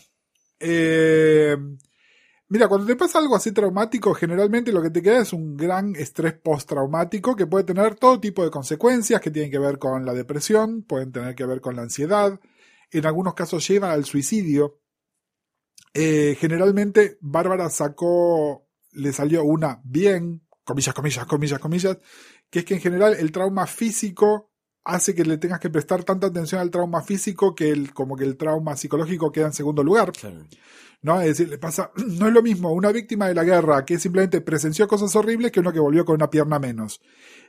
Eh, 0.59 1.55
mira, 2.49 2.67
cuando 2.67 2.85
te 2.85 2.95
pasa 2.95 3.19
algo 3.19 3.35
así 3.35 3.51
traumático, 3.51 4.13
generalmente 4.13 4.71
lo 4.71 4.81
que 4.81 4.89
te 4.89 5.01
queda 5.01 5.21
es 5.21 5.33
un 5.33 5.55
gran 5.55 5.95
estrés 5.95 6.33
postraumático 6.33 7.35
que 7.35 7.47
puede 7.47 7.63
tener 7.63 7.95
todo 7.95 8.19
tipo 8.19 8.43
de 8.43 8.51
consecuencias 8.51 9.21
que 9.21 9.31
tienen 9.31 9.51
que 9.51 9.59
ver 9.59 9.77
con 9.77 10.05
la 10.05 10.13
depresión, 10.13 10.83
pueden 10.83 11.11
tener 11.11 11.35
que 11.35 11.45
ver 11.45 11.61
con 11.61 11.75
la 11.75 11.83
ansiedad, 11.83 12.39
en 12.91 13.05
algunos 13.05 13.33
casos 13.33 13.67
llevan 13.67 13.91
al 13.91 14.05
suicidio. 14.05 14.79
Eh, 15.93 16.35
generalmente 16.39 17.17
Bárbara 17.21 17.69
sacó, 17.69 18.67
le 18.91 19.13
salió 19.13 19.43
una 19.43 19.81
bien, 19.83 20.45
comillas, 20.63 20.93
comillas, 20.93 21.25
comillas, 21.25 21.59
comillas, 21.59 21.97
que 22.49 22.59
es 22.59 22.65
que 22.65 22.75
en 22.75 22.81
general 22.81 23.15
el 23.17 23.31
trauma 23.31 23.67
físico 23.67 24.48
hace 24.83 25.13
que 25.13 25.25
le 25.25 25.37
tengas 25.37 25.59
que 25.59 25.69
prestar 25.69 26.03
tanta 26.03 26.27
atención 26.27 26.61
al 26.61 26.71
trauma 26.71 27.01
físico 27.01 27.53
que 27.53 27.69
el, 27.69 27.93
como 27.93 28.15
que 28.15 28.23
el 28.23 28.37
trauma 28.37 28.75
psicológico 28.75 29.31
queda 29.31 29.47
en 29.47 29.53
segundo 29.53 29.83
lugar. 29.83 30.11
Claro. 30.11 30.45
¿no? 31.01 31.21
Es 31.21 31.27
decir, 31.27 31.49
le 31.49 31.57
pasa, 31.57 31.91
no 32.07 32.27
es 32.27 32.33
lo 32.33 32.41
mismo 32.41 32.71
una 32.71 32.91
víctima 32.91 33.27
de 33.27 33.35
la 33.35 33.43
guerra 33.43 33.85
que 33.85 33.99
simplemente 33.99 34.41
presenció 34.41 34.87
cosas 34.87 35.15
horribles 35.15 35.51
que 35.51 35.59
uno 35.59 35.71
que 35.71 35.79
volvió 35.79 36.05
con 36.05 36.15
una 36.15 36.29
pierna 36.29 36.59
menos. 36.59 37.01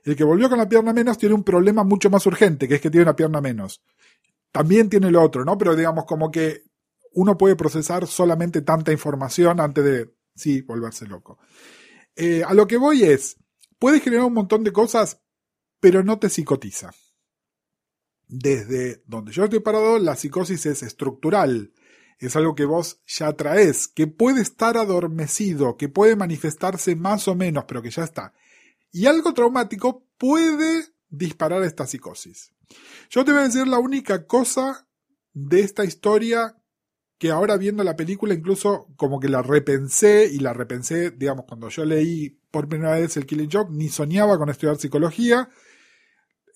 El 0.04 0.16
que 0.16 0.24
volvió 0.24 0.48
con 0.48 0.58
la 0.58 0.68
pierna 0.68 0.92
menos 0.92 1.18
tiene 1.18 1.34
un 1.34 1.44
problema 1.44 1.84
mucho 1.84 2.10
más 2.10 2.24
urgente, 2.26 2.68
que 2.68 2.76
es 2.76 2.80
que 2.80 2.90
tiene 2.90 3.04
una 3.04 3.16
pierna 3.16 3.40
menos. 3.40 3.82
También 4.52 4.88
tiene 4.88 5.10
lo 5.10 5.22
otro, 5.22 5.44
¿no? 5.44 5.58
Pero 5.58 5.76
digamos 5.76 6.04
como 6.06 6.30
que 6.30 6.62
uno 7.12 7.36
puede 7.36 7.56
procesar 7.56 8.06
solamente 8.06 8.62
tanta 8.62 8.92
información 8.92 9.60
antes 9.60 9.84
de, 9.84 10.10
sí, 10.34 10.62
volverse 10.62 11.06
loco. 11.06 11.38
Eh, 12.16 12.42
a 12.46 12.54
lo 12.54 12.66
que 12.66 12.76
voy 12.76 13.02
es, 13.02 13.36
puede 13.78 14.00
generar 14.00 14.24
un 14.24 14.34
montón 14.34 14.64
de 14.64 14.72
cosas, 14.72 15.20
pero 15.80 16.02
no 16.02 16.18
te 16.18 16.30
psicotiza. 16.30 16.92
Desde 18.32 19.02
donde 19.06 19.32
yo 19.32 19.44
estoy 19.44 19.60
parado, 19.60 19.98
la 19.98 20.16
psicosis 20.16 20.66
es 20.66 20.82
estructural 20.82 21.72
es 22.20 22.36
algo 22.36 22.54
que 22.54 22.66
vos 22.66 23.00
ya 23.06 23.32
traes, 23.32 23.88
que 23.88 24.06
puede 24.06 24.42
estar 24.42 24.76
adormecido, 24.76 25.76
que 25.78 25.88
puede 25.88 26.16
manifestarse 26.16 26.94
más 26.94 27.26
o 27.28 27.34
menos, 27.34 27.64
pero 27.66 27.80
que 27.80 27.90
ya 27.90 28.04
está. 28.04 28.34
Y 28.92 29.06
algo 29.06 29.32
traumático 29.32 30.06
puede 30.18 30.84
disparar 31.08 31.62
esta 31.62 31.86
psicosis. 31.86 32.52
Yo 33.08 33.24
te 33.24 33.32
voy 33.32 33.40
a 33.40 33.44
decir 33.44 33.66
la 33.66 33.78
única 33.78 34.26
cosa 34.26 34.86
de 35.32 35.60
esta 35.60 35.84
historia 35.84 36.56
que 37.18 37.30
ahora 37.30 37.56
viendo 37.56 37.84
la 37.84 37.96
película 37.96 38.34
incluso 38.34 38.86
como 38.96 39.18
que 39.18 39.28
la 39.28 39.42
repensé 39.42 40.26
y 40.26 40.38
la 40.38 40.52
repensé, 40.52 41.10
digamos, 41.10 41.46
cuando 41.46 41.68
yo 41.70 41.84
leí 41.84 42.38
por 42.50 42.68
primera 42.68 42.98
vez 42.98 43.16
el 43.16 43.26
Killing 43.26 43.50
Joke, 43.50 43.72
ni 43.72 43.88
soñaba 43.88 44.36
con 44.36 44.50
estudiar 44.50 44.76
psicología. 44.76 45.48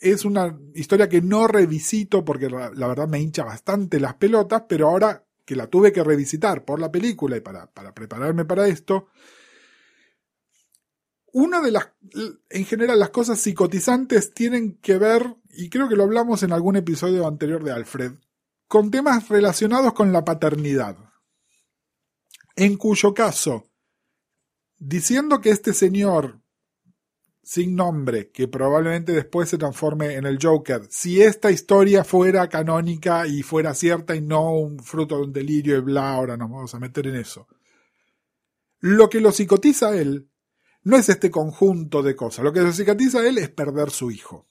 Es 0.05 0.27
una 0.27 0.55
historia 0.75 1.09
que 1.09 1.23
no 1.23 1.47
revisito 1.47 2.27
porque 2.27 2.51
la, 2.51 2.69
verdad 2.69 3.09
me 3.09 3.23
hincha 3.23 3.43
bastante 3.43 3.99
las 3.99 4.13
pelotas, 4.17 4.65
pero 4.69 4.91
ahora 4.91 5.27
que 5.47 5.57
la 5.57 5.67
tuve 5.67 5.93
que 5.93 6.05
revisitar 6.05 6.67
por 6.67 6.79
la 6.79 6.93
película 6.93 7.39
y 7.39 7.41
para, 7.41 7.73
para 7.73 7.95
prepararme 7.95 8.45
para 8.45 8.69
esto, 8.69 9.09
una 11.33 11.63
de 11.63 11.71
las, 11.71 11.89
en 12.51 12.67
general, 12.67 12.99
las 12.99 13.09
cosas 13.09 13.41
psicotizantes 13.41 14.35
tienen 14.35 14.77
que 14.83 14.99
ver, 14.99 15.37
y 15.49 15.71
creo 15.71 15.89
que 15.89 15.97
lo 15.97 16.03
hablamos 16.03 16.43
en 16.43 16.53
algún 16.53 16.77
episodio 16.77 17.27
anterior 17.27 17.65
de 17.65 17.73
Alfred, 17.73 18.13
con 18.69 18.91
temas 18.91 19.31
relacionados 19.31 19.95
con 19.95 20.13
la 20.13 20.23
paternidad. 20.23 20.99
En 22.57 22.77
cuyo 22.77 23.15
caso, 23.15 23.71
diciendo 24.77 25.41
que 25.41 25.49
este 25.49 25.73
señor 25.73 26.44
sin 27.45 27.77
nombre, 27.77 28.31
que 28.31 28.49
probablemente 28.49 29.13
después 29.13 29.49
se 29.49 29.59
transforme 29.59 30.15
en 30.15 30.25
el 30.27 30.39
Joker, 30.41 30.83
si 30.91 31.23
esta 31.23 31.51
historia 31.51 32.03
fuera 32.03 32.49
canónica 32.49 33.27
y 33.27 33.43
fuera 33.43 33.75
cierta 33.75 34.17
y 34.17 34.21
no 34.21 34.53
un 34.53 34.79
fruto 34.79 35.17
de 35.17 35.25
un 35.25 35.33
delirio 35.33 35.77
y 35.77 35.81
bla, 35.81 36.15
ahora 36.15 36.37
nos 36.37 36.51
vamos 36.51 36.75
a 36.75 36.81
meter 36.81 37.07
en 37.07 37.17
eso. 37.17 37.47
Lo 38.81 39.09
que 39.09 39.21
lo 39.21 39.31
psicotiza 39.31 39.89
a 39.89 39.97
él 39.97 40.29
no 40.83 40.97
es 40.97 41.09
este 41.09 41.31
conjunto 41.31 42.03
de 42.03 42.17
cosas, 42.17 42.45
lo 42.45 42.53
que 42.53 42.61
lo 42.61 42.73
psicotiza 42.73 43.21
a 43.21 43.29
él 43.29 43.39
es 43.39 43.51
perder 43.51 43.91
su 43.91 44.11
hijo. 44.11 44.47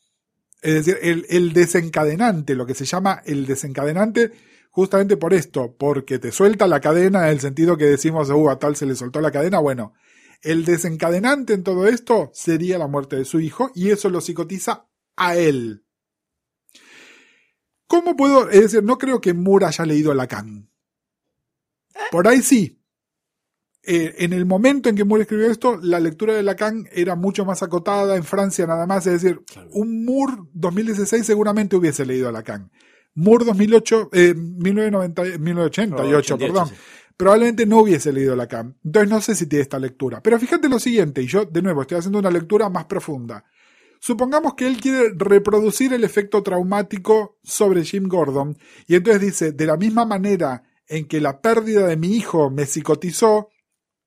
Es 0.61 0.85
decir, 0.85 1.25
el, 1.29 1.51
desencadenante, 1.51 2.55
lo 2.55 2.65
que 2.65 2.73
se 2.73 2.85
llama 2.85 3.21
el 3.25 3.45
desencadenante, 3.45 4.31
justamente 4.71 5.17
por 5.17 5.33
esto, 5.33 5.75
porque 5.77 6.19
te 6.19 6.31
suelta 6.31 6.67
la 6.67 6.79
cadena 6.79 7.25
en 7.25 7.33
el 7.33 7.41
sentido 7.41 7.75
que 7.75 7.85
decimos, 7.85 8.29
uh, 8.29 8.49
a 8.49 8.59
tal 8.59 8.77
se 8.77 8.85
le 8.85 8.95
soltó 8.95 9.19
la 9.19 9.29
cadena, 9.29 9.59
bueno, 9.59 9.93
el 10.43 10.65
desencadenante 10.65 11.53
en 11.53 11.63
todo 11.63 11.87
esto 11.87 12.29
sería 12.33 12.77
la 12.77 12.87
muerte 12.87 13.15
de 13.15 13.25
su 13.25 13.39
hijo 13.39 13.71
y 13.73 13.91
eso 13.91 14.09
lo 14.09 14.21
psicotiza 14.21 14.87
a 15.15 15.35
él. 15.35 15.85
¿Cómo 17.87 18.15
puedo? 18.15 18.49
Es 18.49 18.61
decir, 18.61 18.83
no 18.83 18.97
creo 18.97 19.21
que 19.21 19.33
Moore 19.33 19.65
haya 19.67 19.85
leído 19.85 20.13
Lacan. 20.13 20.69
Por 22.11 22.27
ahí 22.27 22.41
sí. 22.41 22.79
Eh, 23.85 24.15
en 24.19 24.33
el 24.33 24.45
momento 24.45 24.89
en 24.89 24.95
que 24.95 25.03
Moore 25.03 25.23
escribió 25.23 25.51
esto, 25.51 25.77
la 25.81 25.99
lectura 25.99 26.33
de 26.33 26.43
Lacan 26.43 26.87
era 26.91 27.15
mucho 27.15 27.43
más 27.45 27.61
acotada 27.63 28.15
en 28.15 28.23
Francia 28.23 28.65
nada 28.65 28.87
más. 28.87 29.05
Es 29.07 29.21
decir, 29.21 29.43
Claro. 29.45 29.69
un 29.73 30.05
Moore 30.05 30.37
2016 30.53 31.25
seguramente 31.25 31.75
hubiese 31.75 32.05
leído 32.05 32.29
a 32.29 32.31
Lacan. 32.31 32.71
Moore 33.15 33.45
2008, 33.45 34.09
eh, 34.13 34.33
1990, 34.33 35.37
1988, 35.37 36.35
88, 36.35 36.37
perdón 36.37 36.69
sí. 36.69 36.75
Probablemente 37.17 37.65
no 37.65 37.79
hubiese 37.79 38.11
leído 38.11 38.35
Lacan. 38.35 38.77
Entonces 38.83 39.09
no 39.09 39.21
sé 39.21 39.35
si 39.35 39.47
tiene 39.47 39.63
esta 39.63 39.79
lectura. 39.79 40.21
Pero 40.21 40.39
fíjate 40.39 40.69
lo 40.69 40.79
siguiente, 40.79 41.21
y 41.21 41.27
yo 41.27 41.45
de 41.45 41.61
nuevo 41.61 41.81
estoy 41.81 41.97
haciendo 41.97 42.19
una 42.19 42.31
lectura 42.31 42.69
más 42.69 42.85
profunda. 42.85 43.43
Supongamos 43.99 44.55
que 44.55 44.67
él 44.67 44.81
quiere 44.81 45.13
reproducir 45.15 45.93
el 45.93 46.03
efecto 46.03 46.43
traumático 46.43 47.39
sobre 47.41 47.83
Jim 47.83 48.07
Gordon, 48.07 48.57
y 48.87 48.95
entonces 48.95 49.21
dice, 49.21 49.51
de 49.53 49.65
la 49.65 49.77
misma 49.77 50.05
manera 50.05 50.63
en 50.87 51.07
que 51.07 51.21
la 51.21 51.41
pérdida 51.41 51.87
de 51.87 51.97
mi 51.97 52.15
hijo 52.15 52.49
me 52.49 52.65
psicotizó, 52.65 53.49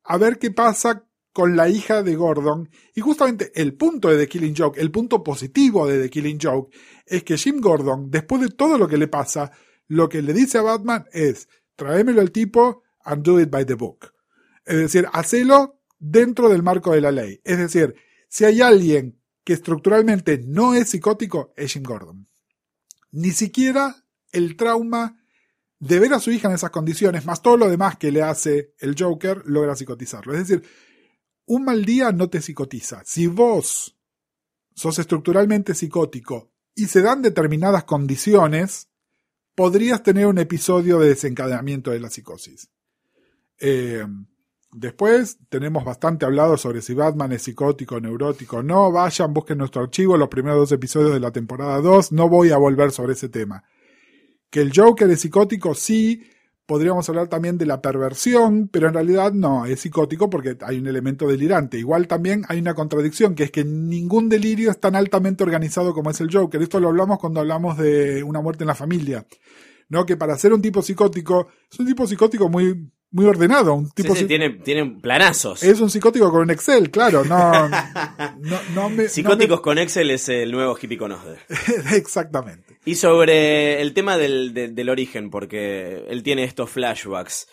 a 0.04 0.18
ver 0.18 0.38
qué 0.38 0.50
pasa 0.50 1.06
con 1.32 1.56
la 1.56 1.68
hija 1.68 2.02
de 2.02 2.14
Gordon. 2.16 2.70
Y 2.94 3.02
justamente 3.02 3.52
el 3.54 3.74
punto 3.74 4.08
de 4.08 4.16
The 4.16 4.28
Killing 4.28 4.54
Joke, 4.56 4.80
el 4.80 4.90
punto 4.90 5.22
positivo 5.22 5.86
de 5.86 6.00
The 6.00 6.10
Killing 6.10 6.38
Joke, 6.40 6.74
es 7.04 7.24
que 7.24 7.36
Jim 7.36 7.60
Gordon, 7.60 8.10
después 8.10 8.40
de 8.40 8.48
todo 8.48 8.78
lo 8.78 8.88
que 8.88 8.96
le 8.96 9.08
pasa, 9.08 9.52
lo 9.88 10.08
que 10.08 10.22
le 10.22 10.32
dice 10.32 10.58
a 10.58 10.62
Batman 10.62 11.04
es, 11.12 11.48
tráemelo 11.74 12.20
al 12.20 12.30
tipo 12.30 12.84
and 13.06 13.22
do 13.22 13.40
it 13.40 13.50
by 13.50 13.64
the 13.64 13.74
book. 13.74 14.12
Es 14.64 14.76
decir, 14.76 15.06
hacelo 15.12 15.80
dentro 15.98 16.48
del 16.48 16.62
marco 16.62 16.92
de 16.92 17.00
la 17.00 17.12
ley. 17.12 17.40
Es 17.44 17.58
decir, 17.58 17.94
si 18.28 18.44
hay 18.44 18.60
alguien 18.60 19.20
que 19.44 19.52
estructuralmente 19.52 20.42
no 20.44 20.74
es 20.74 20.90
psicótico, 20.90 21.52
es 21.56 21.72
Jim 21.72 21.84
Gordon. 21.84 22.28
Ni 23.12 23.30
siquiera 23.30 24.04
el 24.32 24.56
trauma 24.56 25.22
de 25.78 26.00
ver 26.00 26.14
a 26.14 26.20
su 26.20 26.30
hija 26.30 26.48
en 26.48 26.54
esas 26.54 26.70
condiciones, 26.70 27.24
más 27.24 27.42
todo 27.42 27.56
lo 27.56 27.68
demás 27.68 27.96
que 27.96 28.10
le 28.10 28.22
hace 28.22 28.74
el 28.78 28.96
Joker, 28.98 29.42
logra 29.46 29.76
psicotizarlo. 29.76 30.34
Es 30.34 30.48
decir, 30.48 30.68
un 31.46 31.64
mal 31.64 31.84
día 31.84 32.12
no 32.12 32.28
te 32.28 32.42
psicotiza. 32.42 33.02
Si 33.04 33.26
vos 33.26 33.96
sos 34.74 34.98
estructuralmente 34.98 35.74
psicótico 35.74 36.52
y 36.74 36.86
se 36.86 37.02
dan 37.02 37.22
determinadas 37.22 37.84
condiciones, 37.84 38.88
podrías 39.54 40.02
tener 40.02 40.26
un 40.26 40.38
episodio 40.38 40.98
de 40.98 41.10
desencadenamiento 41.10 41.90
de 41.92 42.00
la 42.00 42.10
psicosis. 42.10 42.68
Eh, 43.60 44.04
después 44.72 45.38
tenemos 45.48 45.84
bastante 45.84 46.26
hablado 46.26 46.56
sobre 46.56 46.82
si 46.82 46.94
Batman 46.94 47.32
es 47.32 47.42
psicótico, 47.42 48.00
neurótico 48.00 48.62
no. 48.62 48.92
Vayan, 48.92 49.32
busquen 49.32 49.58
nuestro 49.58 49.82
archivo, 49.82 50.16
los 50.16 50.28
primeros 50.28 50.58
dos 50.58 50.72
episodios 50.72 51.12
de 51.12 51.20
la 51.20 51.30
temporada 51.30 51.80
2. 51.80 52.12
No 52.12 52.28
voy 52.28 52.50
a 52.50 52.58
volver 52.58 52.90
sobre 52.90 53.14
ese 53.14 53.28
tema. 53.28 53.64
Que 54.50 54.60
el 54.60 54.72
Joker 54.74 55.10
es 55.10 55.20
psicótico, 55.20 55.74
sí, 55.74 56.22
podríamos 56.66 57.08
hablar 57.08 57.28
también 57.28 57.56
de 57.56 57.66
la 57.66 57.80
perversión, 57.80 58.68
pero 58.68 58.88
en 58.88 58.94
realidad 58.94 59.32
no, 59.32 59.64
es 59.66 59.80
psicótico 59.80 60.28
porque 60.28 60.58
hay 60.60 60.78
un 60.78 60.88
elemento 60.88 61.26
delirante. 61.26 61.78
Igual 61.78 62.08
también 62.08 62.44
hay 62.48 62.58
una 62.58 62.74
contradicción, 62.74 63.34
que 63.34 63.44
es 63.44 63.50
que 63.50 63.64
ningún 63.64 64.28
delirio 64.28 64.70
es 64.70 64.80
tan 64.80 64.96
altamente 64.96 65.44
organizado 65.44 65.94
como 65.94 66.10
es 66.10 66.20
el 66.20 66.32
Joker. 66.32 66.60
Esto 66.60 66.80
lo 66.80 66.88
hablamos 66.88 67.18
cuando 67.18 67.40
hablamos 67.40 67.78
de 67.78 68.22
una 68.22 68.40
muerte 68.40 68.64
en 68.64 68.68
la 68.68 68.74
familia. 68.74 69.26
¿No? 69.88 70.04
Que 70.04 70.16
para 70.16 70.36
ser 70.36 70.52
un 70.52 70.60
tipo 70.60 70.82
psicótico, 70.82 71.46
es 71.70 71.78
un 71.78 71.86
tipo 71.86 72.08
psicótico 72.08 72.48
muy, 72.48 72.90
muy 73.16 73.24
ordenado. 73.26 73.74
Un 73.74 73.90
tipo 73.90 74.14
Sí, 74.14 74.20
sí, 74.20 74.26
tiene, 74.26 74.50
tiene 74.50 74.84
planazos. 75.00 75.62
Es 75.62 75.80
un 75.80 75.88
psicótico 75.90 76.30
con 76.30 76.50
Excel, 76.50 76.90
claro. 76.90 77.24
No, 77.24 77.68
no, 78.38 78.60
no 78.74 78.90
me, 78.90 79.04
no 79.04 79.08
Psicóticos 79.08 79.60
con 79.62 79.78
Excel 79.78 80.10
es 80.10 80.28
el 80.28 80.52
nuevo 80.52 80.76
hippie 80.80 80.98
con 80.98 81.16
exactamente. 81.94 82.78
Y 82.84 82.94
sobre 82.96 83.80
el 83.80 83.94
tema 83.94 84.18
del, 84.18 84.52
de- 84.52 84.68
del 84.68 84.88
origen, 84.90 85.30
porque 85.30 86.04
él 86.08 86.22
tiene 86.22 86.44
estos 86.44 86.68
flashbacks 86.70 87.48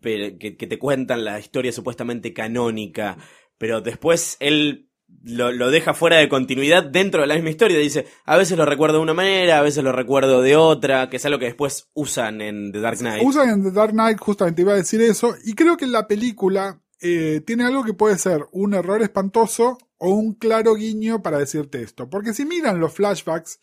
que 0.00 0.66
te 0.68 0.78
cuentan 0.78 1.24
la 1.24 1.38
historia 1.38 1.72
supuestamente 1.72 2.32
canónica, 2.32 3.18
pero 3.58 3.80
después 3.80 4.36
él 4.40 4.88
lo, 5.24 5.52
lo 5.52 5.70
deja 5.70 5.94
fuera 5.94 6.18
de 6.18 6.28
continuidad 6.28 6.84
dentro 6.84 7.20
de 7.20 7.26
la 7.26 7.34
misma 7.34 7.50
historia. 7.50 7.78
Dice, 7.78 8.06
a 8.24 8.36
veces 8.36 8.56
lo 8.58 8.64
recuerdo 8.64 8.96
de 8.96 9.02
una 9.02 9.14
manera, 9.14 9.58
a 9.58 9.62
veces 9.62 9.84
lo 9.84 9.92
recuerdo 9.92 10.42
de 10.42 10.56
otra, 10.56 11.08
que 11.08 11.16
es 11.16 11.24
algo 11.26 11.38
que 11.38 11.46
después 11.46 11.88
usan 11.94 12.40
en 12.40 12.72
The 12.72 12.80
Dark 12.80 12.98
Knight. 12.98 13.22
Usan 13.24 13.50
en 13.50 13.62
The 13.62 13.70
Dark 13.70 13.92
Knight, 13.92 14.18
justamente 14.18 14.62
iba 14.62 14.72
a 14.72 14.76
decir 14.76 15.00
eso, 15.00 15.34
y 15.44 15.54
creo 15.54 15.76
que 15.76 15.86
la 15.86 16.06
película 16.06 16.80
eh, 17.00 17.42
tiene 17.44 17.64
algo 17.64 17.84
que 17.84 17.94
puede 17.94 18.18
ser 18.18 18.46
un 18.52 18.74
error 18.74 19.02
espantoso 19.02 19.78
o 19.98 20.10
un 20.10 20.34
claro 20.34 20.74
guiño 20.74 21.22
para 21.22 21.38
decirte 21.38 21.82
esto. 21.82 22.08
Porque 22.08 22.34
si 22.34 22.44
miran 22.44 22.80
los 22.80 22.92
flashbacks, 22.92 23.60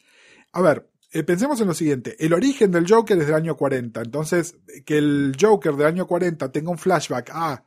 a 0.51 0.62
ver, 0.62 0.89
eh, 1.12 1.24
pensemos 1.24 1.60
en 1.60 1.68
lo 1.68 1.74
siguiente, 1.74 2.16
el 2.20 2.34
origen 2.34 2.72
del 2.72 2.86
Joker 2.88 3.18
es 3.18 3.26
del 3.26 3.36
año 3.36 3.57
40, 3.57 4.01
entonces 4.01 4.55
que 4.86 4.97
el 4.97 5.36
Joker 5.39 5.74
del 5.76 5.88
año 5.88 6.05
40 6.05 6.51
tenga 6.51 6.70
un 6.70 6.78
flashback 6.78 7.32
a 7.34 7.66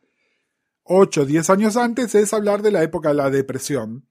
8, 0.85 1.27
10 1.27 1.51
años 1.51 1.77
antes 1.77 2.15
es 2.15 2.33
hablar 2.33 2.63
de 2.63 2.71
la 2.71 2.83
época 2.83 3.11
de 3.11 3.15
la 3.15 3.31
depresión. 3.31 4.09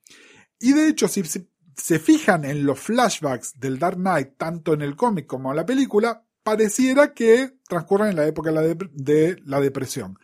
Y 0.60 0.74
de 0.74 0.88
hecho, 0.88 1.08
si 1.08 1.24
se, 1.24 2.00
fijan 2.00 2.46
en 2.46 2.66
los 2.66 2.80
flashbacks 2.80 3.60
del 3.60 3.80
Dark 3.80 3.98
Knight, 3.98 4.38
tanto 4.38 4.74
en 4.74 4.82
el 4.82 4.96
cómic 4.96 5.26
como 5.26 5.50
en 5.52 5.58
la 5.58 5.66
película, 5.66 6.24
pareciera 6.44 7.14
que 7.14 7.58
transcurren 7.68 8.10
en 8.10 8.16
la 8.18 8.28
época 8.28 8.52
de 8.52 8.56
la, 8.56 8.64
dep- 8.64 8.92
de 8.94 9.38
la 9.46 9.60
depresión. 9.60 10.18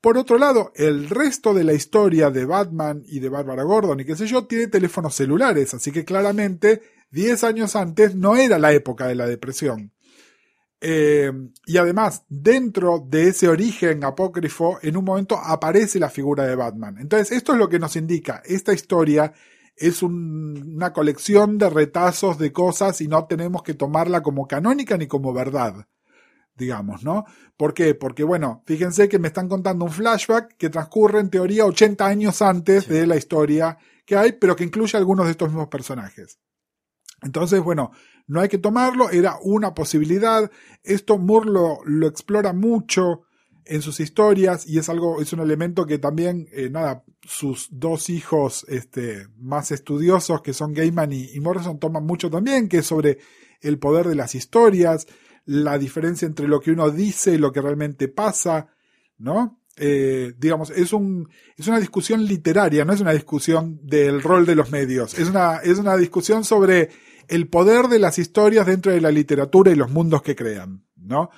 Por 0.00 0.18
otro 0.18 0.36
lado, 0.36 0.72
el 0.74 1.08
resto 1.08 1.54
de 1.54 1.62
la 1.64 1.74
historia 1.74 2.30
de 2.30 2.44
Batman 2.44 3.02
y 3.06 3.20
de 3.20 3.28
Bárbara 3.28 3.62
Gordon 3.62 4.00
y 4.00 4.04
qué 4.04 4.16
sé 4.16 4.26
yo, 4.26 4.46
tiene 4.46 4.66
teléfonos 4.66 5.14
celulares, 5.14 5.74
así 5.74 5.92
que 5.92 6.04
claramente 6.04 6.82
10 7.12 7.44
años 7.44 7.76
antes 7.76 8.16
no 8.16 8.34
era 8.36 8.58
la 8.58 8.72
época 8.72 9.06
de 9.06 9.14
la 9.14 9.26
depresión. 9.26 9.92
Eh, 10.84 11.30
y 11.64 11.76
además, 11.76 12.24
dentro 12.28 13.04
de 13.06 13.28
ese 13.28 13.48
origen 13.48 14.02
apócrifo, 14.02 14.78
en 14.82 14.96
un 14.96 15.04
momento 15.04 15.38
aparece 15.38 16.00
la 16.00 16.10
figura 16.10 16.44
de 16.44 16.56
Batman. 16.56 16.96
Entonces, 16.98 17.30
esto 17.30 17.52
es 17.52 17.58
lo 17.58 17.68
que 17.68 17.78
nos 17.78 17.94
indica. 17.94 18.42
Esta 18.44 18.72
historia 18.72 19.32
es 19.76 20.02
un- 20.02 20.74
una 20.74 20.92
colección 20.92 21.56
de 21.56 21.70
retazos 21.70 22.36
de 22.36 22.52
cosas 22.52 23.00
y 23.00 23.06
no 23.06 23.26
tenemos 23.26 23.62
que 23.62 23.74
tomarla 23.74 24.22
como 24.22 24.48
canónica 24.48 24.96
ni 24.98 25.06
como 25.06 25.32
verdad. 25.32 25.86
Digamos, 26.54 27.04
¿no? 27.04 27.24
¿Por 27.56 27.72
qué? 27.74 27.94
Porque, 27.94 28.24
bueno, 28.24 28.62
fíjense 28.66 29.08
que 29.08 29.18
me 29.20 29.28
están 29.28 29.48
contando 29.48 29.84
un 29.84 29.90
flashback 29.92 30.56
que 30.58 30.68
transcurre 30.68 31.20
en 31.20 31.30
teoría 31.30 31.64
80 31.64 32.06
años 32.06 32.42
antes 32.42 32.88
de 32.88 33.06
la 33.06 33.16
historia 33.16 33.78
que 34.04 34.16
hay, 34.16 34.32
pero 34.32 34.54
que 34.56 34.64
incluye 34.64 34.98
algunos 34.98 35.26
de 35.26 35.32
estos 35.32 35.48
mismos 35.48 35.68
personajes. 35.68 36.38
Entonces, 37.22 37.60
bueno, 37.60 37.92
no 38.26 38.40
hay 38.40 38.48
que 38.48 38.58
tomarlo, 38.58 39.10
era 39.10 39.36
una 39.42 39.74
posibilidad. 39.74 40.50
Esto 40.82 41.18
Moore 41.18 41.50
lo, 41.50 41.78
lo 41.84 42.06
explora 42.06 42.52
mucho 42.52 43.22
en 43.64 43.82
sus 43.82 44.00
historias 44.00 44.66
y 44.66 44.78
es 44.78 44.88
algo, 44.88 45.20
es 45.20 45.32
un 45.32 45.40
elemento 45.40 45.86
que 45.86 45.98
también, 45.98 46.48
eh, 46.52 46.68
nada, 46.70 47.04
sus 47.22 47.68
dos 47.70 48.10
hijos 48.10 48.66
este, 48.68 49.28
más 49.38 49.70
estudiosos, 49.70 50.42
que 50.42 50.52
son 50.52 50.72
Gaiman 50.72 51.12
y, 51.12 51.30
y 51.32 51.40
Morrison, 51.40 51.78
toman 51.78 52.04
mucho 52.04 52.30
también, 52.30 52.68
que 52.68 52.78
es 52.78 52.86
sobre 52.86 53.18
el 53.60 53.78
poder 53.78 54.08
de 54.08 54.16
las 54.16 54.34
historias, 54.34 55.06
la 55.44 55.78
diferencia 55.78 56.26
entre 56.26 56.48
lo 56.48 56.60
que 56.60 56.72
uno 56.72 56.90
dice 56.90 57.34
y 57.34 57.38
lo 57.38 57.52
que 57.52 57.60
realmente 57.60 58.08
pasa, 58.08 58.68
¿no? 59.18 59.60
Eh, 59.76 60.34
digamos, 60.36 60.70
es, 60.70 60.92
un, 60.92 61.28
es 61.56 61.66
una 61.66 61.80
discusión 61.80 62.24
literaria, 62.24 62.84
no 62.84 62.92
es 62.92 63.00
una 63.00 63.12
discusión 63.12 63.80
del 63.82 64.22
rol 64.22 64.44
de 64.44 64.54
los 64.54 64.70
medios, 64.70 65.18
es 65.18 65.30
una, 65.30 65.58
es 65.58 65.78
una 65.78 65.96
discusión 65.96 66.44
sobre 66.44 66.90
el 67.28 67.48
poder 67.48 67.86
de 67.88 67.98
las 67.98 68.18
historias 68.18 68.66
dentro 68.66 68.92
de 68.92 69.00
la 69.00 69.10
literatura 69.10 69.70
y 69.72 69.76
los 69.76 69.90
mundos 69.90 70.22
que 70.22 70.36
crean, 70.36 70.84
¿no? 70.96 71.30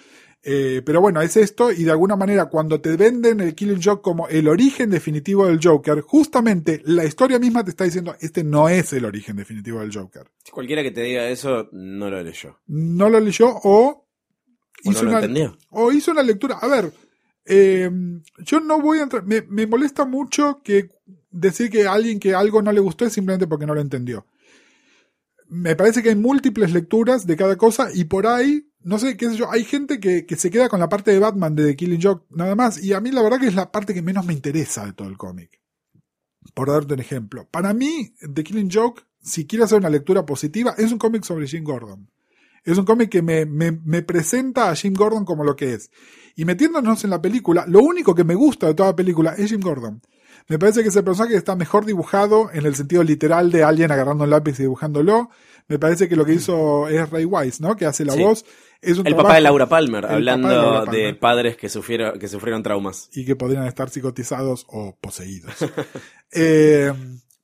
Eh, 0.46 0.82
pero 0.84 1.00
bueno, 1.00 1.22
es 1.22 1.38
esto, 1.38 1.72
y 1.72 1.84
de 1.84 1.90
alguna 1.90 2.16
manera, 2.16 2.46
cuando 2.50 2.78
te 2.78 2.96
venden 2.98 3.40
el 3.40 3.54
Killing 3.54 3.80
Joke 3.82 4.02
como 4.02 4.28
el 4.28 4.46
origen 4.46 4.90
definitivo 4.90 5.46
del 5.46 5.58
Joker, 5.62 6.02
justamente 6.02 6.82
la 6.84 7.04
historia 7.06 7.38
misma 7.38 7.64
te 7.64 7.70
está 7.70 7.84
diciendo, 7.84 8.14
este 8.20 8.44
no 8.44 8.68
es 8.68 8.92
el 8.92 9.06
origen 9.06 9.36
definitivo 9.36 9.80
del 9.80 9.90
Joker. 9.94 10.26
Cualquiera 10.52 10.82
que 10.82 10.90
te 10.90 11.00
diga 11.00 11.26
eso 11.30 11.68
no 11.72 12.10
lo 12.10 12.22
leyó. 12.22 12.58
No 12.66 13.08
lo 13.08 13.20
leyó 13.20 13.48
o 13.64 14.06
O 14.84 14.92
no 14.92 14.92
hizo 14.92 15.02
lo 15.04 15.10
una, 15.12 15.20
entendió. 15.20 15.56
o 15.70 15.90
hizo 15.92 16.10
una 16.10 16.22
lectura. 16.22 16.58
A 16.60 16.68
ver, 16.68 16.92
eh, 17.46 17.90
yo 18.44 18.60
no 18.60 18.82
voy 18.82 18.98
a 18.98 19.04
entrar. 19.04 19.24
Me, 19.24 19.40
me 19.48 19.66
molesta 19.66 20.04
mucho 20.04 20.60
que 20.62 20.90
decir 21.30 21.70
que 21.70 21.86
a 21.86 21.92
alguien 21.94 22.20
que 22.20 22.34
algo 22.34 22.60
no 22.60 22.70
le 22.70 22.80
gustó 22.80 23.06
es 23.06 23.14
simplemente 23.14 23.46
porque 23.46 23.64
no 23.64 23.74
lo 23.74 23.80
entendió. 23.80 24.26
Me 25.54 25.76
parece 25.76 26.02
que 26.02 26.08
hay 26.08 26.16
múltiples 26.16 26.72
lecturas 26.72 27.28
de 27.28 27.36
cada 27.36 27.56
cosa 27.56 27.86
y 27.94 28.06
por 28.06 28.26
ahí, 28.26 28.68
no 28.82 28.98
sé, 28.98 29.16
qué 29.16 29.30
sé 29.30 29.36
yo, 29.36 29.52
hay 29.52 29.62
gente 29.62 30.00
que, 30.00 30.26
que 30.26 30.34
se 30.34 30.50
queda 30.50 30.68
con 30.68 30.80
la 30.80 30.88
parte 30.88 31.12
de 31.12 31.20
Batman 31.20 31.54
de 31.54 31.64
The 31.64 31.76
Killing 31.76 32.02
Joke 32.02 32.26
nada 32.30 32.56
más 32.56 32.82
y 32.82 32.92
a 32.92 33.00
mí 33.00 33.12
la 33.12 33.22
verdad 33.22 33.38
que 33.38 33.46
es 33.46 33.54
la 33.54 33.70
parte 33.70 33.94
que 33.94 34.02
menos 34.02 34.26
me 34.26 34.32
interesa 34.32 34.84
de 34.84 34.94
todo 34.94 35.06
el 35.06 35.16
cómic. 35.16 35.60
Por 36.54 36.72
darte 36.72 36.94
un 36.94 37.00
ejemplo. 37.00 37.46
Para 37.52 37.72
mí, 37.72 38.16
The 38.34 38.42
Killing 38.42 38.68
Joke, 38.68 39.04
si 39.22 39.46
quiero 39.46 39.64
hacer 39.64 39.78
una 39.78 39.90
lectura 39.90 40.26
positiva, 40.26 40.74
es 40.76 40.90
un 40.90 40.98
cómic 40.98 41.22
sobre 41.22 41.46
Jim 41.46 41.62
Gordon. 41.62 42.10
Es 42.64 42.76
un 42.76 42.84
cómic 42.84 43.08
que 43.08 43.22
me, 43.22 43.46
me, 43.46 43.70
me 43.70 44.02
presenta 44.02 44.70
a 44.70 44.74
Jim 44.74 44.92
Gordon 44.92 45.24
como 45.24 45.44
lo 45.44 45.54
que 45.54 45.74
es. 45.74 45.92
Y 46.34 46.44
metiéndonos 46.44 47.04
en 47.04 47.10
la 47.10 47.22
película, 47.22 47.64
lo 47.68 47.78
único 47.78 48.12
que 48.12 48.24
me 48.24 48.34
gusta 48.34 48.66
de 48.66 48.74
toda 48.74 48.88
la 48.88 48.96
película 48.96 49.34
es 49.38 49.50
Jim 49.50 49.60
Gordon. 49.60 50.02
Me 50.48 50.58
parece 50.58 50.82
que 50.82 50.88
es 50.88 50.96
el 50.96 51.04
personaje 51.04 51.32
que 51.32 51.38
está 51.38 51.56
mejor 51.56 51.86
dibujado 51.86 52.50
en 52.52 52.66
el 52.66 52.74
sentido 52.74 53.02
literal 53.02 53.50
de 53.50 53.64
alguien 53.64 53.90
agarrando 53.90 54.24
un 54.24 54.30
lápiz 54.30 54.58
y 54.58 54.62
dibujándolo. 54.64 55.30
Me 55.68 55.78
parece 55.78 56.08
que 56.08 56.16
lo 56.16 56.26
que 56.26 56.34
hizo 56.34 56.88
es 56.88 57.08
Ray 57.08 57.24
Wise, 57.24 57.62
¿no? 57.62 57.74
Que 57.76 57.86
hace 57.86 58.04
la 58.04 58.12
Sí. 58.12 58.22
voz. 58.22 58.44
Es 58.82 58.98
un 58.98 59.06
El 59.06 59.16
papá 59.16 59.36
de 59.36 59.40
Laura 59.40 59.66
Palmer, 59.66 60.04
hablando 60.04 60.48
de 60.48 60.54
de, 60.54 60.60
Laura 60.60 60.84
Palmer. 60.84 61.18
padres 61.18 61.56
que 61.56 61.70
sufrieron, 61.70 62.18
que 62.18 62.28
sufrieron 62.28 62.62
traumas. 62.62 63.08
y 63.14 63.24
que 63.24 63.34
podrían 63.36 63.66
estar 63.66 63.88
psicotizados 63.88 64.66
o 64.68 64.96
poseídos. 65.00 65.54
Eh, 66.36 66.92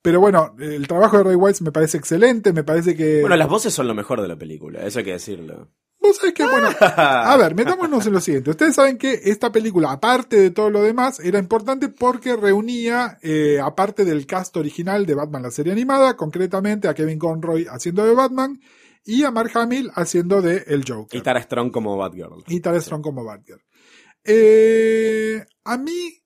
pero 0.02 0.18
bueno, 0.20 0.54
el 0.58 0.88
trabajo 0.88 1.18
de 1.18 1.22
Ray 1.24 1.36
Wise 1.36 1.62
me 1.62 1.70
parece 1.72 1.96
excelente, 1.96 2.52
me 2.52 2.64
parece 2.64 2.96
que... 2.96 3.20
Bueno, 3.20 3.36
las 3.36 3.48
voces 3.48 3.72
son 3.72 3.86
lo 3.86 3.94
mejor 3.94 4.20
de 4.20 4.26
la 4.28 4.36
película, 4.36 4.80
eso 4.84 4.98
hay 4.98 5.04
que 5.04 5.12
decirlo. 5.12 5.68
Vos 6.00 6.16
sabés 6.16 6.32
que, 6.32 6.44
bueno, 6.44 6.68
a 6.80 7.36
ver, 7.36 7.54
metámonos 7.54 8.06
en 8.06 8.14
lo 8.14 8.20
siguiente. 8.20 8.50
Ustedes 8.50 8.74
saben 8.74 8.96
que 8.96 9.20
esta 9.24 9.52
película, 9.52 9.92
aparte 9.92 10.36
de 10.36 10.50
todo 10.50 10.70
lo 10.70 10.82
demás, 10.82 11.20
era 11.20 11.38
importante 11.38 11.88
porque 11.88 12.36
reunía, 12.36 13.18
eh, 13.22 13.60
aparte 13.62 14.06
del 14.06 14.26
cast 14.26 14.56
original 14.56 15.04
de 15.04 15.14
Batman, 15.14 15.42
la 15.42 15.50
serie 15.50 15.72
animada, 15.72 16.16
concretamente 16.16 16.88
a 16.88 16.94
Kevin 16.94 17.18
Conroy 17.18 17.66
haciendo 17.70 18.06
de 18.06 18.14
Batman 18.14 18.60
y 19.04 19.24
a 19.24 19.30
Mark 19.30 19.50
Hamill 19.54 19.90
haciendo 19.94 20.40
de 20.40 20.64
El 20.66 20.84
Joker. 20.88 21.18
Y 21.18 21.22
Tara 21.22 21.42
Strong 21.42 21.70
como 21.70 21.96
Batgirl. 21.98 22.44
Y 22.46 22.60
Tara 22.60 22.80
Strong 22.80 23.02
como 23.02 23.24
Batgirl. 23.24 23.62
Eh, 24.24 25.44
a 25.64 25.76
mí, 25.76 26.22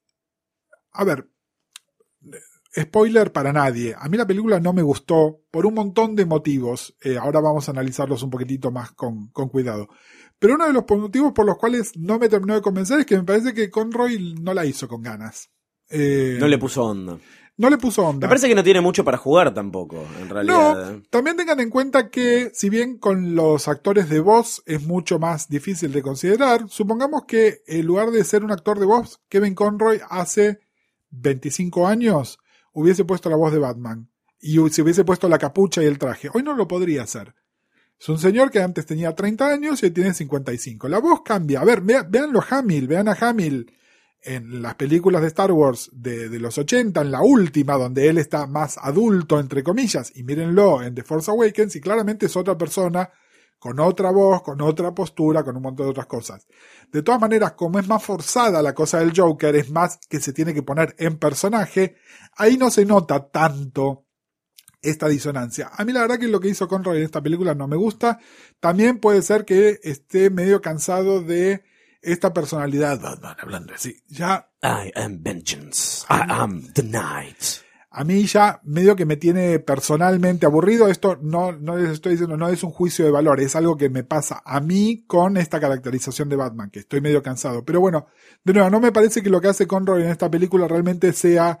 a 0.93 1.03
ver, 1.03 1.27
spoiler 2.79 3.31
para 3.31 3.53
nadie. 3.53 3.95
A 3.97 4.09
mí 4.09 4.17
la 4.17 4.27
película 4.27 4.59
no 4.59 4.73
me 4.73 4.81
gustó 4.81 5.41
por 5.51 5.65
un 5.65 5.73
montón 5.73 6.15
de 6.15 6.25
motivos. 6.25 6.95
Eh, 7.01 7.17
ahora 7.17 7.39
vamos 7.39 7.67
a 7.67 7.71
analizarlos 7.71 8.21
un 8.23 8.29
poquitito 8.29 8.71
más 8.71 8.91
con, 8.91 9.27
con 9.29 9.49
cuidado. 9.49 9.87
Pero 10.39 10.55
uno 10.55 10.67
de 10.67 10.73
los 10.73 10.83
motivos 10.89 11.31
por 11.33 11.45
los 11.45 11.57
cuales 11.57 11.91
no 11.97 12.19
me 12.19 12.27
terminó 12.29 12.55
de 12.55 12.61
convencer 12.61 12.99
es 12.99 13.05
que 13.05 13.17
me 13.17 13.23
parece 13.23 13.53
que 13.53 13.69
Conroy 13.69 14.35
no 14.41 14.53
la 14.53 14.65
hizo 14.65 14.87
con 14.87 15.01
ganas. 15.01 15.49
Eh, 15.89 16.37
No 16.39 16.47
le 16.47 16.57
puso 16.57 16.83
onda. 16.83 17.17
no 17.57 17.69
le 17.69 17.77
puso 17.77 18.05
onda. 18.05 18.27
Me 18.27 18.29
parece 18.29 18.49
que 18.49 18.55
no 18.55 18.63
tiene 18.63 18.81
mucho 18.81 19.05
para 19.05 19.17
jugar 19.17 19.53
tampoco, 19.53 20.03
en 20.19 20.27
realidad. 20.29 20.91
No, 20.91 21.01
también 21.09 21.37
tengan 21.37 21.61
en 21.61 21.69
cuenta 21.69 22.09
que 22.09 22.51
si 22.53 22.69
bien 22.69 22.97
con 22.97 23.33
los 23.35 23.69
actores 23.69 24.09
de 24.09 24.19
voz 24.19 24.61
es 24.65 24.83
mucho 24.83 25.19
más 25.19 25.47
difícil 25.47 25.93
de 25.93 26.01
considerar, 26.01 26.65
supongamos 26.67 27.23
que 27.25 27.61
en 27.67 27.85
lugar 27.85 28.11
de 28.11 28.23
ser 28.25 28.43
un 28.43 28.51
actor 28.51 28.77
de 28.79 28.85
voz, 28.87 29.21
Kevin 29.29 29.55
Conroy 29.55 30.01
hace 30.09 30.59
25 31.11 31.87
años 31.87 32.39
hubiese 32.75 33.03
puesto 33.05 33.29
la 33.29 33.35
voz 33.35 33.51
de 33.51 33.59
Batman 33.59 34.09
y 34.39 34.57
se 34.69 34.83
hubiese 34.83 35.03
puesto 35.03 35.27
la 35.27 35.39
capucha 35.39 35.81
y 35.81 35.85
el 35.87 35.97
traje. 35.97 36.29
Hoy 36.31 36.43
no 36.43 36.55
lo 36.55 36.67
podría 36.67 37.01
hacer. 37.03 37.33
Es 37.99 38.07
un 38.09 38.19
señor 38.19 38.51
que 38.51 38.61
antes 38.61 38.85
tenía 38.85 39.15
30 39.15 39.47
años 39.47 39.81
y 39.81 39.85
hoy 39.87 39.91
tiene 39.91 40.13
55. 40.13 40.87
La 40.87 40.99
voz 40.99 41.21
cambia. 41.23 41.61
A 41.61 41.65
ver, 41.65 41.81
vea- 41.81 42.03
veanlo 42.07 42.43
Hamill, 42.47 42.87
vean 42.87 43.07
a 43.07 43.13
Hamill 43.19 43.71
en 44.21 44.61
las 44.61 44.75
películas 44.75 45.21
de 45.21 45.27
Star 45.29 45.51
Wars 45.51 45.89
de, 45.93 46.29
de 46.29 46.39
los 46.39 46.57
80, 46.57 46.99
en 47.01 47.11
la 47.11 47.21
última, 47.21 47.75
donde 47.77 48.09
él 48.09 48.17
está 48.17 48.47
más 48.47 48.77
adulto, 48.79 49.39
entre 49.39 49.63
comillas, 49.63 50.11
y 50.15 50.23
mírenlo 50.23 50.81
en 50.83 50.95
The 50.95 51.03
Force 51.03 51.29
Awakens, 51.31 51.75
y 51.75 51.81
claramente 51.81 52.25
es 52.25 52.35
otra 52.35 52.57
persona 52.57 53.09
con 53.59 53.79
otra 53.79 54.11
voz, 54.11 54.41
con 54.43 54.61
otra 54.61 54.93
postura, 54.93 55.43
con 55.43 55.55
un 55.57 55.63
montón 55.63 55.87
de 55.87 55.91
otras 55.91 56.05
cosas. 56.05 56.47
De 56.91 57.01
todas 57.01 57.19
maneras, 57.19 57.53
como 57.53 57.79
es 57.79 57.87
más 57.87 58.03
forzada 58.03 58.61
la 58.61 58.73
cosa 58.73 58.99
del 58.99 59.13
Joker, 59.15 59.55
es 59.55 59.71
más 59.71 59.99
que 60.09 60.19
se 60.19 60.33
tiene 60.33 60.53
que 60.53 60.63
poner 60.63 60.95
en 60.99 61.17
personaje, 61.17 61.95
ahí 62.37 62.57
no 62.57 62.69
se 62.69 62.85
nota 62.85 63.29
tanto 63.29 64.05
esta 64.81 65.07
disonancia. 65.07 65.71
A 65.73 65.83
mí 65.83 65.91
la 65.91 66.01
verdad 66.01 66.19
que 66.19 66.27
lo 66.27 66.39
que 66.39 66.49
hizo 66.49 66.67
Conroy 66.67 66.97
en 66.97 67.03
esta 67.03 67.21
película 67.21 67.55
no 67.55 67.67
me 67.67 67.75
gusta. 67.75 68.19
También 68.59 68.99
puede 68.99 69.21
ser 69.21 69.45
que 69.45 69.79
esté 69.83 70.29
medio 70.29 70.61
cansado 70.61 71.21
de 71.21 71.63
esta 72.01 72.33
personalidad 72.33 72.99
así. 73.73 74.03
Ya 74.07 74.51
I 74.61 74.91
am 74.95 75.23
vengeance. 75.23 76.05
I 76.09 76.21
am 76.29 76.71
the 76.73 76.83
night. 76.83 77.64
A 77.97 78.03
mí 78.03 78.25
ya 78.25 78.59
medio 78.63 78.95
que 78.97 79.05
me 79.05 79.15
tiene 79.15 79.59
personalmente 79.59 80.45
aburrido. 80.45 80.89
Esto 80.89 81.17
no, 81.21 81.53
no 81.53 81.77
les 81.77 81.91
estoy 81.91 82.11
diciendo, 82.11 82.35
no 82.35 82.49
es 82.49 82.61
un 82.61 82.71
juicio 82.71 83.05
de 83.05 83.11
valor, 83.11 83.39
es 83.39 83.55
algo 83.55 83.77
que 83.77 83.89
me 83.89 84.03
pasa 84.03 84.41
a 84.45 84.59
mí 84.59 85.05
con 85.07 85.37
esta 85.37 85.61
caracterización 85.61 86.27
de 86.27 86.35
Batman, 86.35 86.69
que 86.69 86.79
estoy 86.79 86.99
medio 86.99 87.23
cansado. 87.23 87.63
Pero 87.63 87.79
bueno, 87.79 88.07
de 88.43 88.53
nuevo, 88.53 88.69
no 88.69 88.81
me 88.81 88.91
parece 88.91 89.23
que 89.23 89.29
lo 89.29 89.39
que 89.39 89.47
hace 89.47 89.65
Conroy 89.65 90.03
en 90.03 90.09
esta 90.09 90.29
película 90.29 90.67
realmente 90.67 91.13
sea 91.13 91.57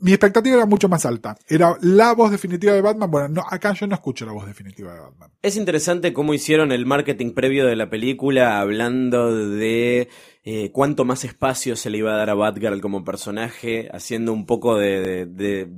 mi 0.00 0.12
expectativa 0.12 0.56
era 0.56 0.66
mucho 0.66 0.88
más 0.88 1.04
alta. 1.06 1.36
Era 1.48 1.76
la 1.80 2.12
voz 2.12 2.30
definitiva 2.30 2.72
de 2.72 2.80
Batman. 2.80 3.10
Bueno, 3.10 3.28
no, 3.28 3.44
acá 3.48 3.72
yo 3.72 3.86
no 3.86 3.94
escucho 3.94 4.26
la 4.26 4.32
voz 4.32 4.46
definitiva 4.46 4.94
de 4.94 5.00
Batman. 5.00 5.30
Es 5.42 5.56
interesante 5.56 6.12
cómo 6.12 6.34
hicieron 6.34 6.72
el 6.72 6.86
marketing 6.86 7.32
previo 7.32 7.66
de 7.66 7.76
la 7.76 7.90
película 7.90 8.60
hablando 8.60 9.34
de 9.34 10.08
eh, 10.50 10.70
cuánto 10.72 11.04
más 11.04 11.24
espacio 11.24 11.76
se 11.76 11.90
le 11.90 11.98
iba 11.98 12.14
a 12.14 12.16
dar 12.16 12.30
a 12.30 12.34
Batgirl 12.34 12.80
como 12.80 13.04
personaje, 13.04 13.90
haciendo 13.92 14.32
un 14.32 14.46
poco 14.46 14.78
de, 14.78 15.00
de- 15.02 15.26
de 15.26 15.68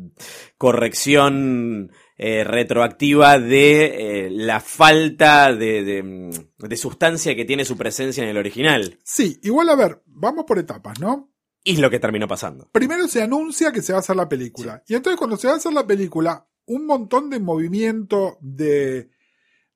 corrección 0.57 1.91
eh, 2.17 2.45
retroactiva 2.45 3.39
de 3.41 4.27
eh, 4.27 4.31
la 4.31 4.61
falta 4.61 5.53
de, 5.53 5.83
de, 5.83 6.31
de 6.59 6.77
sustancia 6.77 7.35
que 7.35 7.45
tiene 7.45 7.65
su 7.65 7.77
presencia 7.77 8.23
en 8.23 8.29
el 8.29 8.37
original. 8.37 8.99
Sí, 9.03 9.41
igual 9.43 9.71
a 9.71 9.75
ver, 9.77 10.03
vamos 10.07 10.45
por 10.47 10.59
etapas, 10.59 11.01
¿no? 11.01 11.33
Y 11.65 11.73
es 11.73 11.79
lo 11.81 11.91
que 11.91 11.99
terminó 11.99 12.29
pasando. 12.29 12.69
Primero 12.71 13.09
se 13.09 13.23
anuncia 13.23 13.73
que 13.73 13.83
se 13.83 13.93
va 13.93 13.99
a 13.99 14.01
hacer 14.01 14.17
la 14.17 14.29
película. 14.29 14.83
Y 14.87 14.95
entonces 14.95 15.19
cuando 15.19 15.37
se 15.37 15.49
va 15.49 15.55
a 15.55 15.57
hacer 15.57 15.73
la 15.73 15.87
película, 15.87 16.47
un 16.67 16.87
montón 16.87 17.29
de 17.29 17.41
movimiento 17.41 18.39
de, 18.41 19.11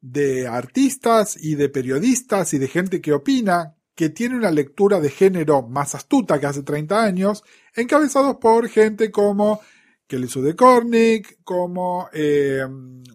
de 0.00 0.46
artistas 0.46 1.36
y 1.42 1.56
de 1.56 1.68
periodistas 1.68 2.54
y 2.54 2.58
de 2.58 2.68
gente 2.68 3.00
que 3.00 3.12
opina, 3.12 3.74
que 3.94 4.08
tiene 4.08 4.36
una 4.36 4.50
lectura 4.50 5.00
de 5.00 5.10
género 5.10 5.62
más 5.62 5.94
astuta 5.94 6.40
que 6.40 6.46
hace 6.46 6.62
30 6.62 7.02
años, 7.02 7.44
encabezados 7.74 8.36
por 8.36 8.68
gente 8.68 9.10
como 9.10 9.60
Kelly 10.06 10.28
Sue 10.28 10.42
de 10.42 10.56
Cornick, 10.56 11.38
como 11.44 12.08
eh, 12.12 12.62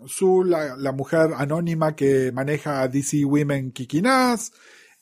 Sue, 0.08 0.50
la, 0.50 0.76
la 0.78 0.92
mujer 0.92 1.32
anónima 1.36 1.96
que 1.96 2.32
maneja 2.32 2.82
a 2.82 2.88
DC 2.88 3.26
Women 3.26 3.72
Kikinaz, 3.72 4.52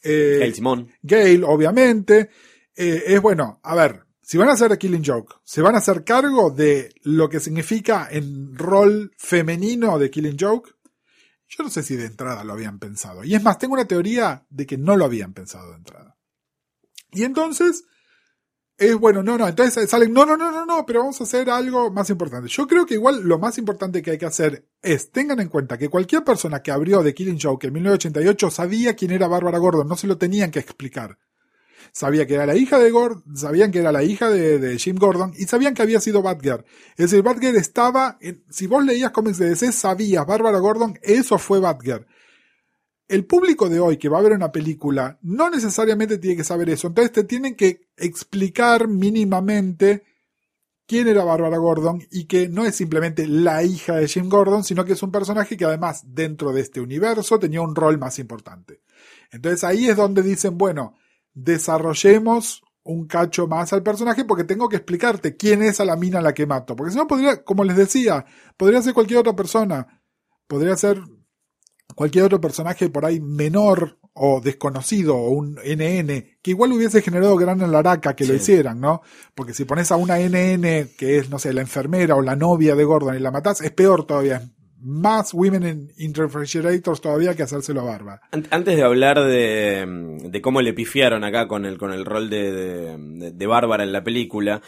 eh, 0.04 0.40
El 0.42 0.54
Simón. 0.54 0.90
Gale, 1.02 1.44
obviamente. 1.44 2.30
Eh, 2.76 3.04
es 3.08 3.22
bueno, 3.22 3.60
a 3.64 3.76
ver, 3.76 4.04
si 4.22 4.38
van 4.38 4.50
a 4.50 4.54
hacer 4.54 4.78
Killing 4.78 5.04
Joke, 5.06 5.36
se 5.44 5.62
van 5.62 5.76
a 5.76 5.80
hacer 5.80 6.04
cargo 6.04 6.52
de 6.52 6.90
lo 7.04 7.30
que 7.30 7.40
significa 7.40 8.08
en 8.12 8.56
rol 8.56 9.12
femenino 9.18 9.98
de 9.98 10.12
Killing 10.12 10.38
Joke. 10.40 10.72
Yo 11.48 11.64
no 11.64 11.70
sé 11.70 11.84
si 11.84 11.96
de 11.96 12.06
entrada 12.06 12.44
lo 12.44 12.54
habían 12.54 12.80
pensado. 12.80 13.24
Y 13.24 13.36
es 13.36 13.44
más, 13.44 13.58
tengo 13.58 13.74
una 13.74 13.86
teoría 13.86 14.46
de 14.50 14.66
que 14.66 14.78
no 14.78 14.98
lo 14.98 15.06
habían 15.06 15.34
pensado 15.34 15.72
de 15.72 15.78
entrada. 15.78 16.18
Y 17.12 17.24
entonces, 17.24 17.86
es 18.78 18.96
bueno, 18.96 19.24
no, 19.24 19.38
no, 19.38 19.48
entonces 19.48 19.90
salen, 19.90 20.14
no, 20.14 20.26
no, 20.26 20.38
no, 20.38 20.52
no, 20.52 20.66
no, 20.66 20.86
pero 20.86 21.00
vamos 21.00 21.20
a 21.20 21.24
hacer 21.24 21.50
algo 21.50 21.90
más 21.90 22.10
importante. 22.10 22.50
Yo 22.50 22.68
creo 22.68 22.86
que 22.86 22.94
igual 22.94 23.22
lo 23.24 23.40
más 23.40 23.58
importante 23.58 24.02
que 24.02 24.12
hay 24.12 24.18
que 24.18 24.26
hacer 24.26 24.68
es, 24.82 25.12
tengan 25.12 25.40
en 25.40 25.50
cuenta 25.50 25.78
que 25.78 25.90
cualquier 25.90 26.24
persona 26.24 26.62
que 26.62 26.72
abrió 26.72 27.02
The 27.02 27.14
Killing 27.14 27.40
Joke 27.42 27.66
en 27.66 27.74
1988 27.74 28.52
sabía 28.52 28.96
quién 28.96 29.12
era 29.12 29.28
Bárbara 29.28 29.58
Gordon, 29.58 29.88
no 29.88 29.96
se 29.96 30.08
lo 30.08 30.18
tenían 30.18 30.52
que 30.52 30.60
explicar. 30.60 31.18
Sabía 31.92 32.26
que 32.28 32.36
era 32.36 32.46
la 32.46 32.56
hija 32.56 32.80
de 32.80 32.92
Gordon, 32.92 33.36
sabían 33.36 33.72
que 33.72 33.80
era 33.80 33.92
la 33.92 34.04
hija 34.04 34.30
de, 34.30 34.78
Jim 34.78 34.98
Gordon 34.98 35.34
y 35.38 35.46
sabían 35.46 35.74
que 35.74 35.82
había 35.82 36.00
sido 36.00 36.22
Batgirl. 36.22 36.66
Es 36.96 37.12
decir, 37.12 37.24
Batgirl 37.24 37.58
estaba, 37.58 38.18
en- 38.22 38.44
si 38.50 38.68
vos 38.68 38.84
leías 38.84 39.12
cómics 39.12 39.38
de 39.38 39.50
DC, 39.50 39.72
sabías, 39.72 40.26
Bárbara 40.26 40.60
Gordon, 40.60 40.98
eso 41.02 41.38
fue 41.38 41.60
Batgirl. 41.60 42.06
El 43.08 43.26
público 43.26 43.70
de 43.70 43.80
hoy 43.80 43.98
que 43.98 44.10
va 44.10 44.20
a 44.20 44.22
ver 44.22 44.34
una 44.34 44.52
película 44.52 45.18
no 45.22 45.50
necesariamente 45.50 46.18
tiene 46.18 46.38
que 46.38 46.44
saber 46.44 46.70
eso, 46.70 46.88
entonces 46.88 47.12
te 47.14 47.24
tienen 47.24 47.56
que 47.56 47.88
explicar 47.96 48.88
mínimamente 48.88 50.04
quién 50.88 51.08
era 51.08 51.24
Bárbara 51.24 51.58
Gordon 51.58 52.02
y 52.12 52.26
que 52.26 52.48
no 52.48 52.66
es 52.66 52.76
simplemente 52.76 53.28
la 53.28 53.62
hija 53.62 53.98
de 53.98 54.08
Jim 54.08 54.30
Gordon, 54.30 54.64
sino 54.64 54.86
que 54.86 54.94
es 54.94 55.04
un 55.04 55.12
personaje 55.12 55.58
que 55.58 55.66
además 55.66 56.04
dentro 56.06 56.54
de 56.54 56.62
este 56.62 56.80
universo 56.82 57.38
tenía 57.40 57.62
un 57.62 57.76
rol 57.76 57.98
más 57.98 58.20
importante. 58.20 58.82
Entonces 59.32 59.64
ahí 59.66 59.88
es 59.88 59.98
donde 59.98 60.22
dicen, 60.22 60.58
bueno, 60.58 60.96
desarrollemos 61.44 62.64
un 62.84 63.06
cacho 63.06 63.48
más 63.48 63.74
al 63.74 63.84
personaje 63.84 64.24
porque 64.26 64.44
tengo 64.46 64.70
que 64.70 64.78
explicarte 64.78 65.36
quién 65.36 65.62
es 65.62 65.80
a 65.80 65.86
la 65.86 65.96
mina 65.98 66.20
a 66.20 66.22
la 66.22 66.34
que 66.34 66.46
mato. 66.46 66.76
Porque 66.76 66.92
si 66.92 66.98
no 66.98 67.06
podría, 67.08 67.44
como 67.44 67.64
les 67.64 67.76
decía, 67.76 68.26
podría 68.56 68.82
ser 68.82 68.94
cualquier 68.94 69.20
otra 69.20 69.36
persona. 69.36 70.02
Podría 70.48 70.76
ser 70.78 71.02
cualquier 71.96 72.26
otro 72.26 72.40
personaje 72.40 72.90
por 72.90 73.06
ahí 73.06 73.20
menor 73.20 74.00
o 74.14 74.40
desconocido 74.42 75.16
o 75.16 75.30
un 75.32 75.56
NN 75.64 76.08
que 76.42 76.52
igual 76.52 76.72
hubiese 76.72 77.02
generado 77.02 77.36
gran 77.36 77.62
alaraca 77.62 78.16
que 78.16 78.26
lo 78.26 78.34
hicieran, 78.34 78.80
¿no? 78.80 79.02
Porque 79.36 79.54
si 79.54 79.66
pones 79.66 79.92
a 79.92 79.98
una 79.98 80.18
NN 80.18 80.90
que 80.98 81.18
es, 81.20 81.30
no 81.30 81.38
sé, 81.40 81.54
la 81.54 81.62
enfermera 81.62 82.16
o 82.16 82.22
la 82.22 82.36
novia 82.36 82.74
de 82.76 82.84
Gordon 82.86 83.16
y 83.16 83.20
la 83.20 83.32
matás, 83.32 83.62
es 83.62 83.72
peor 83.72 84.06
todavía. 84.06 84.42
Más 84.80 85.34
women 85.34 85.64
in, 85.68 85.92
in 85.98 86.14
refrigerators 86.14 87.02
todavía 87.02 87.36
que 87.36 87.42
hacérselo 87.44 87.82
a 87.82 87.86
Barba. 87.86 88.22
An- 88.32 88.48
Antes 88.52 88.76
de 88.76 88.84
hablar 88.84 89.20
de, 89.24 90.17
de 90.30 90.42
cómo 90.42 90.62
le 90.62 90.74
pifiaron 90.74 91.24
acá 91.24 91.48
con 91.48 91.66
el, 91.66 91.78
con 91.78 91.92
el 91.94 92.06
rol 92.06 92.30
de, 92.30 92.98
de, 92.98 93.48
Bárbara 93.48 93.84
en 93.84 93.92
la 93.92 94.04
película, 94.04 94.62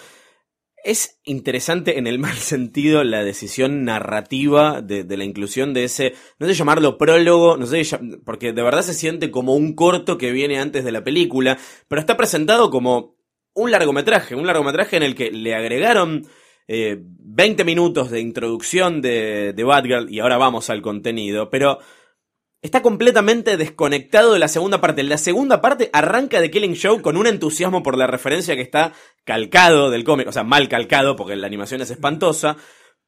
es 0.83 1.19
interesante 1.23 1.97
en 1.97 2.07
el 2.07 2.19
mal 2.19 2.35
sentido 2.35 3.03
la 3.03 3.23
decisión 3.23 3.83
narrativa 3.83 4.81
de, 4.81 5.05
la 5.17 5.23
inclusión 5.23 5.73
de 5.73 5.83
ese, 5.83 6.13
no 6.39 6.47
sé 6.47 6.53
llamarlo 6.53 6.97
prólogo, 6.97 7.57
no 7.57 7.65
sé, 7.65 7.83
porque 8.25 8.53
de 8.53 8.63
verdad 8.63 8.81
se 8.81 8.93
siente 8.93 9.31
como 9.31 9.55
un 9.55 9.73
corto 9.73 10.17
que 10.17 10.31
viene 10.31 10.59
antes 10.59 10.83
de 10.83 10.91
la 10.91 11.03
película, 11.03 11.57
pero 11.87 11.99
está 11.99 12.17
presentado 12.17 12.69
como 12.69 13.15
un 13.53 13.71
largometraje, 13.71 14.35
un 14.35 14.47
largometraje 14.47 14.97
en 14.97 15.03
el 15.03 15.15
que 15.15 15.31
le 15.31 15.55
agregaron 15.55 16.25
eh, 16.67 16.97
20 17.01 17.63
minutos 17.65 18.11
de 18.11 18.21
introducción 18.21 19.01
de, 19.01 19.53
de 19.53 19.63
Batgirl 19.63 20.13
y 20.13 20.19
ahora 20.19 20.37
vamos 20.37 20.69
al 20.69 20.81
contenido, 20.81 21.49
pero 21.49 21.79
está 22.61 22.81
completamente 22.81 23.57
desconectado 23.57 24.33
de 24.33 24.39
la 24.39 24.47
segunda 24.47 24.81
parte. 24.81 25.03
La 25.03 25.17
segunda 25.17 25.61
parte 25.61 25.89
arranca 25.93 26.41
de 26.41 26.51
Killing 26.51 26.73
Show 26.73 27.01
con 27.01 27.17
un 27.17 27.27
entusiasmo 27.27 27.83
por 27.83 27.97
la 27.97 28.07
referencia 28.07 28.55
que 28.55 28.61
está 28.61 28.93
calcado 29.23 29.89
del 29.89 30.03
cómic, 30.03 30.27
o 30.27 30.31
sea, 30.31 30.43
mal 30.43 30.67
calcado 30.69 31.15
porque 31.15 31.35
la 31.35 31.47
animación 31.47 31.81
es 31.81 31.91
espantosa. 31.91 32.57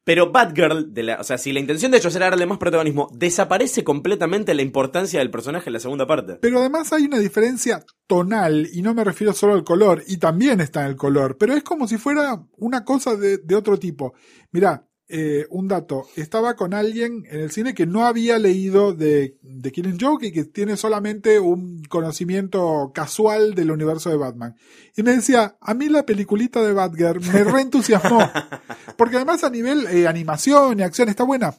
Pero 0.04 0.32
Batgirl, 0.32 0.92
de 0.92 1.04
la, 1.04 1.20
o 1.20 1.24
sea, 1.24 1.38
si 1.38 1.52
la 1.52 1.60
intención 1.60 1.92
de 1.92 1.98
ellos 1.98 2.16
era 2.16 2.28
darle 2.28 2.44
más 2.44 2.58
protagonismo, 2.58 3.08
desaparece 3.12 3.84
completamente 3.84 4.52
la 4.52 4.62
importancia 4.62 5.20
del 5.20 5.30
personaje 5.30 5.68
en 5.68 5.74
la 5.74 5.78
segunda 5.78 6.08
parte. 6.08 6.38
Pero 6.40 6.58
además 6.58 6.92
hay 6.92 7.04
una 7.04 7.20
diferencia 7.20 7.84
tonal, 8.08 8.68
y 8.72 8.82
no 8.82 8.94
me 8.94 9.04
refiero 9.04 9.32
solo 9.32 9.54
al 9.54 9.62
color, 9.62 10.02
y 10.08 10.16
también 10.16 10.60
está 10.60 10.80
en 10.80 10.88
el 10.88 10.96
color, 10.96 11.36
pero 11.38 11.54
es 11.54 11.62
como 11.62 11.86
si 11.86 11.98
fuera 11.98 12.44
una 12.56 12.84
cosa 12.84 13.14
de, 13.14 13.38
de 13.38 13.54
otro 13.54 13.78
tipo. 13.78 14.14
Mirá, 14.50 14.88
eh, 15.14 15.46
un 15.50 15.68
dato, 15.68 16.06
estaba 16.16 16.56
con 16.56 16.72
alguien 16.72 17.24
en 17.30 17.40
el 17.40 17.50
cine 17.50 17.74
que 17.74 17.84
no 17.84 18.06
había 18.06 18.38
leído 18.38 18.94
de, 18.94 19.36
de 19.42 19.70
Killing 19.70 20.00
Joke 20.00 20.26
y 20.26 20.32
que 20.32 20.44
tiene 20.44 20.78
solamente 20.78 21.38
un 21.38 21.82
conocimiento 21.84 22.92
casual 22.94 23.54
del 23.54 23.70
universo 23.70 24.08
de 24.08 24.16
Batman. 24.16 24.56
Y 24.96 25.02
me 25.02 25.14
decía, 25.14 25.58
a 25.60 25.74
mí 25.74 25.90
la 25.90 26.06
peliculita 26.06 26.62
de 26.62 26.72
Batgirl 26.72 27.20
me 27.30 27.44
reentusiasmó, 27.44 28.20
porque 28.96 29.16
además 29.16 29.44
a 29.44 29.50
nivel 29.50 29.86
eh, 29.88 30.08
animación 30.08 30.80
y 30.80 30.82
acción 30.82 31.10
está 31.10 31.24
buena. 31.24 31.54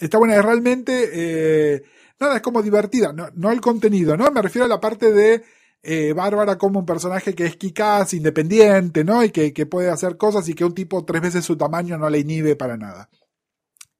Está 0.00 0.18
buena, 0.18 0.34
es 0.34 0.44
realmente... 0.44 1.10
eh, 1.12 1.82
nada, 2.18 2.36
es 2.36 2.42
como 2.42 2.62
divertida, 2.62 3.12
no, 3.12 3.28
no 3.34 3.52
el 3.52 3.60
contenido, 3.60 4.16
¿no? 4.16 4.30
Me 4.30 4.42
refiero 4.42 4.64
a 4.64 4.68
la 4.68 4.80
parte 4.80 5.12
de 5.12 5.44
eh, 5.88 6.12
Bárbara 6.12 6.58
como 6.58 6.80
un 6.80 6.86
personaje 6.86 7.32
que 7.32 7.46
es 7.46 7.56
quizás 7.56 8.12
independiente, 8.12 9.04
¿no? 9.04 9.22
Y 9.22 9.30
que, 9.30 9.52
que 9.52 9.66
puede 9.66 9.88
hacer 9.88 10.16
cosas 10.16 10.48
y 10.48 10.54
que 10.54 10.64
un 10.64 10.74
tipo 10.74 11.04
tres 11.04 11.22
veces 11.22 11.44
su 11.44 11.56
tamaño 11.56 11.96
no 11.96 12.10
le 12.10 12.18
inhibe 12.18 12.56
para 12.56 12.76
nada. 12.76 13.08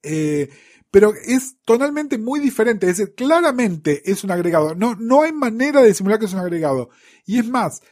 Eh, 0.03 0.49
pero 0.91 1.15
es 1.15 1.57
tonalmente 1.65 2.19
muy 2.19 2.41
diferente, 2.41 2.89
es 2.89 2.97
decir, 2.97 3.15
claramente 3.15 4.03
es 4.11 4.25
un 4.25 4.33
agregado. 4.33 4.75
No, 4.75 4.97
no 4.97 5.23
hay 5.23 5.33
manera 5.33 5.81
de 5.81 5.95
simular 5.95 6.19
que 6.19 6.27
es 6.27 6.33
un 6.33 6.41
agregado. 6.41 6.91
Y 7.25 7.39
es 7.39 7.49
más, 7.49 7.83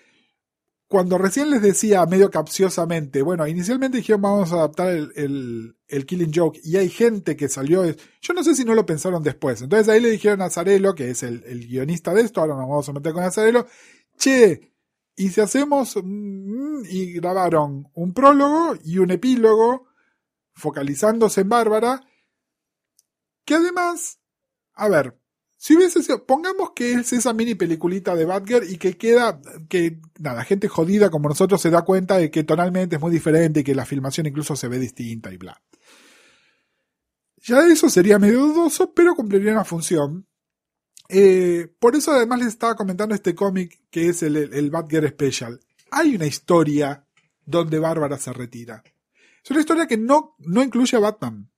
cuando 0.94 1.18
recién 1.18 1.50
les 1.50 1.60
decía 1.60 2.06
medio 2.06 2.30
capciosamente, 2.30 3.20
bueno, 3.22 3.48
inicialmente 3.48 3.96
dijeron 3.96 4.22
vamos 4.22 4.52
a 4.52 4.58
adaptar 4.58 4.90
el, 4.90 5.76
Killing 6.06 6.30
Joke 6.32 6.60
y 6.62 6.76
hay 6.76 6.88
gente 6.88 7.36
que 7.36 7.48
salió, 7.48 7.84
yo 7.84 8.32
no 8.32 8.44
sé 8.44 8.54
si 8.54 8.64
no 8.64 8.76
lo 8.76 8.86
pensaron 8.86 9.20
después, 9.20 9.60
entonces 9.60 9.88
ahí 9.88 10.00
le 10.00 10.10
dijeron 10.10 10.40
a 10.40 10.50
Zarello, 10.50 10.94
que 10.94 11.10
es 11.10 11.24
el, 11.24 11.66
guionista 11.66 12.14
de 12.14 12.20
esto, 12.20 12.40
ahora 12.40 12.54
nos 12.54 12.68
vamos 12.68 12.88
a 12.88 12.92
meter 12.92 13.12
con 13.12 13.32
Zarello, 13.32 13.66
che, 14.16 14.72
y 15.16 15.30
si 15.30 15.40
hacemos, 15.40 15.96
mm, 16.00 16.84
y 16.88 17.14
grabaron 17.14 17.90
un 17.94 18.14
prólogo 18.14 18.76
y 18.84 18.98
un 18.98 19.10
epílogo 19.10 19.88
focalizándose 20.52 21.40
en 21.40 21.48
Bárbara, 21.48 22.02
que 23.44 23.54
además, 23.54 24.20
a 24.74 24.88
ver, 24.88 25.18
Si 25.64 25.74
hubiese 25.74 26.02
sido, 26.02 26.26
pongamos 26.26 26.72
que 26.76 26.92
es 26.92 27.14
esa 27.14 27.32
mini 27.32 27.54
peliculita 27.54 28.14
de 28.14 28.26
Batgirl 28.26 28.70
y 28.70 28.76
que 28.76 28.98
queda, 28.98 29.40
que 29.70 29.98
nada, 30.18 30.44
gente 30.44 30.68
jodida 30.68 31.08
como 31.08 31.30
nosotros 31.30 31.58
se 31.58 31.70
da 31.70 31.86
cuenta 31.86 32.18
de 32.18 32.30
que 32.30 32.44
tonalmente 32.44 32.96
es 32.96 33.00
muy 33.00 33.10
diferente 33.10 33.60
y 33.60 33.64
que 33.64 33.74
la 33.74 33.86
filmación 33.86 34.26
incluso 34.26 34.56
se 34.56 34.68
ve 34.68 34.78
distinta 34.78 35.32
y 35.32 35.38
bla. 35.38 35.58
Ya 37.38 37.66
eso 37.66 37.88
sería 37.88 38.18
medio 38.18 38.40
dudoso, 38.40 38.92
pero 38.92 39.14
cumpliría 39.14 39.52
una 39.52 39.64
función. 39.64 40.28
Eh, 41.08 41.74
por 41.78 41.96
eso 41.96 42.12
además 42.12 42.40
les 42.40 42.48
estaba 42.48 42.76
comentando 42.76 43.14
este 43.14 43.34
cómic 43.34 43.86
que 43.90 44.10
es 44.10 44.22
el, 44.22 44.36
el 44.36 44.70
Batgirl 44.70 45.08
Special. 45.08 45.58
Hay 45.92 46.14
una 46.14 46.26
historia 46.26 47.06
donde 47.42 47.78
Bárbara 47.78 48.18
se 48.18 48.34
retira. 48.34 48.82
Es 49.42 49.50
una 49.50 49.60
historia 49.60 49.86
que 49.86 49.96
no, 49.96 50.36
no 50.40 50.62
incluye 50.62 50.94
a 50.98 51.00
Batman. 51.00 51.50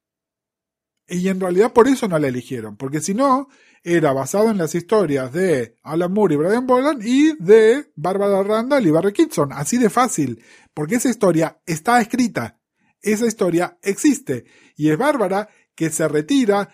Y 1.09 1.29
en 1.29 1.41
realidad 1.41 1.73
por 1.73 1.87
eso 1.89 2.09
no 2.09 2.19
la 2.19 2.29
eligieron, 2.29 2.77
porque 2.77 3.01
si 3.01 3.15
no, 3.15 3.49
era 3.83 4.13
basado 4.13 4.51
en 4.51 4.59
las 4.59 4.75
historias 4.75 5.33
de 5.33 5.77
Alan 5.83 6.13
Moore 6.13 6.35
y 6.35 6.37
Brian 6.39 6.67
Boland 6.67 7.03
y 7.05 7.37
de 7.37 7.91
Bárbara 7.95 8.43
Randall 8.43 8.87
y 8.87 8.91
Barry 8.91 9.13
Kitson. 9.13 9.53
Así 9.53 9.79
de 9.79 9.91
fácil, 9.91 10.43
porque 10.75 10.97
esa 10.97 11.09
historia 11.09 11.61
está 11.67 12.01
escrita. 12.01 12.59
Esa 13.01 13.27
historia 13.27 13.79
existe. 13.83 14.45
Y 14.77 14.91
es 14.91 14.99
Bárbara 14.99 15.49
que 15.75 15.91
se 15.91 16.09
retira 16.09 16.69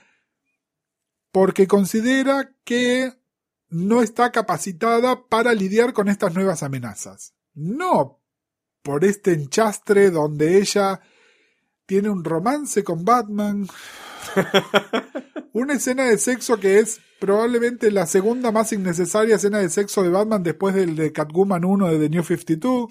porque 1.31 1.67
considera 1.67 2.55
que 2.65 3.13
no 3.69 4.03
está 4.03 4.33
capacitada 4.33 5.27
para 5.27 5.55
lidiar 5.55 5.93
con 5.93 6.09
estas 6.09 6.35
nuevas 6.35 6.63
amenazas. 6.63 7.35
No 7.55 8.23
por 8.83 9.05
este 9.05 9.33
enchastre 9.33 10.11
donde 10.11 10.59
ella 10.59 11.01
tiene 11.87 12.11
un 12.11 12.25
romance 12.25 12.85
con 12.85 13.05
Batman. 13.05 13.67
Una 15.55 15.75
escena 15.75 16.05
de 16.05 16.17
sexo 16.17 16.59
que 16.59 16.79
es 16.79 17.01
probablemente 17.21 17.91
la 17.91 18.07
segunda 18.07 18.51
más 18.53 18.73
innecesaria 18.73 19.37
escena 19.37 19.59
de 19.59 19.69
sexo 19.69 20.03
de 20.03 20.09
Batman 20.09 20.43
después 20.43 20.75
del 20.75 20.97
de 20.97 21.13
Catwoman 21.13 21.65
1 21.65 21.89
de 21.89 21.99
The 21.99 22.09
New 22.09 22.23
52. 22.23 22.91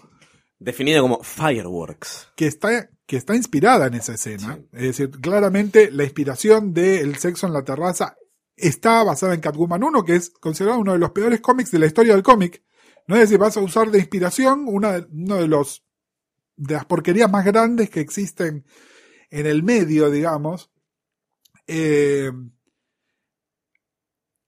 Definido 0.59 1.01
como 1.01 1.23
Fireworks. 1.23 2.29
Que 2.35 2.45
está, 2.45 2.89
que 3.07 3.17
está 3.17 3.35
inspirada 3.35 3.87
en 3.87 3.95
esa 3.95 4.13
escena. 4.13 4.59
Es 4.73 4.81
decir, 4.83 5.09
claramente 5.09 5.89
la 5.89 6.03
inspiración 6.03 6.71
del 6.71 7.17
sexo 7.17 7.47
en 7.47 7.53
la 7.53 7.63
terraza 7.63 8.15
está 8.55 9.03
basada 9.03 9.33
en 9.33 9.41
Catwoman 9.41 9.83
1, 9.83 10.03
que 10.05 10.15
es 10.15 10.29
considerado 10.29 10.79
uno 10.79 10.93
de 10.93 10.99
los 10.99 11.11
peores 11.11 11.41
cómics 11.41 11.71
de 11.71 11.79
la 11.79 11.87
historia 11.87 12.13
del 12.13 12.21
cómic. 12.21 12.63
No 13.07 13.15
es 13.15 13.21
decir, 13.21 13.39
vas 13.39 13.57
a 13.57 13.61
usar 13.61 13.89
de 13.89 13.97
inspiración 13.97 14.65
una 14.67 14.93
de, 14.93 15.07
uno 15.11 15.37
de 15.37 15.47
los 15.47 15.83
de 16.57 16.75
las 16.75 16.85
porquerías 16.85 17.31
más 17.31 17.43
grandes 17.43 17.89
que 17.89 18.01
existen 18.01 18.65
en 19.31 19.47
el 19.47 19.63
medio, 19.63 20.11
digamos. 20.11 20.69
Eh, 21.73 22.29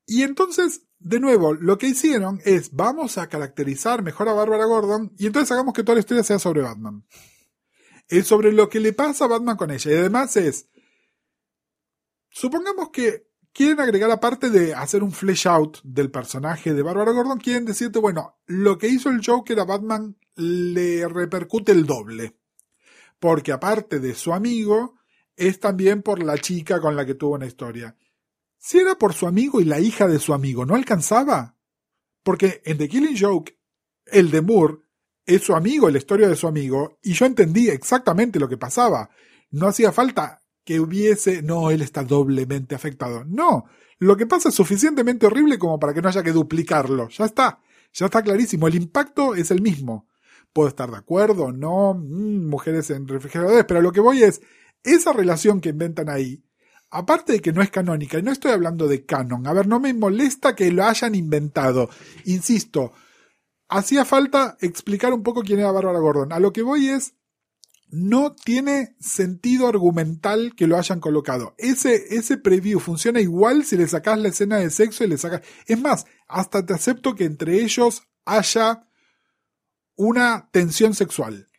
y 0.06 0.24
entonces, 0.24 0.82
de 1.00 1.22
nuevo, 1.22 1.54
lo 1.54 1.78
que 1.78 1.88
hicieron 1.88 2.42
es, 2.44 2.74
vamos 2.74 3.18
a 3.18 3.30
caracterizar 3.30 4.04
mejor 4.04 4.28
a 4.28 4.34
Bárbara 4.34 4.66
Gordon 4.66 5.14
y 5.18 5.28
entonces 5.28 5.50
hagamos 5.54 5.74
que 5.74 5.84
toda 5.84 5.96
la 5.96 6.02
historia 6.02 6.24
sea 6.24 6.38
sobre 6.38 6.64
Batman. 6.64 7.06
Es 8.10 8.28
sobre 8.28 8.52
lo 8.52 8.68
que 8.68 8.82
le 8.82 8.92
pasa 8.92 9.24
a 9.24 9.30
Batman 9.30 9.56
con 9.56 9.72
ella. 9.72 9.90
Y 9.90 9.96
además 9.96 10.36
es, 10.36 10.68
supongamos 12.30 12.90
que 12.90 13.30
quieren 13.54 13.80
agregar 13.80 14.12
aparte 14.12 14.50
de 14.50 14.74
hacer 14.74 15.02
un 15.02 15.14
flesh 15.14 15.48
out 15.48 15.78
del 15.82 16.12
personaje 16.12 16.74
de 16.74 16.82
Bárbara 16.82 17.14
Gordon, 17.14 17.40
quieren 17.40 17.64
decirte, 17.64 18.00
bueno, 18.00 18.42
lo 18.48 18.78
que 18.78 18.90
hizo 18.90 19.10
el 19.10 19.26
Joker 19.26 19.62
a 19.62 19.64
Batman 19.64 20.18
le 20.36 21.08
repercute 21.08 21.72
el 21.72 21.86
doble. 21.86 22.38
Porque 23.18 23.54
aparte 23.54 24.02
de 24.02 24.14
su 24.14 24.34
amigo, 24.34 24.96
es 25.36 25.60
también 25.60 26.02
por 26.02 26.22
la 26.24 26.38
chica 26.38 26.80
con 26.80 26.96
la 26.96 27.06
que 27.06 27.16
tuvo 27.16 27.36
una 27.36 27.46
historia. 27.46 27.96
Si 28.58 28.80
era 28.80 28.96
por 28.96 29.14
su 29.14 29.28
amigo 29.28 29.60
y 29.60 29.66
la 29.66 29.80
hija 29.80 30.08
de 30.08 30.20
su 30.20 30.34
amigo, 30.34 30.66
¿no 30.66 30.76
alcanzaba? 30.76 31.58
Porque 32.24 32.62
en 32.66 32.78
The 32.78 32.88
Killing 32.88 33.18
Joke, 33.20 33.58
el 34.06 34.32
de 34.32 34.42
Moore 34.42 34.78
es 35.26 35.42
su 35.42 35.56
amigo, 35.56 35.90
la 35.90 35.98
historia 35.98 36.28
de 36.28 36.36
su 36.36 36.48
amigo, 36.48 36.98
y 37.02 37.14
yo 37.14 37.26
entendí 37.26 37.70
exactamente 37.70 38.40
lo 38.40 38.48
que 38.48 38.58
pasaba. 38.58 39.10
No 39.52 39.68
hacía 39.68 39.92
falta 39.92 40.42
que 40.64 40.80
hubiese, 40.80 41.42
no, 41.42 41.72
él 41.72 41.82
está 41.82 42.04
doblemente 42.04 42.76
afectado. 42.76 43.24
No, 43.26 43.66
lo 44.00 44.18
que 44.18 44.28
pasa 44.28 44.50
es 44.50 44.56
suficientemente 44.56 45.26
horrible 45.26 45.58
como 45.58 45.80
para 45.80 45.94
que 45.94 46.02
no 46.02 46.10
haya 46.10 46.24
que 46.24 46.32
duplicarlo. 46.32 47.10
Ya 47.10 47.26
está, 47.26 47.60
ya 47.94 48.06
está 48.06 48.22
clarísimo, 48.22 48.68
el 48.68 48.76
impacto 48.76 49.36
es 49.36 49.52
el 49.52 49.62
mismo. 49.62 50.08
Puedo 50.52 50.70
estar 50.70 50.92
de 50.92 50.98
acuerdo, 50.98 51.52
no, 51.52 51.94
mm, 51.94 52.48
mujeres 52.48 52.90
en 52.92 53.08
refrigeradores, 53.08 53.66
pero 53.66 53.82
lo 53.82 53.92
que 53.92 54.00
voy 54.00 54.24
es, 54.24 54.42
esa 54.84 55.14
relación 55.14 55.62
que 55.62 55.70
inventan 55.70 56.10
ahí, 56.10 56.44
aparte 56.90 57.34
de 57.34 57.40
que 57.42 57.54
no 57.54 57.62
es 57.62 57.72
canónica, 57.72 58.20
y 58.20 58.24
no 58.24 58.32
estoy 58.32 58.52
hablando 58.52 58.88
de 58.88 59.06
canon, 59.06 59.48
a 59.48 59.54
ver, 59.54 59.68
no 59.68 59.80
me 59.80 59.94
molesta 59.94 60.56
que 60.56 60.72
lo 60.72 60.86
hayan 60.86 61.16
inventado, 61.16 61.90
insisto, 62.26 62.94
hacía 63.68 64.06
falta 64.06 64.58
explicar 64.62 65.14
un 65.14 65.24
poco 65.24 65.42
quién 65.42 65.60
era 65.60 65.72
Bárbara 65.72 66.00
Gordon. 66.00 66.32
A 66.32 66.40
lo 66.40 66.54
que 66.54 66.62
voy 66.62 66.90
es, 66.90 67.16
no 67.90 68.34
tiene 68.34 68.96
sentido 69.00 69.68
argumental 69.68 70.54
que 70.56 70.68
lo 70.68 70.78
hayan 70.78 71.00
colocado. 71.00 71.54
Ese, 71.58 72.16
ese 72.16 72.38
preview 72.38 72.80
funciona 72.80 73.22
igual 73.22 73.66
si 73.66 73.78
le 73.78 73.88
sacas 73.88 74.18
la 74.18 74.30
escena 74.30 74.58
de 74.58 74.70
sexo 74.70 75.04
y 75.04 75.08
le 75.08 75.18
sacas. 75.18 75.42
Es 75.68 75.80
más, 75.80 76.06
hasta 76.28 76.66
te 76.66 76.74
acepto 76.74 77.16
que 77.16 77.26
entre 77.26 77.62
ellos 77.62 78.04
haya 78.26 78.88
una 79.96 80.50
tensión 80.52 80.96
sexual. 80.96 81.50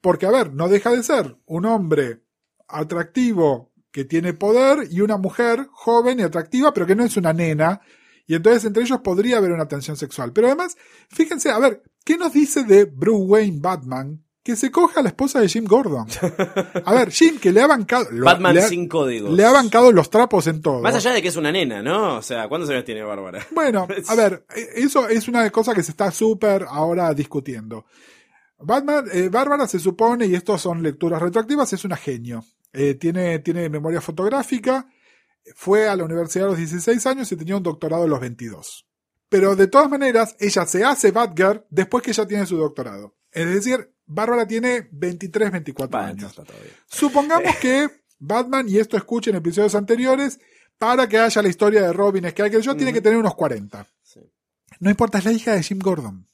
Porque, 0.00 0.26
a 0.26 0.30
ver, 0.30 0.54
no 0.54 0.68
deja 0.68 0.90
de 0.90 1.02
ser 1.02 1.38
un 1.44 1.66
hombre 1.66 2.24
atractivo 2.72 3.72
que 3.90 4.04
tiene 4.04 4.32
poder 4.32 4.88
y 4.90 5.00
una 5.00 5.18
mujer 5.18 5.68
joven 5.70 6.20
y 6.20 6.22
atractiva, 6.22 6.72
pero 6.72 6.86
que 6.86 6.96
no 6.96 7.04
es 7.04 7.16
una 7.16 7.32
nena. 7.32 7.80
Y 8.26 8.34
entonces 8.34 8.64
entre 8.64 8.82
ellos 8.82 9.00
podría 9.00 9.38
haber 9.38 9.52
una 9.52 9.68
tensión 9.68 9.96
sexual. 9.96 10.32
Pero 10.32 10.46
además, 10.46 10.76
fíjense, 11.10 11.50
a 11.50 11.58
ver, 11.58 11.82
¿qué 12.04 12.16
nos 12.16 12.32
dice 12.32 12.64
de 12.64 12.84
Bruce 12.84 13.24
Wayne 13.24 13.58
Batman 13.60 14.22
que 14.42 14.56
se 14.56 14.70
coja 14.70 15.00
a 15.00 15.02
la 15.02 15.10
esposa 15.10 15.40
de 15.40 15.48
Jim 15.48 15.64
Gordon. 15.64 16.06
A 16.84 16.94
ver, 16.94 17.12
Jim, 17.12 17.38
que 17.38 17.52
le 17.52 17.60
ha 17.60 17.66
bancado. 17.66 18.06
Batman 18.12 18.54
le 18.54 18.62
ha, 18.62 18.68
sin 18.68 18.88
códigos. 18.88 19.32
Le 19.32 19.44
ha 19.44 19.52
bancado 19.52 19.92
los 19.92 20.10
trapos 20.10 20.46
en 20.48 20.60
todo. 20.60 20.80
Más 20.80 20.94
allá 20.94 21.12
de 21.12 21.22
que 21.22 21.28
es 21.28 21.36
una 21.36 21.52
nena, 21.52 21.82
¿no? 21.82 22.16
O 22.16 22.22
sea, 22.22 22.48
¿cuántos 22.48 22.68
años 22.70 22.84
tiene 22.84 23.02
Bárbara? 23.04 23.46
Bueno, 23.52 23.86
a 24.08 24.14
ver, 24.14 24.44
eso 24.74 25.08
es 25.08 25.28
una 25.28 25.48
cosa 25.50 25.74
que 25.74 25.82
se 25.82 25.92
está 25.92 26.10
súper 26.10 26.66
ahora 26.68 27.14
discutiendo. 27.14 27.86
Batman, 28.58 29.04
eh, 29.12 29.28
Bárbara 29.28 29.66
se 29.66 29.78
supone, 29.78 30.26
y 30.26 30.34
esto 30.34 30.58
son 30.58 30.82
lecturas 30.82 31.22
retroactivas, 31.22 31.72
es 31.72 31.84
una 31.84 31.96
genio. 31.96 32.44
Eh, 32.72 32.94
tiene, 32.94 33.38
tiene 33.40 33.68
memoria 33.68 34.00
fotográfica, 34.00 34.88
fue 35.54 35.88
a 35.88 35.96
la 35.96 36.04
universidad 36.04 36.46
a 36.46 36.50
los 36.50 36.58
16 36.58 37.06
años 37.06 37.30
y 37.32 37.36
tenía 37.36 37.56
un 37.56 37.62
doctorado 37.62 38.04
a 38.04 38.08
los 38.08 38.20
22. 38.20 38.86
Pero 39.28 39.56
de 39.56 39.66
todas 39.66 39.88
maneras, 39.88 40.36
ella 40.38 40.66
se 40.66 40.84
hace 40.84 41.10
Batgirl 41.10 41.64
después 41.70 42.02
que 42.02 42.10
ella 42.10 42.26
tiene 42.26 42.46
su 42.46 42.56
doctorado. 42.56 43.16
Es 43.30 43.46
decir, 43.46 43.92
Bárbara 44.04 44.46
tiene 44.46 44.88
23, 44.92 45.50
24 45.50 45.98
Va, 45.98 46.06
años. 46.06 46.34
Supongamos 46.86 47.56
que 47.56 47.88
Batman, 48.18 48.68
y 48.68 48.78
esto 48.78 48.96
escuchen 48.96 49.34
episodios 49.34 49.74
anteriores, 49.74 50.38
para 50.78 51.08
que 51.08 51.18
haya 51.18 51.42
la 51.42 51.48
historia 51.48 51.82
de 51.82 51.92
Robin, 51.92 52.24
es 52.26 52.34
que 52.34 52.42
aquel 52.42 52.62
yo, 52.62 52.76
tiene 52.76 52.92
que 52.92 53.00
tener 53.00 53.18
unos 53.18 53.34
40. 53.34 53.86
Sí. 54.02 54.20
No 54.80 54.90
importa, 54.90 55.18
es 55.18 55.24
la 55.24 55.32
hija 55.32 55.54
de 55.54 55.62
Jim 55.62 55.78
Gordon. 55.78 56.28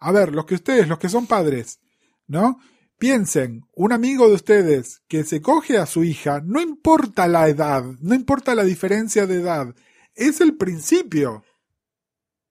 A 0.00 0.12
ver, 0.12 0.34
los 0.34 0.44
que 0.44 0.56
ustedes, 0.56 0.86
los 0.86 0.98
que 0.98 1.08
son 1.08 1.26
padres, 1.26 1.80
¿no? 2.26 2.58
Piensen, 3.04 3.68
un 3.74 3.92
amigo 3.92 4.28
de 4.28 4.34
ustedes 4.34 5.02
que 5.08 5.24
se 5.24 5.42
coge 5.42 5.76
a 5.76 5.84
su 5.84 6.04
hija, 6.04 6.40
no 6.42 6.62
importa 6.62 7.28
la 7.28 7.46
edad, 7.50 7.84
no 8.00 8.14
importa 8.14 8.54
la 8.54 8.64
diferencia 8.64 9.26
de 9.26 9.42
edad, 9.42 9.74
es 10.14 10.40
el 10.40 10.56
principio. 10.56 11.44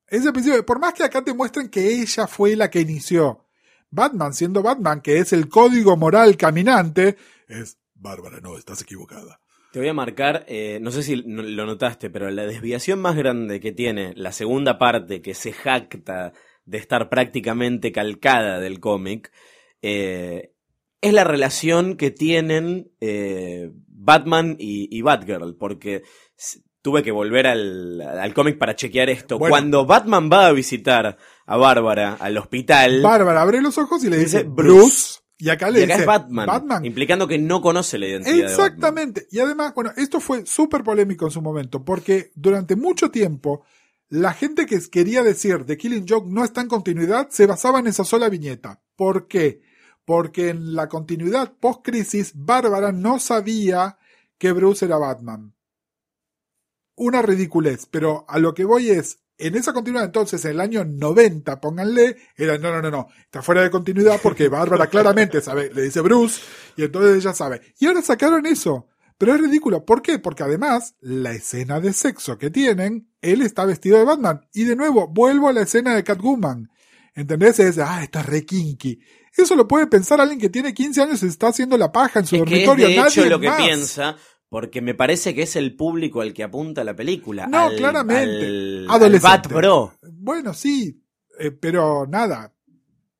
Es 0.05 0.23
el 0.27 0.31
principio. 0.31 0.63
Por 0.63 0.77
más 0.77 0.93
que 0.93 1.05
acá 1.05 1.23
te 1.23 1.33
muestren 1.33 1.69
que 1.69 1.99
ella 1.99 2.27
fue 2.27 2.55
la 2.55 2.69
que 2.69 2.81
inició. 2.81 3.47
Batman, 3.89 4.35
siendo 4.35 4.61
Batman, 4.61 5.01
que 5.01 5.17
es 5.17 5.33
el 5.33 5.49
código 5.49 5.97
moral 5.97 6.37
caminante, 6.37 7.17
es 7.47 7.79
Bárbara, 7.95 8.39
no, 8.39 8.55
estás 8.55 8.83
equivocada. 8.83 9.39
Te 9.71 9.79
voy 9.79 9.87
a 9.87 9.93
marcar, 9.95 10.45
eh, 10.47 10.77
no 10.79 10.91
sé 10.91 11.01
si 11.01 11.15
lo 11.15 11.65
notaste, 11.65 12.11
pero 12.11 12.29
la 12.29 12.45
desviación 12.45 13.01
más 13.01 13.15
grande 13.15 13.59
que 13.59 13.71
tiene 13.71 14.13
la 14.15 14.31
segunda 14.31 14.77
parte, 14.77 15.23
que 15.23 15.33
se 15.33 15.51
jacta 15.51 16.31
de 16.65 16.77
estar 16.77 17.09
prácticamente 17.09 17.91
calcada 17.91 18.59
del 18.59 18.79
cómic, 18.79 19.31
eh, 19.83 20.53
es 21.01 21.13
la 21.13 21.25
relación 21.25 21.97
que 21.97 22.09
tienen 22.09 22.91
eh, 23.01 23.69
Batman 23.87 24.55
y, 24.57 24.87
y, 24.89 25.01
Batgirl, 25.01 25.57
porque 25.57 26.03
tuve 26.81 27.03
que 27.03 27.11
volver 27.11 27.47
al, 27.47 28.01
al 28.01 28.33
cómic 28.33 28.57
para 28.57 28.75
chequear 28.75 29.09
esto. 29.09 29.37
Bueno. 29.37 29.51
Cuando 29.51 29.85
Batman 29.85 30.29
va 30.31 30.47
a 30.47 30.53
visitar 30.53 31.17
a 31.45 31.57
Bárbara 31.57 32.17
al 32.19 32.37
hospital, 32.37 33.01
Bárbara 33.01 33.41
abre 33.41 33.61
los 33.61 33.77
ojos 33.77 34.03
y 34.05 34.09
le 34.09 34.17
dice, 34.17 34.43
Bruce. 34.43 34.79
Bruce. 34.79 35.19
Y 35.37 35.49
acá 35.49 35.69
le 35.69 35.81
y 35.81 35.83
acá 35.83 35.93
dice 35.93 36.01
es 36.03 36.07
Batman, 36.07 36.45
Batman. 36.45 36.85
implicando 36.85 37.27
que 37.27 37.37
no 37.37 37.61
conoce 37.61 37.97
la 37.97 38.07
identidad 38.07 38.33
de 38.33 38.41
Batman. 38.43 38.65
Exactamente. 38.65 39.27
Y 39.29 39.39
además, 39.39 39.73
bueno, 39.75 39.91
esto 39.97 40.21
fue 40.21 40.45
súper 40.45 40.83
polémico 40.83 41.25
en 41.25 41.31
su 41.31 41.41
momento, 41.41 41.83
porque 41.83 42.31
durante 42.35 42.77
mucho 42.77 43.11
tiempo, 43.11 43.65
la 44.07 44.31
gente 44.31 44.65
que 44.65 44.79
quería 44.89 45.21
decir 45.21 45.65
The 45.65 45.77
Killing 45.77 46.05
Joke 46.07 46.29
no 46.29 46.45
está 46.45 46.61
en 46.61 46.69
continuidad 46.69 47.27
se 47.29 47.45
basaba 47.45 47.79
en 47.79 47.87
esa 47.87 48.05
sola 48.05 48.29
viñeta. 48.29 48.81
¿Por 48.95 49.27
qué? 49.27 49.61
Porque 50.05 50.49
en 50.49 50.75
la 50.75 50.89
continuidad 50.89 51.53
post-crisis, 51.59 52.33
Bárbara 52.35 52.91
no 52.91 53.19
sabía 53.19 53.97
que 54.37 54.51
Bruce 54.51 54.85
era 54.85 54.97
Batman. 54.97 55.55
una 56.95 57.21
ridiculez, 57.23 57.87
pero 57.89 58.23
a 58.27 58.37
lo 58.37 58.53
que 58.53 58.65
voy 58.65 58.89
es, 58.91 59.19
en 59.37 59.55
esa 59.55 59.73
continuidad 59.73 60.05
entonces, 60.05 60.45
en 60.45 60.51
el 60.51 60.61
año 60.61 60.85
90, 60.85 61.59
pónganle, 61.59 62.17
era, 62.37 62.57
no, 62.59 62.71
no, 62.71 62.81
no, 62.81 62.91
no, 62.91 63.07
está 63.23 63.41
fuera 63.41 63.63
de 63.63 63.71
continuidad 63.71 64.19
porque 64.21 64.47
Bárbara 64.47 64.87
claramente 64.87 65.41
sabe, 65.41 65.73
le 65.73 65.83
dice 65.83 66.01
Bruce, 66.01 66.41
y 66.77 66.83
entonces 66.83 67.17
ella 67.17 67.33
sabe. 67.33 67.61
Y 67.79 67.87
ahora 67.87 68.01
sacaron 68.01 68.45
eso. 68.45 68.87
Pero 69.17 69.35
es 69.35 69.41
ridículo. 69.41 69.85
¿Por 69.85 70.01
qué? 70.01 70.19
Porque 70.19 70.43
además, 70.43 70.95
la 70.99 71.31
escena 71.31 71.79
de 71.79 71.93
sexo 71.93 72.37
que 72.37 72.49
tienen, 72.49 73.09
él 73.21 73.41
está 73.41 73.63
vestido 73.63 73.97
de 73.97 74.05
Batman. 74.05 74.47
Y 74.53 74.65
de 74.65 74.75
nuevo, 74.75 75.07
vuelvo 75.07 75.47
a 75.47 75.53
la 75.53 75.61
escena 75.61 75.95
de 75.95 76.03
Catwoman. 76.03 76.69
¿Entendés? 77.15 77.59
Es, 77.59 77.77
ah, 77.79 78.03
esto 78.03 78.19
es 78.19 78.25
re 78.25 78.45
kinky. 78.45 78.99
Eso 79.35 79.55
lo 79.55 79.67
puede 79.67 79.87
pensar 79.87 80.19
alguien 80.21 80.39
que 80.39 80.49
tiene 80.49 80.73
15 80.73 81.01
años 81.01 81.23
y 81.23 81.27
está 81.27 81.47
haciendo 81.47 81.77
la 81.77 81.91
paja 81.91 82.19
en 82.19 82.25
su 82.25 82.35
Es 82.37 82.43
que 82.43 82.61
es 82.61 82.65
dormitorio. 82.67 82.87
de 82.87 83.07
hecho 83.07 83.21
Nadie 83.21 83.29
lo 83.29 83.39
que 83.39 83.47
más. 83.49 83.57
piensa, 83.57 84.17
porque 84.49 84.81
me 84.81 84.93
parece 84.95 85.33
que 85.33 85.43
es 85.43 85.55
el 85.55 85.75
público 85.75 86.21
al 86.21 86.33
que 86.33 86.43
apunta 86.43 86.83
la 86.83 86.95
película. 86.95 87.47
No, 87.47 87.67
al- 87.67 87.75
claramente. 87.75 88.45
al- 88.45 88.85
al 88.89 88.95
Adolescente. 88.95 89.27
Bat 89.27 89.47
Bro. 89.51 89.93
Bueno, 90.11 90.53
sí, 90.53 91.03
eh, 91.39 91.51
pero 91.51 92.05
nada. 92.07 92.53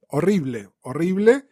Horrible, 0.07 0.69
horrible. 0.81 1.45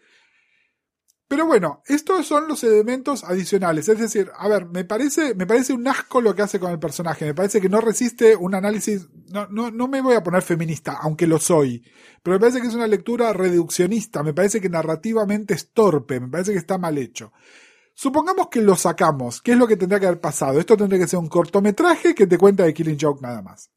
Pero 1.32 1.46
bueno, 1.46 1.82
estos 1.86 2.28
son 2.28 2.50
los 2.50 2.62
elementos 2.66 3.24
adicionales. 3.24 3.88
Es 3.88 3.98
decir, 3.98 4.30
a 4.38 4.50
ver, 4.50 4.66
me 4.66 4.84
parece, 4.84 5.34
me 5.34 5.48
parece 5.48 5.72
un 5.72 5.88
asco 5.88 6.20
lo 6.20 6.36
que 6.36 6.42
hace 6.42 6.60
con 6.60 6.72
el 6.72 6.78
personaje. 6.78 7.24
Me 7.24 7.34
parece 7.34 7.62
que 7.62 7.70
no 7.70 7.80
resiste 7.80 8.36
un 8.36 8.54
análisis. 8.54 9.08
No, 9.30 9.48
no, 9.48 9.72
no 9.72 9.88
me 9.88 10.02
voy 10.02 10.16
a 10.16 10.24
poner 10.24 10.42
feminista, 10.42 10.98
aunque 11.02 11.28
lo 11.28 11.40
soy. 11.40 11.86
Pero 12.22 12.36
me 12.36 12.40
parece 12.42 12.60
que 12.60 12.68
es 12.68 12.76
una 12.76 12.86
lectura 12.86 13.32
reduccionista. 13.32 14.24
Me 14.24 14.34
parece 14.34 14.60
que 14.60 14.68
narrativamente 14.68 15.54
es 15.54 15.72
torpe. 15.72 16.20
Me 16.20 16.28
parece 16.28 16.52
que 16.52 16.58
está 16.58 16.78
mal 16.78 16.98
hecho. 16.98 17.32
Supongamos 17.94 18.50
que 18.50 18.62
lo 18.62 18.76
sacamos. 18.76 19.42
¿Qué 19.42 19.54
es 19.54 19.58
lo 19.58 19.68
que 19.68 19.78
tendría 19.78 20.02
que 20.02 20.08
haber 20.08 20.20
pasado? 20.20 20.60
Esto 20.60 20.76
tendría 20.76 21.00
que 21.00 21.08
ser 21.08 21.20
un 21.20 21.30
cortometraje 21.30 22.14
que 22.14 22.28
te 22.28 22.38
cuenta 22.38 22.66
de 22.66 22.74
Killing 22.74 23.00
Joke 23.00 23.22
nada 23.22 23.42
más. 23.42 23.72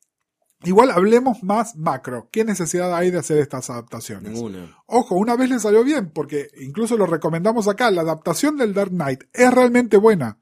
Igual 0.64 0.90
hablemos 0.90 1.42
más 1.42 1.76
macro. 1.76 2.28
¿Qué 2.30 2.44
necesidad 2.44 2.94
hay 2.94 3.10
de 3.10 3.18
hacer 3.18 3.38
estas 3.38 3.70
adaptaciones? 3.70 4.32
Ninguna. 4.32 4.78
Ojo, 4.86 5.14
una 5.14 5.36
vez 5.36 5.50
le 5.50 5.60
salió 5.60 5.84
bien, 5.84 6.10
porque 6.10 6.48
incluso 6.60 6.96
lo 6.96 7.06
recomendamos 7.06 7.68
acá. 7.68 7.90
La 7.90 8.02
adaptación 8.02 8.56
del 8.56 8.74
Dark 8.74 8.90
Knight 8.90 9.24
es 9.32 9.52
realmente 9.52 9.96
buena. 9.96 10.38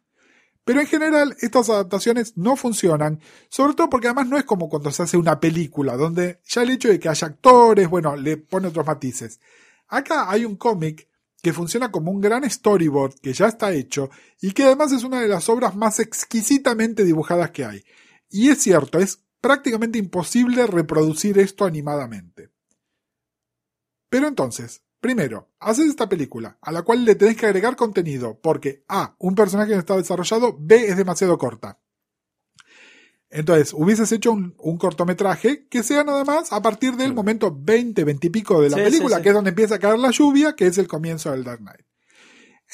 Pero 0.64 0.80
en 0.80 0.86
general, 0.86 1.36
estas 1.40 1.68
adaptaciones 1.70 2.36
no 2.36 2.54
funcionan, 2.54 3.20
sobre 3.48 3.74
todo 3.74 3.90
porque 3.90 4.06
además 4.06 4.28
no 4.28 4.38
es 4.38 4.44
como 4.44 4.68
cuando 4.68 4.92
se 4.92 5.02
hace 5.02 5.16
una 5.16 5.40
película, 5.40 5.96
donde 5.96 6.40
ya 6.46 6.62
el 6.62 6.70
hecho 6.70 6.88
de 6.88 7.00
que 7.00 7.08
haya 7.08 7.26
actores, 7.26 7.88
bueno, 7.88 8.14
le 8.14 8.36
pone 8.36 8.68
otros 8.68 8.86
matices. 8.86 9.40
Acá 9.88 10.30
hay 10.30 10.44
un 10.44 10.56
cómic 10.56 11.08
que 11.42 11.52
funciona 11.52 11.90
como 11.90 12.12
un 12.12 12.20
gran 12.20 12.48
storyboard 12.48 13.14
que 13.20 13.32
ya 13.32 13.48
está 13.48 13.72
hecho 13.72 14.08
y 14.40 14.52
que 14.52 14.62
además 14.62 14.92
es 14.92 15.02
una 15.02 15.20
de 15.20 15.26
las 15.26 15.48
obras 15.48 15.74
más 15.74 15.98
exquisitamente 15.98 17.04
dibujadas 17.04 17.50
que 17.50 17.64
hay. 17.64 17.82
Y 18.30 18.48
es 18.48 18.62
cierto, 18.62 19.00
es 19.00 19.18
prácticamente 19.42 19.98
imposible 19.98 20.66
reproducir 20.66 21.38
esto 21.38 21.66
animadamente. 21.66 22.50
Pero 24.08 24.28
entonces, 24.28 24.82
primero, 25.00 25.50
haces 25.58 25.86
esta 25.88 26.08
película, 26.08 26.58
a 26.62 26.72
la 26.72 26.82
cual 26.82 27.04
le 27.04 27.14
tenés 27.14 27.36
que 27.36 27.46
agregar 27.46 27.76
contenido, 27.76 28.38
porque 28.40 28.84
A, 28.88 29.16
un 29.18 29.34
personaje 29.34 29.72
no 29.72 29.80
está 29.80 29.96
desarrollado, 29.96 30.56
B, 30.58 30.86
es 30.86 30.96
demasiado 30.96 31.36
corta. 31.36 31.80
Entonces, 33.30 33.72
hubieses 33.72 34.12
hecho 34.12 34.30
un, 34.32 34.54
un 34.58 34.76
cortometraje 34.76 35.66
que 35.68 35.82
sea 35.82 36.04
nada 36.04 36.22
más 36.24 36.52
a 36.52 36.60
partir 36.60 36.96
del 36.96 37.14
momento 37.14 37.56
20, 37.58 38.04
20 38.04 38.26
y 38.26 38.30
pico 38.30 38.60
de 38.60 38.68
la 38.70 38.76
Sí, 38.76 38.82
película, 38.84 39.16
sí, 39.16 39.20
sí. 39.20 39.22
que 39.22 39.28
es 39.30 39.34
donde 39.34 39.50
empieza 39.50 39.76
a 39.76 39.78
caer 39.78 39.98
la 39.98 40.10
lluvia, 40.10 40.54
que 40.54 40.66
es 40.66 40.76
el 40.76 40.86
comienzo 40.86 41.30
del 41.32 41.42
Dark 41.42 41.60
Knight. 41.60 41.86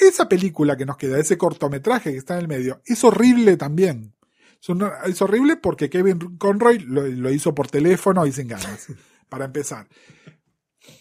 Esa 0.01 0.29
película 0.29 0.77
que 0.77 0.85
nos 0.87 0.97
queda, 0.97 1.19
ese 1.19 1.39
cortometraje 1.39 2.11
que 2.13 2.19
está 2.19 2.35
en 2.35 2.41
el 2.41 2.49
medio, 2.49 2.83
es 2.85 3.03
horrible 3.05 3.57
también. 3.57 4.15
Es, 4.61 4.69
un- 4.69 4.91
es 5.07 5.23
horrible 5.23 5.57
porque 5.57 5.89
Kevin 5.91 6.37
Conroy 6.39 6.79
lo, 6.81 7.07
lo 7.07 7.31
hizo 7.31 7.55
por 7.55 7.69
teléfono 7.69 8.27
y 8.27 8.33
sin 8.33 8.49
ganas, 8.49 8.87
para 9.29 9.45
empezar. 9.47 9.89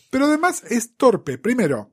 Pero 0.09 0.25
además 0.25 0.63
es 0.69 0.95
torpe. 0.95 1.37
Primero, 1.37 1.91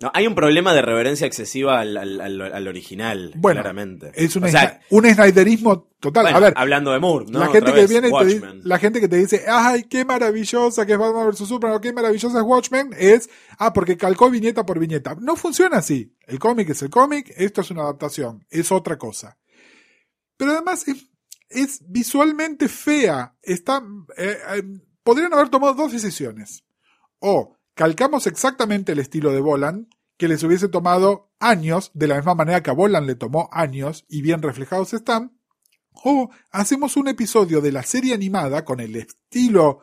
No, 0.00 0.10
hay 0.14 0.26
un 0.26 0.34
problema 0.34 0.74
de 0.74 0.82
reverencia 0.82 1.26
excesiva 1.26 1.80
al, 1.80 1.96
al- 1.96 2.20
al- 2.20 2.40
al 2.54 2.68
original, 2.68 3.32
Bueno, 3.36 3.60
claramente. 3.60 4.10
es 4.14 4.34
un, 4.36 4.44
O 4.44 4.48
sea, 4.48 4.80
un 4.90 5.04
sniderismo 5.04 5.88
total. 6.00 6.24
bueno, 6.24 6.36
a 6.36 6.40
ver, 6.40 6.54
hablando 6.56 6.90
de 6.92 6.98
Moore, 6.98 7.26
¿no? 7.28 7.38
la 7.38 7.48
Otra 7.48 7.60
gente 7.60 7.72
que 7.72 7.80
vez, 7.82 7.90
viene 7.90 8.08
y 8.08 8.40
te 8.40 8.68
la 8.68 8.78
gente 8.78 9.00
que 9.00 9.08
te 9.08 9.16
dice, 9.16 9.44
ay, 9.48 9.84
qué 9.84 10.04
maravillosa 10.04 10.84
que 10.86 10.92
es 10.94 10.98
Batman 10.98 11.28
vs 11.30 11.38
Superman, 11.48 11.76
o 11.76 11.80
qué 11.80 11.92
maravillosa 11.92 12.38
es 12.38 12.44
Watchmen, 12.44 12.90
es, 12.98 13.30
ah, 13.58 13.72
porque 13.72 13.96
calcó 13.96 14.28
viñeta 14.30 14.66
por 14.66 14.78
viñeta. 14.80 15.16
No 15.20 15.36
funciona 15.36 15.78
así. 15.78 16.14
El 16.26 16.38
cómic 16.40 16.70
es 16.70 16.82
el 16.82 16.90
cómic, 16.90 17.32
esto 17.36 17.60
es 17.60 17.70
una 17.70 17.82
adaptación, 17.82 18.44
es 18.50 18.72
otra 18.72 18.98
cosa. 18.98 19.38
Pero 20.42 20.54
además 20.54 20.84
es, 21.48 21.84
visualmente 21.86 22.68
fea. 22.68 23.36
Está, 23.42 23.80
eh, 24.16 24.36
eh, 24.56 24.62
podrían 25.04 25.32
haber 25.32 25.50
tomado 25.50 25.74
dos 25.74 25.92
decisiones. 25.92 26.64
O 27.20 27.56
calcamos 27.74 28.26
exactamente 28.26 28.90
el 28.90 28.98
estilo 28.98 29.30
de 29.30 29.40
Bolan, 29.40 29.88
que 30.16 30.26
les 30.26 30.42
hubiese 30.42 30.66
tomado 30.66 31.30
años, 31.38 31.92
de 31.94 32.08
la 32.08 32.16
misma 32.16 32.34
manera 32.34 32.60
que 32.60 32.70
a 32.70 32.74
Bolan 32.74 33.06
le 33.06 33.14
tomó 33.14 33.50
años, 33.52 34.04
y 34.08 34.20
bien 34.20 34.42
reflejados 34.42 34.92
están, 34.94 35.38
o 35.92 36.30
hacemos 36.50 36.96
un 36.96 37.06
episodio 37.06 37.60
de 37.60 37.70
la 37.70 37.84
serie 37.84 38.12
animada 38.12 38.64
con 38.64 38.80
el 38.80 38.96
estilo 38.96 39.78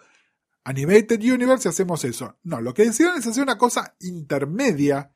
Animated 0.66 1.22
Universe 1.22 1.70
y 1.70 1.72
hacemos 1.72 2.04
eso. 2.04 2.38
No, 2.44 2.60
lo 2.60 2.74
que 2.74 2.84
decidieron 2.84 3.18
es 3.18 3.26
hacer 3.26 3.44
una 3.44 3.58
cosa 3.58 3.96
intermedia 4.02 5.14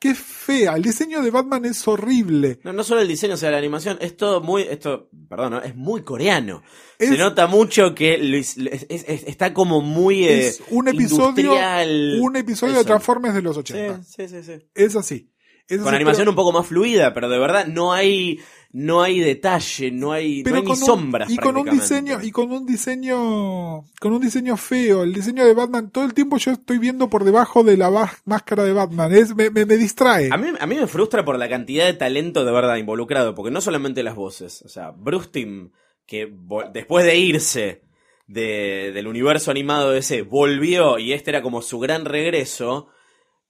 es 0.00 0.18
fea. 0.18 0.74
El 0.74 0.82
diseño 0.82 1.22
de 1.22 1.30
Batman 1.30 1.64
es 1.64 1.86
horrible. 1.88 2.60
No, 2.62 2.72
no 2.72 2.84
solo 2.84 3.00
el 3.00 3.08
diseño, 3.08 3.34
o 3.34 3.36
sea, 3.36 3.50
la 3.50 3.58
animación, 3.58 3.98
es 4.00 4.16
todo 4.16 4.40
muy, 4.40 4.62
esto, 4.62 5.08
perdón, 5.28 5.50
¿no? 5.52 5.62
es 5.62 5.74
muy 5.74 6.02
coreano. 6.02 6.62
Es- 6.98 7.08
Se 7.10 7.18
nota 7.18 7.46
mucho 7.48 7.94
que 7.94 8.16
lo 8.18 8.36
es- 8.36 8.56
es- 8.58 8.86
es- 8.88 9.04
es- 9.08 9.24
está 9.24 9.52
como 9.52 9.80
muy 9.80 10.24
eh, 10.24 10.48
es 10.48 10.62
un 10.70 10.86
episodio, 10.88 11.28
industrial. 11.30 12.18
un 12.20 12.36
episodio 12.36 12.78
de. 12.78 12.84
Transformers 12.84 13.34
de 13.34 13.42
los 13.42 13.54
Sí, 13.56 13.60
80. 13.60 14.02
sí, 14.04 14.28
sí, 14.28 14.42
sí. 14.44 14.52
Es 14.74 14.94
así. 14.96 15.32
Con 15.82 15.94
animación 15.94 16.26
un 16.28 16.34
poco 16.34 16.50
más 16.52 16.66
fluida, 16.66 17.12
pero 17.12 17.28
de 17.28 17.38
verdad 17.38 17.66
no 17.66 17.92
hay 17.92 18.40
no 18.70 19.02
hay 19.02 19.18
detalle, 19.20 19.90
no 19.90 20.12
hay, 20.12 20.38
no 20.38 20.44
pero 20.44 20.56
hay 20.56 20.62
ni 20.62 20.68
con 20.68 20.78
un- 20.80 20.84
sombras. 20.86 21.30
y 21.30 21.36
con 21.38 21.56
un 21.56 21.70
diseño 21.70 22.18
y 22.22 22.30
con 22.30 22.52
un 22.52 22.66
diseño 22.66 23.84
con 24.00 24.12
un 24.12 24.20
diseño 24.20 24.56
feo. 24.56 25.02
El 25.04 25.12
diseño 25.14 25.44
de 25.46 25.54
Batman 25.54 25.90
todo 25.90 26.04
el 26.04 26.14
tiempo 26.14 26.36
yo 26.36 26.52
estoy 26.52 26.78
viendo 26.78 27.08
por 27.08 27.24
debajo 27.24 27.62
de 27.64 27.76
la 27.76 27.90
máscara 28.26 28.64
de 28.64 28.72
Batman. 28.72 29.12
Es 29.12 29.34
me, 29.34 29.50
me, 29.50 29.64
me 29.64 29.76
distrae. 29.76 30.28
A 30.30 30.36
mí, 30.36 30.48
a 30.58 30.66
mí 30.66 30.74
me 30.76 30.86
frustra 30.86 31.24
por 31.24 31.38
la 31.38 31.48
cantidad 31.48 31.86
de 31.86 31.94
talento 31.94 32.44
de 32.44 32.52
verdad 32.52 32.76
involucrado, 32.76 33.34
porque 33.34 33.50
no 33.50 33.60
solamente 33.60 34.02
las 34.02 34.14
voces, 34.14 34.62
o 34.62 34.68
sea, 34.68 34.90
Bruce 34.90 35.28
Timm, 35.32 35.70
que 36.06 36.30
después 36.72 37.04
de 37.06 37.16
irse 37.18 37.82
de- 38.26 38.92
del 38.92 39.06
universo 39.06 39.50
animado 39.50 39.94
ese, 39.94 40.20
volvió 40.22 40.98
y 40.98 41.14
este 41.14 41.30
era 41.30 41.40
como 41.42 41.62
su 41.62 41.78
gran 41.78 42.04
regreso, 42.04 42.88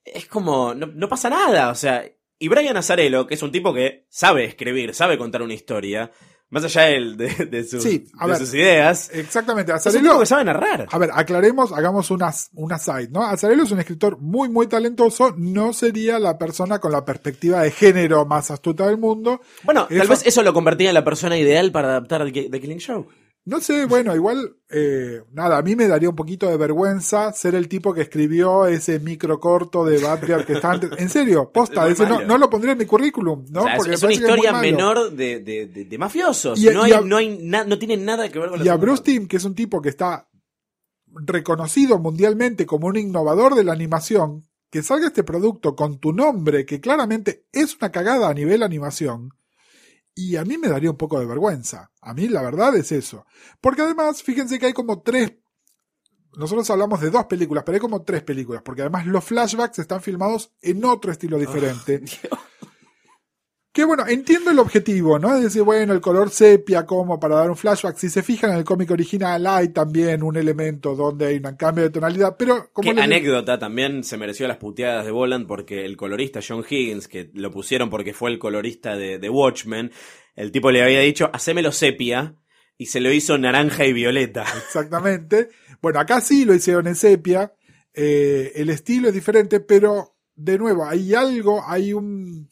es 0.04 0.26
como, 0.26 0.74
no, 0.74 0.86
no 0.86 1.08
pasa 1.08 1.28
nada, 1.28 1.70
o 1.70 1.74
sea, 1.74 2.04
y 2.38 2.48
Brian 2.48 2.76
Azarello, 2.76 3.26
que 3.26 3.34
es 3.34 3.42
un 3.42 3.52
tipo 3.52 3.72
que 3.74 4.06
sabe 4.08 4.44
escribir, 4.44 4.94
sabe 4.94 5.18
contar 5.18 5.42
una 5.42 5.54
historia, 5.54 6.10
más 6.50 6.64
allá 6.64 6.82
de, 6.82 7.14
de- 7.14 7.46
de 7.46 7.64
sus, 7.64 7.82
Sí, 7.82 8.06
a 8.18 8.24
de 8.26 8.32
ver. 8.32 8.40
sus 8.40 8.54
ideas, 8.54 9.10
exactamente 9.12 9.70
es 9.72 9.84
un 9.84 9.92
Azarello- 9.92 10.02
tipo 10.08 10.20
que 10.20 10.26
sabe 10.26 10.44
narrar. 10.44 10.86
A 10.90 10.98
ver, 10.98 11.10
aclaremos, 11.12 11.72
hagamos 11.72 12.10
una, 12.10 12.32
una 12.54 12.78
side, 12.78 13.08
¿no? 13.10 13.22
Azarello 13.22 13.64
es 13.64 13.70
un 13.70 13.80
escritor 13.80 14.18
muy, 14.18 14.48
muy 14.48 14.66
talentoso, 14.66 15.34
no 15.36 15.72
sería 15.74 16.18
la 16.18 16.38
persona 16.38 16.78
con 16.78 16.92
la 16.92 17.04
perspectiva 17.04 17.62
de 17.62 17.70
género 17.70 18.24
más 18.24 18.50
astuta 18.50 18.86
del 18.86 18.96
mundo. 18.98 19.42
Bueno, 19.64 19.86
tal 19.88 20.08
vez 20.08 20.24
eso 20.26 20.42
lo 20.42 20.54
convertía 20.54 20.88
en 20.88 20.94
la 20.94 21.04
persona 21.04 21.36
ideal 21.36 21.70
para 21.70 21.88
adaptar 21.88 22.24
The 22.32 22.60
Killing 22.60 22.78
Show. 22.78 23.06
No 23.48 23.60
sé, 23.60 23.86
bueno, 23.86 24.14
igual, 24.14 24.56
eh, 24.70 25.22
nada, 25.32 25.56
a 25.58 25.62
mí 25.62 25.74
me 25.74 25.88
daría 25.88 26.10
un 26.10 26.16
poquito 26.16 26.48
de 26.48 26.56
vergüenza 26.56 27.32
ser 27.32 27.54
el 27.54 27.66
tipo 27.68 27.94
que 27.94 28.02
escribió 28.02 28.66
ese 28.66 29.00
micro 29.00 29.40
corto 29.40 29.84
de 29.84 29.98
Batgirl 29.98 30.44
que 30.44 30.52
está 30.54 30.72
antes. 30.72 30.90
En 30.98 31.08
serio, 31.08 31.50
posta, 31.52 31.88
ese 31.88 32.04
no, 32.26 32.36
lo 32.38 32.50
pondría 32.50 32.72
en 32.72 32.78
mi 32.78 32.84
currículum, 32.86 33.46
¿no? 33.50 33.60
O 33.60 33.64
sea, 33.64 33.72
es- 33.72 33.78
Porque 33.78 33.94
es, 33.94 34.02
una 34.02 34.12
historia 34.12 34.52
menor 34.60 35.12
de, 35.12 35.40
de- 35.40 35.66
de- 35.66 35.84
de 35.86 35.98
mafiosos. 35.98 36.58
Y 36.60 36.66
no, 36.66 36.86
y 36.86 36.92
hay, 36.92 36.98
a- 36.98 37.00
no, 37.00 37.16
hay 37.16 37.38
na- 37.42 37.64
no 37.64 37.78
tiene 37.78 37.96
nada 37.96 38.28
que 38.30 38.38
ver 38.38 38.50
con 38.50 38.58
la 38.58 38.64
Y 38.64 38.68
a 38.68 38.76
Bruce. 38.76 39.02
Timm, 39.02 39.26
que 39.26 39.38
es 39.38 39.44
un 39.44 39.54
tipo 39.54 39.80
que 39.80 39.88
está 39.88 40.28
reconocido 41.10 41.98
mundialmente 41.98 42.66
como 42.66 42.86
un 42.88 42.96
innovador 42.96 43.54
de 43.54 43.64
la 43.64 43.72
animación, 43.72 44.44
que 44.70 44.82
salga 44.82 45.06
este 45.06 45.24
producto 45.24 45.74
con 45.74 45.98
tu 45.98 46.12
nombre, 46.12 46.66
que 46.66 46.80
claramente 46.80 47.46
es 47.52 47.76
una 47.80 47.90
cagada 47.90 48.28
a 48.28 48.34
nivel 48.34 48.62
animación, 48.62 49.30
y 50.18 50.34
a 50.34 50.44
mí 50.44 50.58
me 50.58 50.66
daría 50.66 50.90
un 50.90 50.96
poco 50.96 51.20
de 51.20 51.26
vergüenza. 51.26 51.92
A 52.00 52.12
mí 52.12 52.26
la 52.26 52.42
verdad 52.42 52.74
es 52.74 52.90
eso. 52.90 53.24
Porque 53.60 53.82
además, 53.82 54.20
fíjense 54.20 54.58
que 54.58 54.66
hay 54.66 54.72
como 54.72 55.00
tres... 55.00 55.34
Nosotros 56.36 56.68
hablamos 56.70 57.00
de 57.00 57.10
dos 57.10 57.26
películas, 57.26 57.62
pero 57.64 57.76
hay 57.76 57.80
como 57.80 58.02
tres 58.02 58.24
películas, 58.24 58.62
porque 58.64 58.80
además 58.80 59.06
los 59.06 59.22
flashbacks 59.22 59.78
están 59.78 60.02
filmados 60.02 60.50
en 60.60 60.84
otro 60.84 61.12
estilo 61.12 61.38
diferente. 61.38 62.02
Que 63.70 63.84
bueno, 63.84 64.04
entiendo 64.08 64.50
el 64.50 64.58
objetivo, 64.58 65.18
¿no? 65.18 65.36
Es 65.36 65.42
decir, 65.42 65.62
bueno, 65.62 65.92
el 65.92 66.00
color 66.00 66.30
sepia 66.30 66.84
como 66.86 67.20
para 67.20 67.36
dar 67.36 67.50
un 67.50 67.56
flashback. 67.56 67.96
Si 67.96 68.08
se 68.08 68.22
fijan 68.22 68.50
en 68.50 68.56
el 68.56 68.64
cómic 68.64 68.90
original 68.90 69.46
hay 69.46 69.68
también 69.68 70.22
un 70.22 70.36
elemento 70.36 70.96
donde 70.96 71.26
hay 71.26 71.36
un 71.36 71.54
cambio 71.56 71.84
de 71.84 71.90
tonalidad, 71.90 72.34
pero 72.38 72.70
como 72.72 72.92
les- 72.92 73.04
anécdota 73.04 73.58
también 73.58 74.02
se 74.04 74.16
mereció 74.16 74.48
las 74.48 74.56
puteadas 74.56 75.04
de 75.04 75.12
Boland 75.12 75.46
porque 75.46 75.84
el 75.84 75.96
colorista 75.96 76.40
John 76.46 76.64
Higgins, 76.68 77.06
que 77.08 77.30
lo 77.34 77.50
pusieron 77.52 77.88
porque 77.90 78.14
fue 78.14 78.30
el 78.30 78.38
colorista 78.38 78.96
de, 78.96 79.18
de 79.18 79.28
Watchmen, 79.30 79.92
el 80.34 80.50
tipo 80.50 80.70
le 80.72 80.82
había 80.82 81.00
dicho, 81.00 81.30
hacémelo 81.32 81.70
sepia. 81.70 82.34
y 82.78 82.86
se 82.86 83.00
lo 83.00 83.12
hizo 83.12 83.36
naranja 83.38 83.84
y 83.84 83.92
violeta. 83.92 84.44
Exactamente. 84.66 85.50
Bueno, 85.82 86.00
acá 86.00 86.20
sí 86.20 86.44
lo 86.44 86.54
hicieron 86.54 86.86
en 86.88 86.96
sepia. 86.96 87.52
Eh, 87.94 88.52
el 88.56 88.70
estilo 88.70 89.08
es 89.08 89.14
diferente, 89.14 89.60
pero 89.60 90.16
de 90.34 90.58
nuevo, 90.58 90.84
hay 90.86 91.14
algo, 91.14 91.62
hay 91.66 91.92
un. 91.92 92.48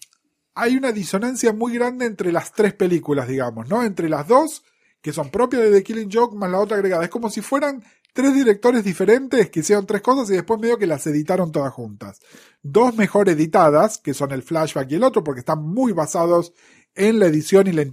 Hay 0.56 0.76
una 0.76 0.90
disonancia 0.90 1.52
muy 1.52 1.74
grande 1.74 2.06
entre 2.06 2.32
las 2.32 2.52
tres 2.52 2.72
películas, 2.72 3.28
digamos, 3.28 3.68
¿no? 3.68 3.84
Entre 3.84 4.08
las 4.08 4.26
dos, 4.26 4.64
que 5.02 5.12
son 5.12 5.30
propias 5.30 5.62
de 5.62 5.70
The 5.70 5.82
Killing 5.82 6.10
Joke, 6.10 6.34
más 6.34 6.50
la 6.50 6.58
otra 6.58 6.78
agregada. 6.78 7.04
Es 7.04 7.10
como 7.10 7.28
si 7.28 7.42
fueran 7.42 7.84
tres 8.14 8.34
directores 8.34 8.82
diferentes 8.82 9.50
que 9.50 9.60
hicieron 9.60 9.86
tres 9.86 10.00
cosas 10.00 10.30
y 10.30 10.32
después 10.32 10.58
medio 10.58 10.78
que 10.78 10.86
las 10.86 11.06
editaron 11.06 11.52
todas 11.52 11.74
juntas. 11.74 12.20
Dos 12.62 12.96
mejor 12.96 13.28
editadas, 13.28 13.98
que 13.98 14.14
son 14.14 14.32
el 14.32 14.42
flashback 14.42 14.90
y 14.90 14.94
el 14.94 15.04
otro, 15.04 15.22
porque 15.22 15.40
están 15.40 15.62
muy 15.62 15.92
basados 15.92 16.54
en 16.94 17.18
la 17.18 17.26
edición 17.26 17.66
y 17.66 17.72
la 17.72 17.84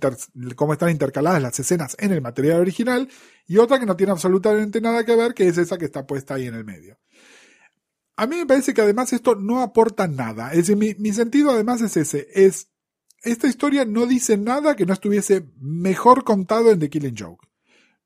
cómo 0.55 0.72
están 0.72 0.89
intercaladas 0.89 1.41
las 1.41 1.59
escenas 1.59 1.97
en 1.99 2.14
el 2.14 2.22
material 2.22 2.61
original, 2.61 3.09
y 3.45 3.57
otra 3.57 3.78
que 3.78 3.86
no 3.86 3.97
tiene 3.97 4.14
absolutamente 4.14 4.80
nada 4.80 5.03
que 5.03 5.18
ver, 5.18 5.34
que 5.34 5.49
es 5.49 5.57
esa 5.57 5.78
que 5.78 5.84
está 5.84 6.07
puesta 6.07 6.36
ahí 6.36 6.47
en 6.47 6.55
el 6.55 6.64
medio. 6.64 6.97
A 8.16 8.28
mí 8.28 8.36
me 8.36 8.45
parece 8.45 8.74
que 8.74 8.82
además 8.82 9.11
esto 9.14 9.36
no 9.36 9.61
aporta 9.61 10.07
nada. 10.07 10.51
Es 10.51 10.57
decir, 10.57 10.78
mi, 10.78 10.93
mi 10.95 11.14
sentido 11.14 11.51
además 11.51 11.82
es 11.82 11.97
ese. 11.97 12.28
Es, 12.34 12.70
esta 13.24 13.47
historia 13.47 13.86
no 13.86 14.05
dice 14.05 14.38
nada 14.38 14.76
que 14.76 14.86
no 14.86 14.93
estuviese 14.93 15.49
mejor 15.59 16.24
contado 16.24 16.72
en 16.72 16.80
The 16.80 16.89
Killing 16.89 17.16
Joke. 17.18 17.47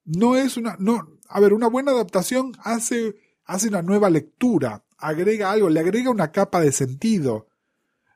No 0.05 0.37
es 0.37 0.55
una, 0.55 0.77
no, 0.79 1.17
a 1.27 1.39
ver, 1.39 1.53
una 1.53 1.67
buena 1.67 1.91
adaptación 1.91 2.53
hace, 2.63 3.15
hace 3.43 3.67
una 3.67 3.81
nueva 3.81 4.09
lectura, 4.09 4.85
agrega 4.97 5.51
algo, 5.51 5.69
le 5.69 5.81
agrega 5.81 6.09
una 6.09 6.31
capa 6.31 6.61
de 6.61 6.71
sentido. 6.71 7.47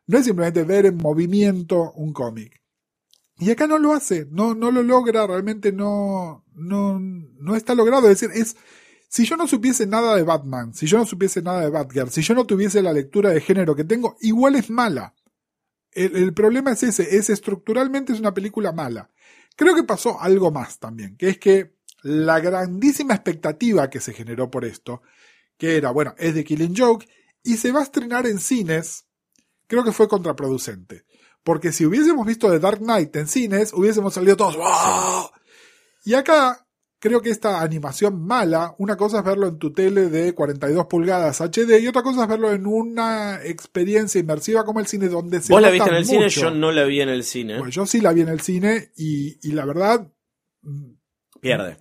No 0.07 0.17
es 0.17 0.25
simplemente 0.25 0.63
ver 0.63 0.85
en 0.85 0.97
movimiento 0.97 1.91
un 1.93 2.13
cómic. 2.13 2.61
Y 3.37 3.49
acá 3.49 3.65
no 3.65 3.79
lo 3.79 3.93
hace, 3.93 4.27
no, 4.29 4.53
no 4.53 4.71
lo 4.71 4.83
logra, 4.83 5.25
realmente 5.25 5.71
no, 5.71 6.45
no, 6.53 6.99
no 6.99 7.55
está 7.55 7.73
logrado. 7.73 8.07
Es 8.09 8.21
decir, 8.21 8.29
es, 8.39 8.55
si 9.11 9.25
yo 9.25 9.35
no 9.35 9.45
supiese 9.45 9.85
nada 9.85 10.15
de 10.15 10.23
Batman, 10.23 10.73
si 10.73 10.87
yo 10.87 10.97
no 10.97 11.05
supiese 11.05 11.41
nada 11.41 11.59
de 11.59 11.69
Batgirl, 11.69 12.09
si 12.09 12.21
yo 12.21 12.33
no 12.33 12.45
tuviese 12.45 12.81
la 12.81 12.93
lectura 12.93 13.31
de 13.31 13.41
género 13.41 13.75
que 13.75 13.83
tengo, 13.83 14.15
igual 14.21 14.55
es 14.55 14.69
mala. 14.69 15.13
El, 15.91 16.33
problema 16.33 16.71
es 16.71 16.83
ese, 16.83 17.17
es 17.17 17.29
estructuralmente 17.29 18.13
es 18.13 18.21
una 18.21 18.33
película 18.33 18.71
mala. 18.71 19.09
Creo 19.57 19.75
que 19.75 19.83
pasó 19.83 20.21
algo 20.21 20.49
más 20.49 20.79
también, 20.79 21.17
que 21.17 21.27
es 21.27 21.39
que 21.39 21.75
la 22.03 22.39
grandísima 22.39 23.13
expectativa 23.13 23.89
que 23.89 23.99
se 23.99 24.13
generó 24.13 24.49
por 24.49 24.63
esto, 24.63 25.01
que 25.57 25.75
era, 25.75 25.91
bueno, 25.91 26.15
es 26.17 26.33
de 26.33 26.45
Killing 26.45 26.77
Joke, 26.77 27.05
y 27.43 27.57
se 27.57 27.73
va 27.73 27.81
a 27.81 27.83
estrenar 27.83 28.25
en 28.27 28.39
cines, 28.39 29.07
creo 29.67 29.83
que 29.83 29.91
fue 29.91 30.07
contraproducente. 30.07 31.03
Porque 31.43 31.73
si 31.73 31.85
hubiésemos 31.85 32.25
visto 32.25 32.49
The 32.49 32.59
Dark 32.59 32.79
Knight 32.79 33.13
en 33.17 33.27
cines, 33.27 33.73
hubiésemos 33.73 34.13
salido 34.13 34.37
todos 34.37 34.55
¡Wow! 34.55 35.31
Y 36.05 36.13
acá, 36.13 36.65
creo 37.01 37.19
que 37.19 37.31
esta 37.31 37.61
animación 37.61 38.23
mala, 38.23 38.75
una 38.77 38.95
cosa 38.95 39.19
es 39.19 39.25
verlo 39.25 39.47
en 39.47 39.57
tu 39.57 39.73
tele 39.73 40.07
de 40.07 40.33
42 40.33 40.85
pulgadas 40.85 41.41
HD 41.41 41.81
y 41.81 41.87
otra 41.87 42.03
cosa 42.03 42.23
es 42.23 42.29
verlo 42.29 42.53
en 42.53 42.67
una 42.67 43.39
experiencia 43.43 44.21
inmersiva 44.21 44.63
como 44.63 44.79
el 44.79 44.85
cine 44.85 45.09
donde 45.09 45.41
se 45.41 45.51
Vos 45.51 45.61
la 45.63 45.71
viste 45.71 45.89
en 45.89 45.95
el 45.95 46.05
cine, 46.05 46.29
yo 46.29 46.51
no 46.51 46.71
la 46.71 46.83
vi 46.83 47.01
en 47.01 47.09
el 47.09 47.23
cine. 47.23 47.57
Bueno, 47.57 47.71
yo 47.71 47.87
sí 47.87 48.01
la 48.01 48.13
vi 48.13 48.21
en 48.21 48.29
el 48.29 48.39
cine 48.39 48.91
y, 48.95 49.39
y 49.41 49.51
la 49.53 49.65
verdad 49.65 50.07
Pierde. 51.41 51.75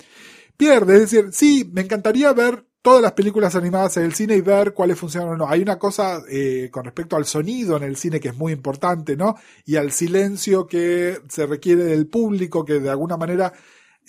pierde. 0.57 0.95
Es 0.95 1.01
decir, 1.11 1.29
sí, 1.33 1.71
me 1.71 1.83
encantaría 1.83 2.33
ver 2.33 2.64
todas 2.81 3.03
las 3.03 3.12
películas 3.12 3.55
animadas 3.55 3.99
en 3.99 4.05
el 4.05 4.14
cine 4.14 4.37
y 4.37 4.41
ver 4.41 4.73
cuáles 4.73 4.99
funcionan 4.99 5.35
o 5.35 5.37
no. 5.37 5.47
Hay 5.47 5.61
una 5.61 5.79
cosa 5.79 6.23
eh, 6.31 6.71
con 6.73 6.85
respecto 6.87 7.16
al 7.16 7.27
sonido 7.27 7.77
en 7.77 7.83
el 7.83 7.97
cine 7.97 8.21
que 8.21 8.29
es 8.29 8.37
muy 8.37 8.55
importante, 8.55 9.18
¿no? 9.18 9.37
Y 9.66 9.77
al 9.77 9.93
silencio 9.93 10.66
que 10.66 11.18
se 11.29 11.45
requiere 11.45 11.85
del 11.85 12.07
público, 12.07 12.64
que 12.64 12.81
de 12.81 12.89
alguna 12.89 13.18
manera 13.18 13.53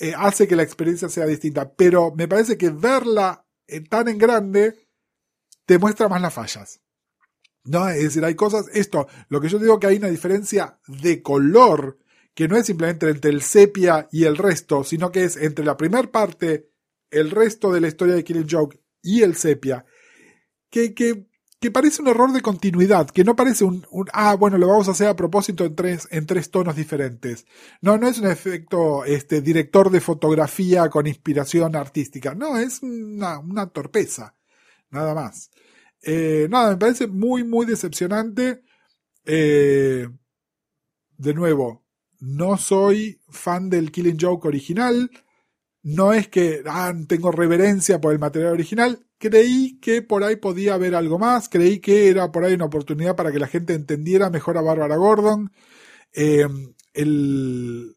eh, 0.01 0.15
hace 0.17 0.47
que 0.47 0.55
la 0.55 0.63
experiencia 0.63 1.09
sea 1.09 1.27
distinta. 1.27 1.71
Pero 1.75 2.11
me 2.15 2.27
parece 2.27 2.57
que 2.57 2.71
verla 2.71 3.45
eh, 3.67 3.81
tan 3.81 4.07
en 4.07 4.17
grande 4.17 4.87
te 5.67 5.77
muestra 5.77 6.09
más 6.09 6.19
las 6.23 6.33
fallas. 6.33 6.81
¿No? 7.65 7.87
Es 7.87 8.01
decir, 8.01 8.25
hay 8.25 8.33
cosas, 8.33 8.65
esto, 8.73 9.07
lo 9.29 9.39
que 9.39 9.47
yo 9.47 9.59
digo 9.59 9.79
que 9.79 9.85
hay 9.85 9.97
una 9.97 10.07
diferencia 10.07 10.79
de 10.87 11.21
color, 11.21 11.99
que 12.33 12.47
no 12.47 12.57
es 12.57 12.65
simplemente 12.65 13.07
entre 13.07 13.29
el 13.29 13.43
sepia 13.43 14.07
y 14.11 14.23
el 14.23 14.37
resto, 14.37 14.83
sino 14.83 15.11
que 15.11 15.23
es 15.23 15.37
entre 15.37 15.63
la 15.63 15.77
primera 15.77 16.11
parte, 16.11 16.71
el 17.11 17.29
resto 17.29 17.71
de 17.71 17.81
la 17.81 17.87
historia 17.87 18.15
de 18.15 18.23
Killing 18.23 18.49
Joke 18.49 18.81
y 19.03 19.21
el 19.21 19.35
sepia, 19.35 19.85
que, 20.71 21.27
que 21.61 21.69
parece 21.69 22.01
un 22.01 22.07
error 22.07 22.33
de 22.33 22.41
continuidad, 22.41 23.07
que 23.11 23.23
no 23.23 23.35
parece 23.35 23.63
un, 23.63 23.85
un, 23.91 24.07
ah, 24.13 24.33
bueno, 24.33 24.57
lo 24.57 24.67
vamos 24.67 24.87
a 24.87 24.91
hacer 24.91 25.07
a 25.07 25.15
propósito 25.15 25.63
en 25.63 25.75
tres, 25.75 26.07
en 26.09 26.25
tres 26.25 26.49
tonos 26.49 26.75
diferentes. 26.75 27.45
No, 27.81 27.99
no 27.99 28.07
es 28.07 28.17
un 28.17 28.25
efecto, 28.25 29.05
este, 29.05 29.41
director 29.41 29.91
de 29.91 30.01
fotografía 30.01 30.89
con 30.89 31.05
inspiración 31.05 31.75
artística. 31.75 32.33
No, 32.33 32.57
es 32.57 32.81
una, 32.81 33.37
una 33.37 33.67
torpeza. 33.67 34.35
Nada 34.89 35.13
más. 35.13 35.51
Eh, 36.01 36.47
nada, 36.49 36.71
me 36.71 36.77
parece 36.77 37.05
muy, 37.05 37.43
muy 37.43 37.67
decepcionante. 37.67 38.63
Eh, 39.25 40.07
de 41.15 41.33
nuevo, 41.35 41.85
no 42.19 42.57
soy 42.57 43.21
fan 43.29 43.69
del 43.69 43.91
Killing 43.91 44.17
Joke 44.19 44.47
original. 44.47 45.11
No 45.83 46.11
es 46.11 46.27
que 46.27 46.63
ah, 46.65 46.91
tengo 47.07 47.31
reverencia 47.31 48.01
por 48.01 48.13
el 48.13 48.19
material 48.19 48.53
original. 48.53 49.05
Creí 49.21 49.79
que 49.79 50.01
por 50.01 50.23
ahí 50.23 50.35
podía 50.35 50.73
haber 50.73 50.95
algo 50.95 51.19
más. 51.19 51.47
Creí 51.47 51.79
que 51.79 52.09
era 52.09 52.31
por 52.31 52.43
ahí 52.43 52.55
una 52.55 52.65
oportunidad 52.65 53.15
para 53.15 53.31
que 53.31 53.37
la 53.37 53.45
gente 53.47 53.75
entendiera 53.75 54.31
mejor 54.31 54.57
a 54.57 54.61
Bárbara 54.61 54.95
Gordon. 54.95 55.51
Eh, 56.11 56.47
el. 56.95 57.95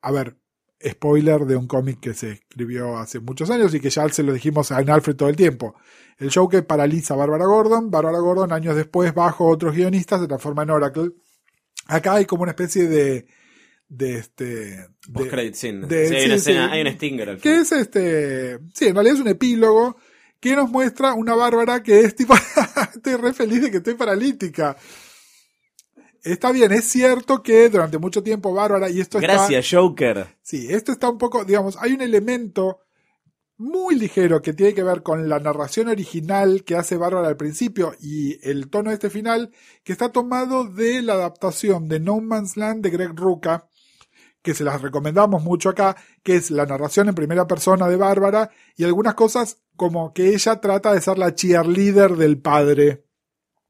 A 0.00 0.10
ver, 0.10 0.38
spoiler 0.82 1.44
de 1.44 1.56
un 1.56 1.66
cómic 1.66 2.00
que 2.00 2.14
se 2.14 2.32
escribió 2.32 2.96
hace 2.96 3.20
muchos 3.20 3.50
años 3.50 3.74
y 3.74 3.80
que 3.80 3.90
ya 3.90 4.08
se 4.08 4.22
lo 4.22 4.32
dijimos 4.32 4.72
a 4.72 4.78
Alfred 4.78 5.14
todo 5.14 5.28
el 5.28 5.36
tiempo. 5.36 5.74
El 6.16 6.30
show 6.30 6.48
que 6.48 6.62
paraliza 6.62 7.12
a 7.12 7.18
Bárbara 7.18 7.44
Gordon. 7.44 7.90
Bárbara 7.90 8.18
Gordon, 8.18 8.50
años 8.52 8.76
después, 8.76 9.12
bajo 9.12 9.46
otros 9.46 9.74
guionistas, 9.74 10.22
se 10.22 10.26
transforma 10.26 10.62
en 10.62 10.70
Oracle. 10.70 11.10
Acá 11.86 12.14
hay 12.14 12.24
como 12.24 12.44
una 12.44 12.52
especie 12.52 12.88
de. 12.88 13.26
De 13.88 14.18
este. 14.18 14.88
de- 15.08 15.54
scene. 15.54 15.86
de- 15.86 16.08
Sí, 16.08 16.14
hay, 16.14 16.20
sí, 16.20 16.26
una 16.26 16.34
escena- 16.36 16.66
sí. 16.68 16.72
hay 16.74 16.80
un 16.82 16.92
stinger 16.94 17.28
al 17.30 17.38
que 17.40 17.56
es 17.60 17.72
este. 17.72 18.58
Sí, 18.74 18.86
en 18.86 18.94
realidad 18.94 19.14
es 19.16 19.20
un 19.22 19.28
epílogo 19.28 19.96
que 20.40 20.54
nos 20.54 20.70
muestra 20.70 21.14
una 21.14 21.34
Bárbara 21.34 21.82
que 21.82 22.00
es 22.00 22.14
tipo. 22.14 22.34
estoy 22.94 23.14
re 23.16 23.32
feliz 23.32 23.62
de 23.62 23.70
que 23.70 23.78
estoy 23.78 23.94
paralítica. 23.94 24.76
Está 26.22 26.50
bien, 26.52 26.72
es 26.72 26.84
cierto 26.84 27.42
que 27.42 27.68
durante 27.68 27.96
mucho 27.98 28.22
tiempo 28.22 28.52
Bárbara, 28.52 28.90
y 28.90 29.00
esto 29.00 29.18
está. 29.18 29.32
Gracias, 29.32 29.68
Joker. 29.70 30.26
Sí, 30.42 30.66
esto 30.68 30.92
está 30.92 31.08
un 31.08 31.16
poco, 31.18 31.44
digamos, 31.44 31.76
hay 31.80 31.92
un 31.92 32.02
elemento 32.02 32.80
muy 33.56 33.94
ligero 33.96 34.42
que 34.42 34.52
tiene 34.52 34.74
que 34.74 34.82
ver 34.82 35.02
con 35.02 35.28
la 35.28 35.38
narración 35.40 35.88
original 35.88 36.64
que 36.64 36.76
hace 36.76 36.96
Bárbara 36.96 37.28
al 37.28 37.36
principio 37.36 37.94
y 38.00 38.38
el 38.48 38.68
tono 38.68 38.90
de 38.90 38.94
este 38.94 39.10
final, 39.10 39.52
que 39.84 39.92
está 39.92 40.10
tomado 40.12 40.64
de 40.64 41.02
la 41.02 41.14
adaptación 41.14 41.88
de 41.88 41.98
No 42.00 42.20
Man's 42.20 42.56
Land 42.56 42.82
de 42.84 42.90
Greg 42.90 43.12
Rucka, 43.16 43.67
que 44.42 44.54
se 44.54 44.64
las 44.64 44.80
recomendamos 44.80 45.42
mucho 45.42 45.68
acá, 45.68 45.96
que 46.22 46.36
es 46.36 46.50
la 46.50 46.66
narración 46.66 47.08
en 47.08 47.14
primera 47.14 47.46
persona 47.46 47.88
de 47.88 47.96
Bárbara 47.96 48.50
y 48.76 48.84
algunas 48.84 49.14
cosas 49.14 49.58
como 49.76 50.12
que 50.12 50.34
ella 50.34 50.60
trata 50.60 50.92
de 50.92 51.00
ser 51.00 51.18
la 51.18 51.34
cheerleader 51.34 52.16
del 52.16 52.40
padre. 52.40 53.04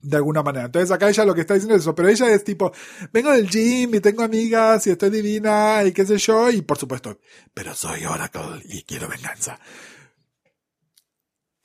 De 0.01 0.17
alguna 0.17 0.45
manera. 0.45 0.67
Entonces 0.67 0.93
acá 0.93 1.09
ella 1.09 1.25
lo 1.25 1.35
que 1.35 1.41
está 1.41 1.55
diciendo 1.55 1.75
es 1.75 1.81
eso, 1.83 1.93
pero 1.93 2.09
ella 2.09 2.33
es 2.33 2.45
tipo, 2.45 2.71
vengo 3.13 3.33
del 3.33 3.51
gym 3.51 3.97
y 3.97 4.01
tengo 4.01 4.23
amigas 4.23 4.87
y 4.87 4.91
estoy 4.91 5.11
divina 5.11 5.83
y 5.83 5.91
qué 5.91 6.07
sé 6.07 6.19
yo, 6.19 6.51
y 6.51 6.63
por 6.63 6.79
supuesto, 6.79 7.19
pero 7.53 7.75
soy 7.75 8.05
Oracle 8.05 8.63
y 8.67 8.85
quiero 8.85 9.09
venganza. 9.09 9.59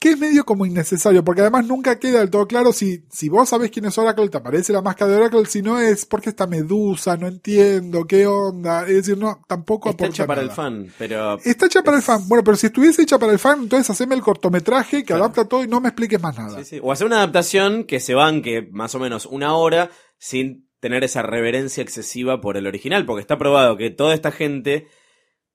Que 0.04 0.10
es 0.10 0.20
medio 0.20 0.44
como 0.44 0.66
innecesario, 0.66 1.24
porque 1.24 1.40
además 1.40 1.66
nunca 1.66 1.98
queda 1.98 2.20
del 2.20 2.30
todo 2.30 2.46
claro 2.46 2.74
si, 2.74 3.06
si 3.10 3.30
vos 3.30 3.48
sabés 3.48 3.72
quién 3.72 3.86
es 3.86 3.98
Oracle, 3.98 4.28
te 4.28 4.36
aparece 4.36 4.74
la 4.74 4.82
máscara 4.82 5.12
de 5.12 5.16
Oracle, 5.18 5.46
si 5.46 5.62
no 5.62 5.80
es 5.80 6.06
porque 6.06 6.30
esta 6.30 6.46
medusa, 6.46 7.16
no 7.16 7.26
entiendo, 7.26 8.06
qué 8.06 8.28
onda, 8.28 8.82
es 8.82 8.96
decir, 8.96 9.18
no, 9.18 9.42
tampoco 9.48 9.92
Está 9.92 10.08
hecha 10.08 10.28
para 10.28 10.42
el 10.42 10.52
fan, 10.52 10.88
pero 10.98 11.40
Está 11.46 11.68
hecha 11.68 11.84
para 11.84 11.96
el 11.96 12.04
fan. 12.04 12.28
Bueno, 12.28 12.44
pero 12.44 12.58
si 12.58 12.66
estuviese 12.66 13.04
hecha 13.04 13.18
para 13.18 13.32
el 13.32 13.40
fan, 13.40 13.62
entonces 13.62 13.90
haceme 13.90 14.14
el 14.16 14.22
cortometraje 14.22 14.98
que 14.98 15.06
Claro. 15.06 15.24
adapta 15.24 15.46
todo 15.46 15.64
y 15.64 15.70
no 15.70 15.80
me 15.80 15.88
expliques 15.88 16.22
más 16.22 16.38
nada. 16.38 16.58
Sí, 16.60 16.66
sí. 16.66 16.80
O 16.84 16.92
hacer 16.92 17.08
una 17.08 17.20
adaptación 17.20 17.86
que 17.86 18.02
se 18.02 18.14
banque 18.14 18.68
más 18.74 18.94
o 18.96 19.00
menos 19.00 19.26
una 19.26 19.56
hora 19.56 19.90
sin 20.18 20.68
tener 20.82 21.06
esa 21.06 21.22
reverencia 21.22 21.82
excesiva 21.82 22.42
por 22.42 22.58
el 22.58 22.68
original, 22.68 23.06
porque 23.06 23.22
está 23.22 23.38
probado 23.38 23.78
que 23.78 23.90
toda 23.90 24.14
esta 24.14 24.32
gente 24.32 24.86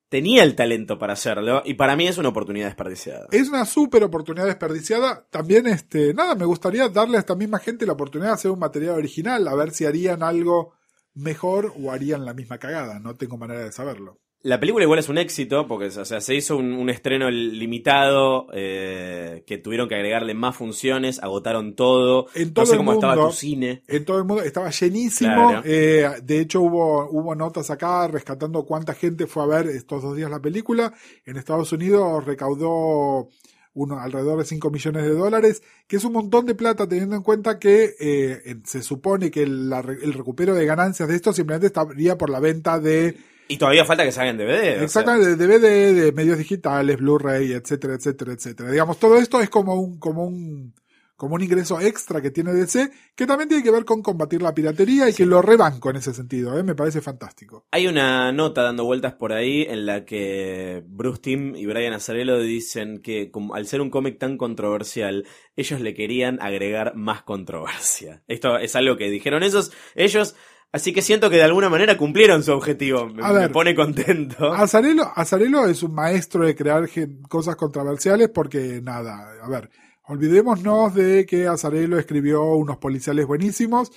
tenía 0.09 0.42
el 0.42 0.54
talento 0.54 0.98
para 0.98 1.12
hacerlo 1.12 1.62
y 1.64 1.74
para 1.74 1.96
mí 1.96 2.06
es 2.06 2.18
una 2.18 2.30
oportunidad 2.30 2.66
desperdiciada. 2.66 3.26
Es 3.30 3.48
una 3.48 3.64
súper 3.64 4.04
oportunidad 4.04 4.46
desperdiciada. 4.46 5.26
También, 5.30 5.66
este, 5.66 6.14
nada, 6.14 6.34
me 6.34 6.44
gustaría 6.44 6.88
darle 6.88 7.16
a 7.16 7.20
esta 7.20 7.34
misma 7.34 7.59
gente 7.59 7.86
la 7.86 7.92
oportunidad 7.92 8.30
de 8.30 8.34
hacer 8.34 8.50
un 8.50 8.59
material 8.59 8.94
original, 8.94 9.46
a 9.46 9.54
ver 9.54 9.70
si 9.70 9.84
harían 9.84 10.22
algo 10.22 10.74
mejor 11.14 11.72
o 11.80 11.92
harían 11.92 12.24
la 12.24 12.34
misma 12.34 12.59
cagada. 12.59 12.98
No 13.00 13.16
tengo 13.16 13.36
manera 13.36 13.64
de 13.64 13.72
saberlo. 13.72 14.20
La 14.43 14.61
película 14.61 14.84
igual 14.84 15.01
es 15.01 15.09
un 15.09 15.18
éxito, 15.18 15.66
porque 15.66 15.86
o 15.86 16.05
sea, 16.05 16.20
se 16.20 16.34
hizo 16.34 16.57
un, 16.57 16.72
un 16.72 16.89
estreno 16.91 17.28
limitado, 17.30 18.47
eh, 18.53 19.43
que 19.47 19.59
tuvieron 19.59 19.89
que 19.89 19.97
agregarle 19.97 20.32
más 20.34 20.57
funciones, 20.57 21.18
agotaron 21.20 21.74
todo. 21.74 22.26
En 22.34 22.55
todo 22.55 22.62
no 22.62 22.66
sé 22.66 22.72
el 22.74 22.78
cómo 22.78 22.93
estaba 22.93 23.14
mundo. 23.16 23.30
tu 23.30 23.34
cine. 23.36 23.82
En 23.89 24.05
todo 24.05 24.18
el 24.18 24.24
mundo 24.24 24.43
estaba 24.45 24.70
llenísimo. 24.70 25.49
Claro. 25.49 25.62
eh, 25.64 26.09
de 26.22 26.41
hecho, 26.41 26.61
hubo, 26.61 27.11
hubo 27.11 27.34
notas 27.34 27.68
acá 27.70 28.07
rescatando 28.07 28.64
cuánta 28.64 28.95
gente 28.95 29.26
fue 29.26 29.43
a 29.43 29.47
ver 29.47 29.66
estos 29.68 30.03
dos 30.03 30.16
días 30.16 30.30
la 30.30 30.41
película. 30.41 30.95
En 31.26 31.36
Estados 31.36 31.72
Unidos 31.72 32.24
recaudó 32.24 33.28
uno, 33.74 33.99
alrededor 34.01 34.39
de 34.39 34.45
5 34.45 34.70
millones 34.70 35.03
de 35.03 35.11
dólares, 35.14 35.62
que 35.86 35.97
es 35.97 36.05
un 36.05 36.12
montón 36.12 36.47
de 36.47 36.55
plata 36.55 36.89
teniendo 36.89 37.16
en 37.16 37.22
cuenta 37.22 37.59
que 37.59 37.95
eh, 38.01 38.57
se 38.64 38.82
supone 38.82 39.30
que 39.30 39.43
el, 39.43 39.68
la 39.68 39.82
re- 39.82 39.99
el 40.03 40.12
recupero 40.14 40.55
de 40.55 40.64
ganancias 40.64 41.09
de 41.09 41.16
esto 41.16 41.32
simplemente 41.32 41.66
estaría 41.66 42.16
por 42.16 42.30
la 42.30 42.41
venta 42.41 42.78
de 42.80 43.16
Y 43.49 43.57
todavía 43.57 43.84
falta 43.84 44.05
que 44.05 44.12
salgan 44.12 44.36
DVD. 44.36 44.51
o 44.51 44.62
sea. 44.62 44.82
Exactamente, 44.84 45.36
de 45.36 45.46
DVD, 45.46 45.94
de 45.94 46.12
medios 46.12 46.38
digitales, 46.38 46.99
Blu-ray, 46.99 47.53
etcétera, 47.53 47.94
etcétera, 47.94 48.32
etcétera. 48.32 48.70
Digamos, 48.70 48.99
todo 48.99 49.16
esto 49.16 49.40
es 49.40 49.49
como 49.49 49.74
un, 49.74 49.99
como 49.99 50.24
un, 50.24 50.74
como 51.18 51.34
un 51.34 51.42
ingreso 51.42 51.80
extra 51.80 52.22
que 52.22 52.30
tiene 52.30 52.53
DC, 52.53 52.90
que 53.16 53.26
también 53.26 53.49
tiene 53.49 53.64
que 53.64 53.72
ver 53.72 53.84
con 53.84 54.03
combatir 54.03 54.40
la 54.40 54.55
piratería 54.55 55.09
y 55.09 55.12
que 55.12 55.26
lo 55.26 55.42
rebanco 55.42 55.90
en 55.90 55.96
ese 55.96 56.14
sentido, 56.14 56.57
¿eh? 56.57 56.62
me 56.62 56.76
parece 56.76 57.01
fantástico. 57.01 57.66
Hay 57.72 57.88
una 57.88 58.30
nota 58.30 58.62
dando 58.62 58.84
vueltas 58.84 59.14
por 59.14 59.32
ahí 59.32 59.62
en 59.62 59.84
la 59.84 60.05
que 60.05 60.84
Bruce 60.86 61.20
Timm 61.20 61.57
y 61.57 61.66
Brian 61.66 61.92
Azzarello 61.92 62.38
dicen 62.38 63.03
que 63.03 63.32
al 63.53 63.66
ser 63.66 63.80
un 63.80 63.90
cómic 63.90 64.20
tan 64.20 64.38
controversial, 64.38 65.26
ellos 65.57 65.80
le 65.80 65.92
querían 65.92 66.40
agregar 66.40 66.94
más 66.94 67.22
controversia. 67.22 68.22
Esto 68.28 68.57
es 68.57 68.76
algo 68.76 68.96
que 68.96 69.11
dijeron 69.11 69.42
esos, 69.42 69.72
ellos, 69.96 70.36
así 70.72 70.92
que 70.92 71.02
siento 71.02 71.30
que 71.30 71.36
de 71.36 71.42
alguna 71.44 71.68
manera 71.68 71.96
cumplieron 71.96 72.42
su 72.42 72.52
objetivo. 72.52 73.06
Me, 73.08 73.24
A 73.24 73.32
me 73.32 73.38
ver. 73.40 73.52
pone 73.52 73.74
contento. 73.74 74.52
Azarelo, 74.52 75.10
Azarelo 75.14 75.66
es 75.66 75.82
un 75.82 75.94
maestro 75.94 76.44
de 76.46 76.54
crear 76.54 76.88
cosas 77.28 77.56
controversiales 77.56 78.28
porque 78.28 78.80
nada, 78.82 79.32
a 79.42 79.48
ver, 79.48 79.70
olvidémonos 80.04 80.94
de 80.94 81.26
que 81.26 81.46
Azarelo 81.46 81.98
escribió 81.98 82.42
unos 82.44 82.78
policiales 82.78 83.26
buenísimos. 83.26 83.90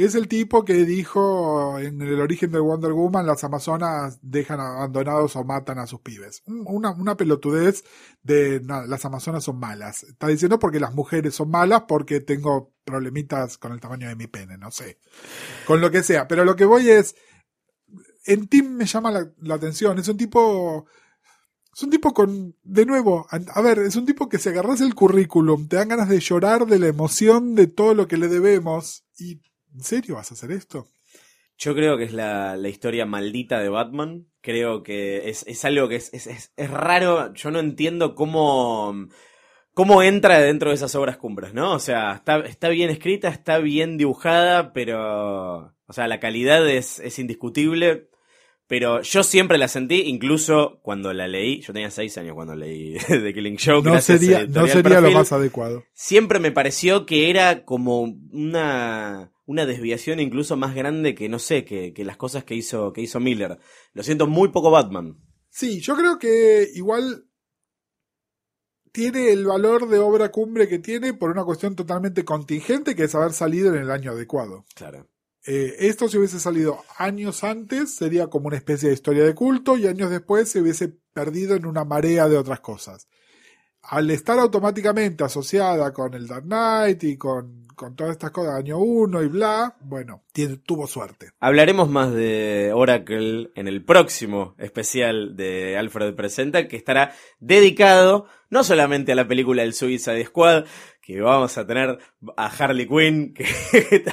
Es 0.00 0.14
el 0.14 0.28
tipo 0.28 0.64
que 0.64 0.84
dijo 0.84 1.78
en 1.80 2.00
el 2.02 2.20
origen 2.20 2.52
de 2.52 2.60
Wonder 2.60 2.92
Woman, 2.92 3.26
las 3.26 3.42
Amazonas 3.42 4.18
dejan 4.22 4.60
abandonados 4.60 5.34
o 5.34 5.42
matan 5.42 5.80
a 5.80 5.88
sus 5.88 6.00
pibes. 6.02 6.42
Un- 6.46 6.62
Una, 6.66 6.92
una 6.92 7.16
pelotudez 7.16 7.82
de 8.22 8.60
nada, 8.60 8.86
las 8.86 9.04
Amazonas 9.04 9.42
son 9.42 9.58
malas. 9.58 10.04
Está 10.04 10.28
diciendo 10.28 10.60
porque 10.60 10.78
las 10.78 10.94
mujeres 10.94 11.34
son 11.34 11.50
malas 11.50 11.82
porque 11.88 12.20
tengo 12.20 12.72
problemitas 12.84 13.58
con 13.58 13.72
el 13.72 13.80
tamaño 13.80 14.06
de 14.08 14.14
mi 14.14 14.28
pene, 14.28 14.56
no 14.56 14.70
sé. 14.70 14.98
Con 15.66 15.80
lo 15.80 15.90
que 15.90 16.04
sea. 16.04 16.28
Pero 16.28 16.44
lo 16.44 16.54
que 16.54 16.64
voy 16.64 16.88
es, 16.90 17.16
en 18.24 18.46
Tim 18.46 18.70
me 18.76 18.86
llama 18.86 19.10
la, 19.10 19.28
la 19.38 19.56
atención. 19.56 19.98
Es 19.98 20.06
un 20.08 20.16
tipo. 20.16 20.86
Es 21.74 21.82
un 21.82 21.90
tipo 21.90 22.12
con. 22.14 22.54
De 22.62 22.86
nuevo, 22.86 23.26
a 23.30 23.60
ver, 23.62 23.80
es 23.80 23.96
un 23.96 24.06
tipo 24.06 24.28
que 24.28 24.38
si 24.38 24.48
agarras 24.48 24.80
el 24.80 24.94
currículum, 24.94 25.66
te 25.66 25.74
dan 25.76 25.88
ganas 25.88 26.08
de 26.08 26.20
llorar 26.20 26.66
de 26.66 26.78
la 26.78 26.86
emoción 26.86 27.56
de 27.56 27.66
todo 27.66 27.94
lo 27.94 28.06
que 28.06 28.16
le 28.16 28.28
debemos. 28.28 29.04
Y. 29.18 29.40
¿En 29.78 29.82
serio 29.84 30.16
vas 30.16 30.30
a 30.30 30.34
hacer 30.34 30.50
esto? 30.52 30.88
Yo 31.58 31.74
creo 31.74 31.96
que 31.98 32.04
es 32.04 32.12
la, 32.12 32.56
la 32.56 32.68
historia 32.68 33.04
maldita 33.06 33.58
de 33.60 33.68
Batman. 33.68 34.26
Creo 34.40 34.82
que 34.82 35.28
es, 35.28 35.44
es 35.46 35.64
algo 35.64 35.88
que 35.88 35.96
es, 35.96 36.12
es, 36.14 36.26
es- 36.56 36.70
raro. 36.70 37.34
Yo 37.34 37.50
no 37.50 37.58
entiendo 37.58 38.14
cómo, 38.14 39.08
cómo 39.74 40.02
entra 40.02 40.40
dentro 40.40 40.70
de 40.70 40.76
esas 40.76 40.94
obras 40.96 41.18
cumbres, 41.18 41.54
¿no? 41.54 41.72
O 41.74 41.78
sea, 41.80 42.14
está, 42.14 42.38
está 42.40 42.68
bien 42.70 42.90
escrita, 42.90 43.28
está 43.28 43.58
bien 43.58 43.98
dibujada, 43.98 44.72
pero. 44.72 45.74
O 45.86 45.92
sea, 45.94 46.08
la 46.08 46.20
calidad 46.20 46.68
es, 46.68 47.00
es 47.00 47.18
indiscutible. 47.18 48.07
Pero 48.68 49.00
yo 49.00 49.22
siempre 49.22 49.56
la 49.56 49.66
sentí, 49.66 50.02
incluso 50.02 50.78
cuando 50.82 51.12
la 51.14 51.26
leí. 51.26 51.62
Yo 51.62 51.72
tenía 51.72 51.90
seis 51.90 52.16
años 52.18 52.34
cuando 52.34 52.54
leí 52.54 52.98
The 53.08 53.32
Killing 53.32 53.56
Joke. 53.56 53.88
No 53.88 54.00
sería, 54.00 54.46
no 54.46 54.66
Editorial 54.66 54.82
sería 54.82 55.00
lo 55.00 55.10
más 55.10 55.32
adecuado. 55.32 55.84
siempre 55.94 56.38
me 56.38 56.52
pareció 56.52 57.06
que 57.06 57.30
era 57.30 57.64
como 57.64 58.02
una, 58.02 59.32
una 59.46 59.64
desviación 59.64 60.20
incluso 60.20 60.56
más 60.56 60.74
grande 60.74 61.14
que, 61.14 61.30
no 61.30 61.38
sé, 61.38 61.64
que, 61.64 61.94
que 61.94 62.04
las 62.04 62.18
cosas 62.18 62.44
que 62.44 62.54
hizo, 62.54 62.92
que 62.92 63.00
hizo 63.00 63.20
Miller. 63.20 63.58
Lo 63.94 64.02
siento 64.02 64.26
muy 64.26 64.50
poco 64.50 64.70
Batman. 64.70 65.16
Sí, 65.48 65.80
yo 65.80 65.96
creo 65.96 66.18
que 66.18 66.68
igual 66.74 67.24
tiene 68.92 69.32
el 69.32 69.46
valor 69.46 69.88
de 69.88 69.98
obra 69.98 70.30
cumbre 70.30 70.68
que 70.68 70.78
tiene 70.78 71.14
por 71.14 71.30
una 71.30 71.44
cuestión 71.44 71.74
totalmente 71.74 72.24
contingente 72.24 72.94
que 72.94 73.04
es 73.04 73.14
haber 73.14 73.32
salido 73.32 73.74
en 73.74 73.80
el 73.80 73.90
año 73.90 74.10
adecuado. 74.10 74.66
Claro. 74.74 75.08
Eh, 75.46 75.76
esto 75.80 76.08
si 76.08 76.18
hubiese 76.18 76.40
salido 76.40 76.84
años 76.96 77.44
antes 77.44 77.94
sería 77.94 78.26
como 78.26 78.48
una 78.48 78.56
especie 78.56 78.88
de 78.88 78.94
historia 78.94 79.24
de 79.24 79.34
culto 79.34 79.76
y 79.76 79.86
años 79.86 80.10
después 80.10 80.50
se 80.50 80.60
hubiese 80.60 80.88
perdido 81.12 81.54
en 81.56 81.66
una 81.66 81.84
marea 81.84 82.28
de 82.28 82.36
otras 82.36 82.60
cosas. 82.60 83.08
Al 83.82 84.10
estar 84.10 84.38
automáticamente 84.38 85.24
asociada 85.24 85.92
con 85.92 86.12
el 86.12 86.26
Dark 86.26 86.44
Knight 86.44 87.02
y 87.04 87.16
con, 87.16 87.66
con 87.74 87.96
todas 87.96 88.12
estas 88.12 88.32
cosas, 88.32 88.56
año 88.56 88.78
1 88.78 89.22
y 89.22 89.28
bla, 89.28 89.76
bueno, 89.80 90.24
tuvo 90.66 90.86
suerte. 90.86 91.30
Hablaremos 91.40 91.88
más 91.88 92.12
de 92.12 92.72
Oracle 92.74 93.50
en 93.54 93.68
el 93.68 93.82
próximo 93.84 94.54
especial 94.58 95.36
de 95.36 95.78
Alfred 95.78 96.14
Presenta, 96.14 96.68
que 96.68 96.76
estará 96.76 97.14
dedicado 97.38 98.26
no 98.50 98.64
solamente 98.64 99.12
a 99.12 99.14
la 99.14 99.28
película 99.28 99.62
del 99.62 99.74
Suicide 99.74 100.24
Squad, 100.24 100.66
que 101.08 101.22
vamos 101.22 101.56
a 101.56 101.66
tener 101.66 101.98
a 102.36 102.46
Harley 102.48 102.86
Quinn, 102.86 103.32
que 103.34 103.46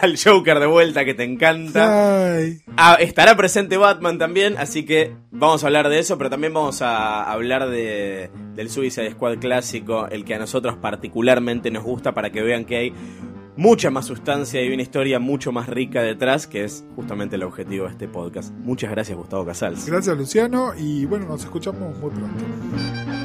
el 0.02 0.18
Joker 0.18 0.62
de 0.62 0.66
vuelta, 0.66 1.04
que 1.04 1.14
te 1.14 1.26
encanta. 1.26 2.38
Ah, 2.78 2.96
estará 3.02 3.36
presente 3.36 3.76
Batman 3.76 4.18
también, 4.18 4.58
así 4.58 4.86
que 4.86 5.14
vamos 5.30 5.62
a 5.66 5.68
hablar 5.68 5.90
de 5.90 6.00
eso, 6.00 6.18
pero 6.18 6.30
también 6.30 6.54
vamos 6.54 6.82
a 6.82 7.30
hablar 7.30 7.70
de, 7.70 8.32
del 8.56 8.70
Suicide 8.70 9.12
Squad 9.12 9.40
clásico, 9.40 10.08
el 10.08 10.24
que 10.24 10.36
a 10.36 10.40
nosotros 10.40 10.78
particularmente 10.78 11.70
nos 11.70 11.84
gusta 11.84 12.14
para 12.14 12.30
que 12.30 12.42
vean 12.42 12.64
que 12.64 12.78
hay 12.78 12.94
mucha 13.58 13.90
más 13.90 14.06
sustancia 14.06 14.64
y 14.64 14.72
una 14.72 14.82
historia 14.82 15.20
mucho 15.20 15.52
más 15.52 15.68
rica 15.68 16.02
detrás, 16.02 16.48
que 16.48 16.64
es 16.64 16.86
justamente 16.96 17.36
el 17.36 17.44
objetivo 17.44 17.88
de 17.88 17.92
este 17.92 18.08
podcast. 18.08 18.54
Muchas 18.54 18.90
gracias 18.90 19.18
Gustavo 19.18 19.46
Casals. 19.46 19.86
gracias 19.86 20.18
Luciano 20.18 20.72
y 20.78 21.04
bueno, 21.04 21.26
nos 21.26 21.44
escuchamos 21.44 21.98
muy 21.98 22.10
pronto. 22.12 23.25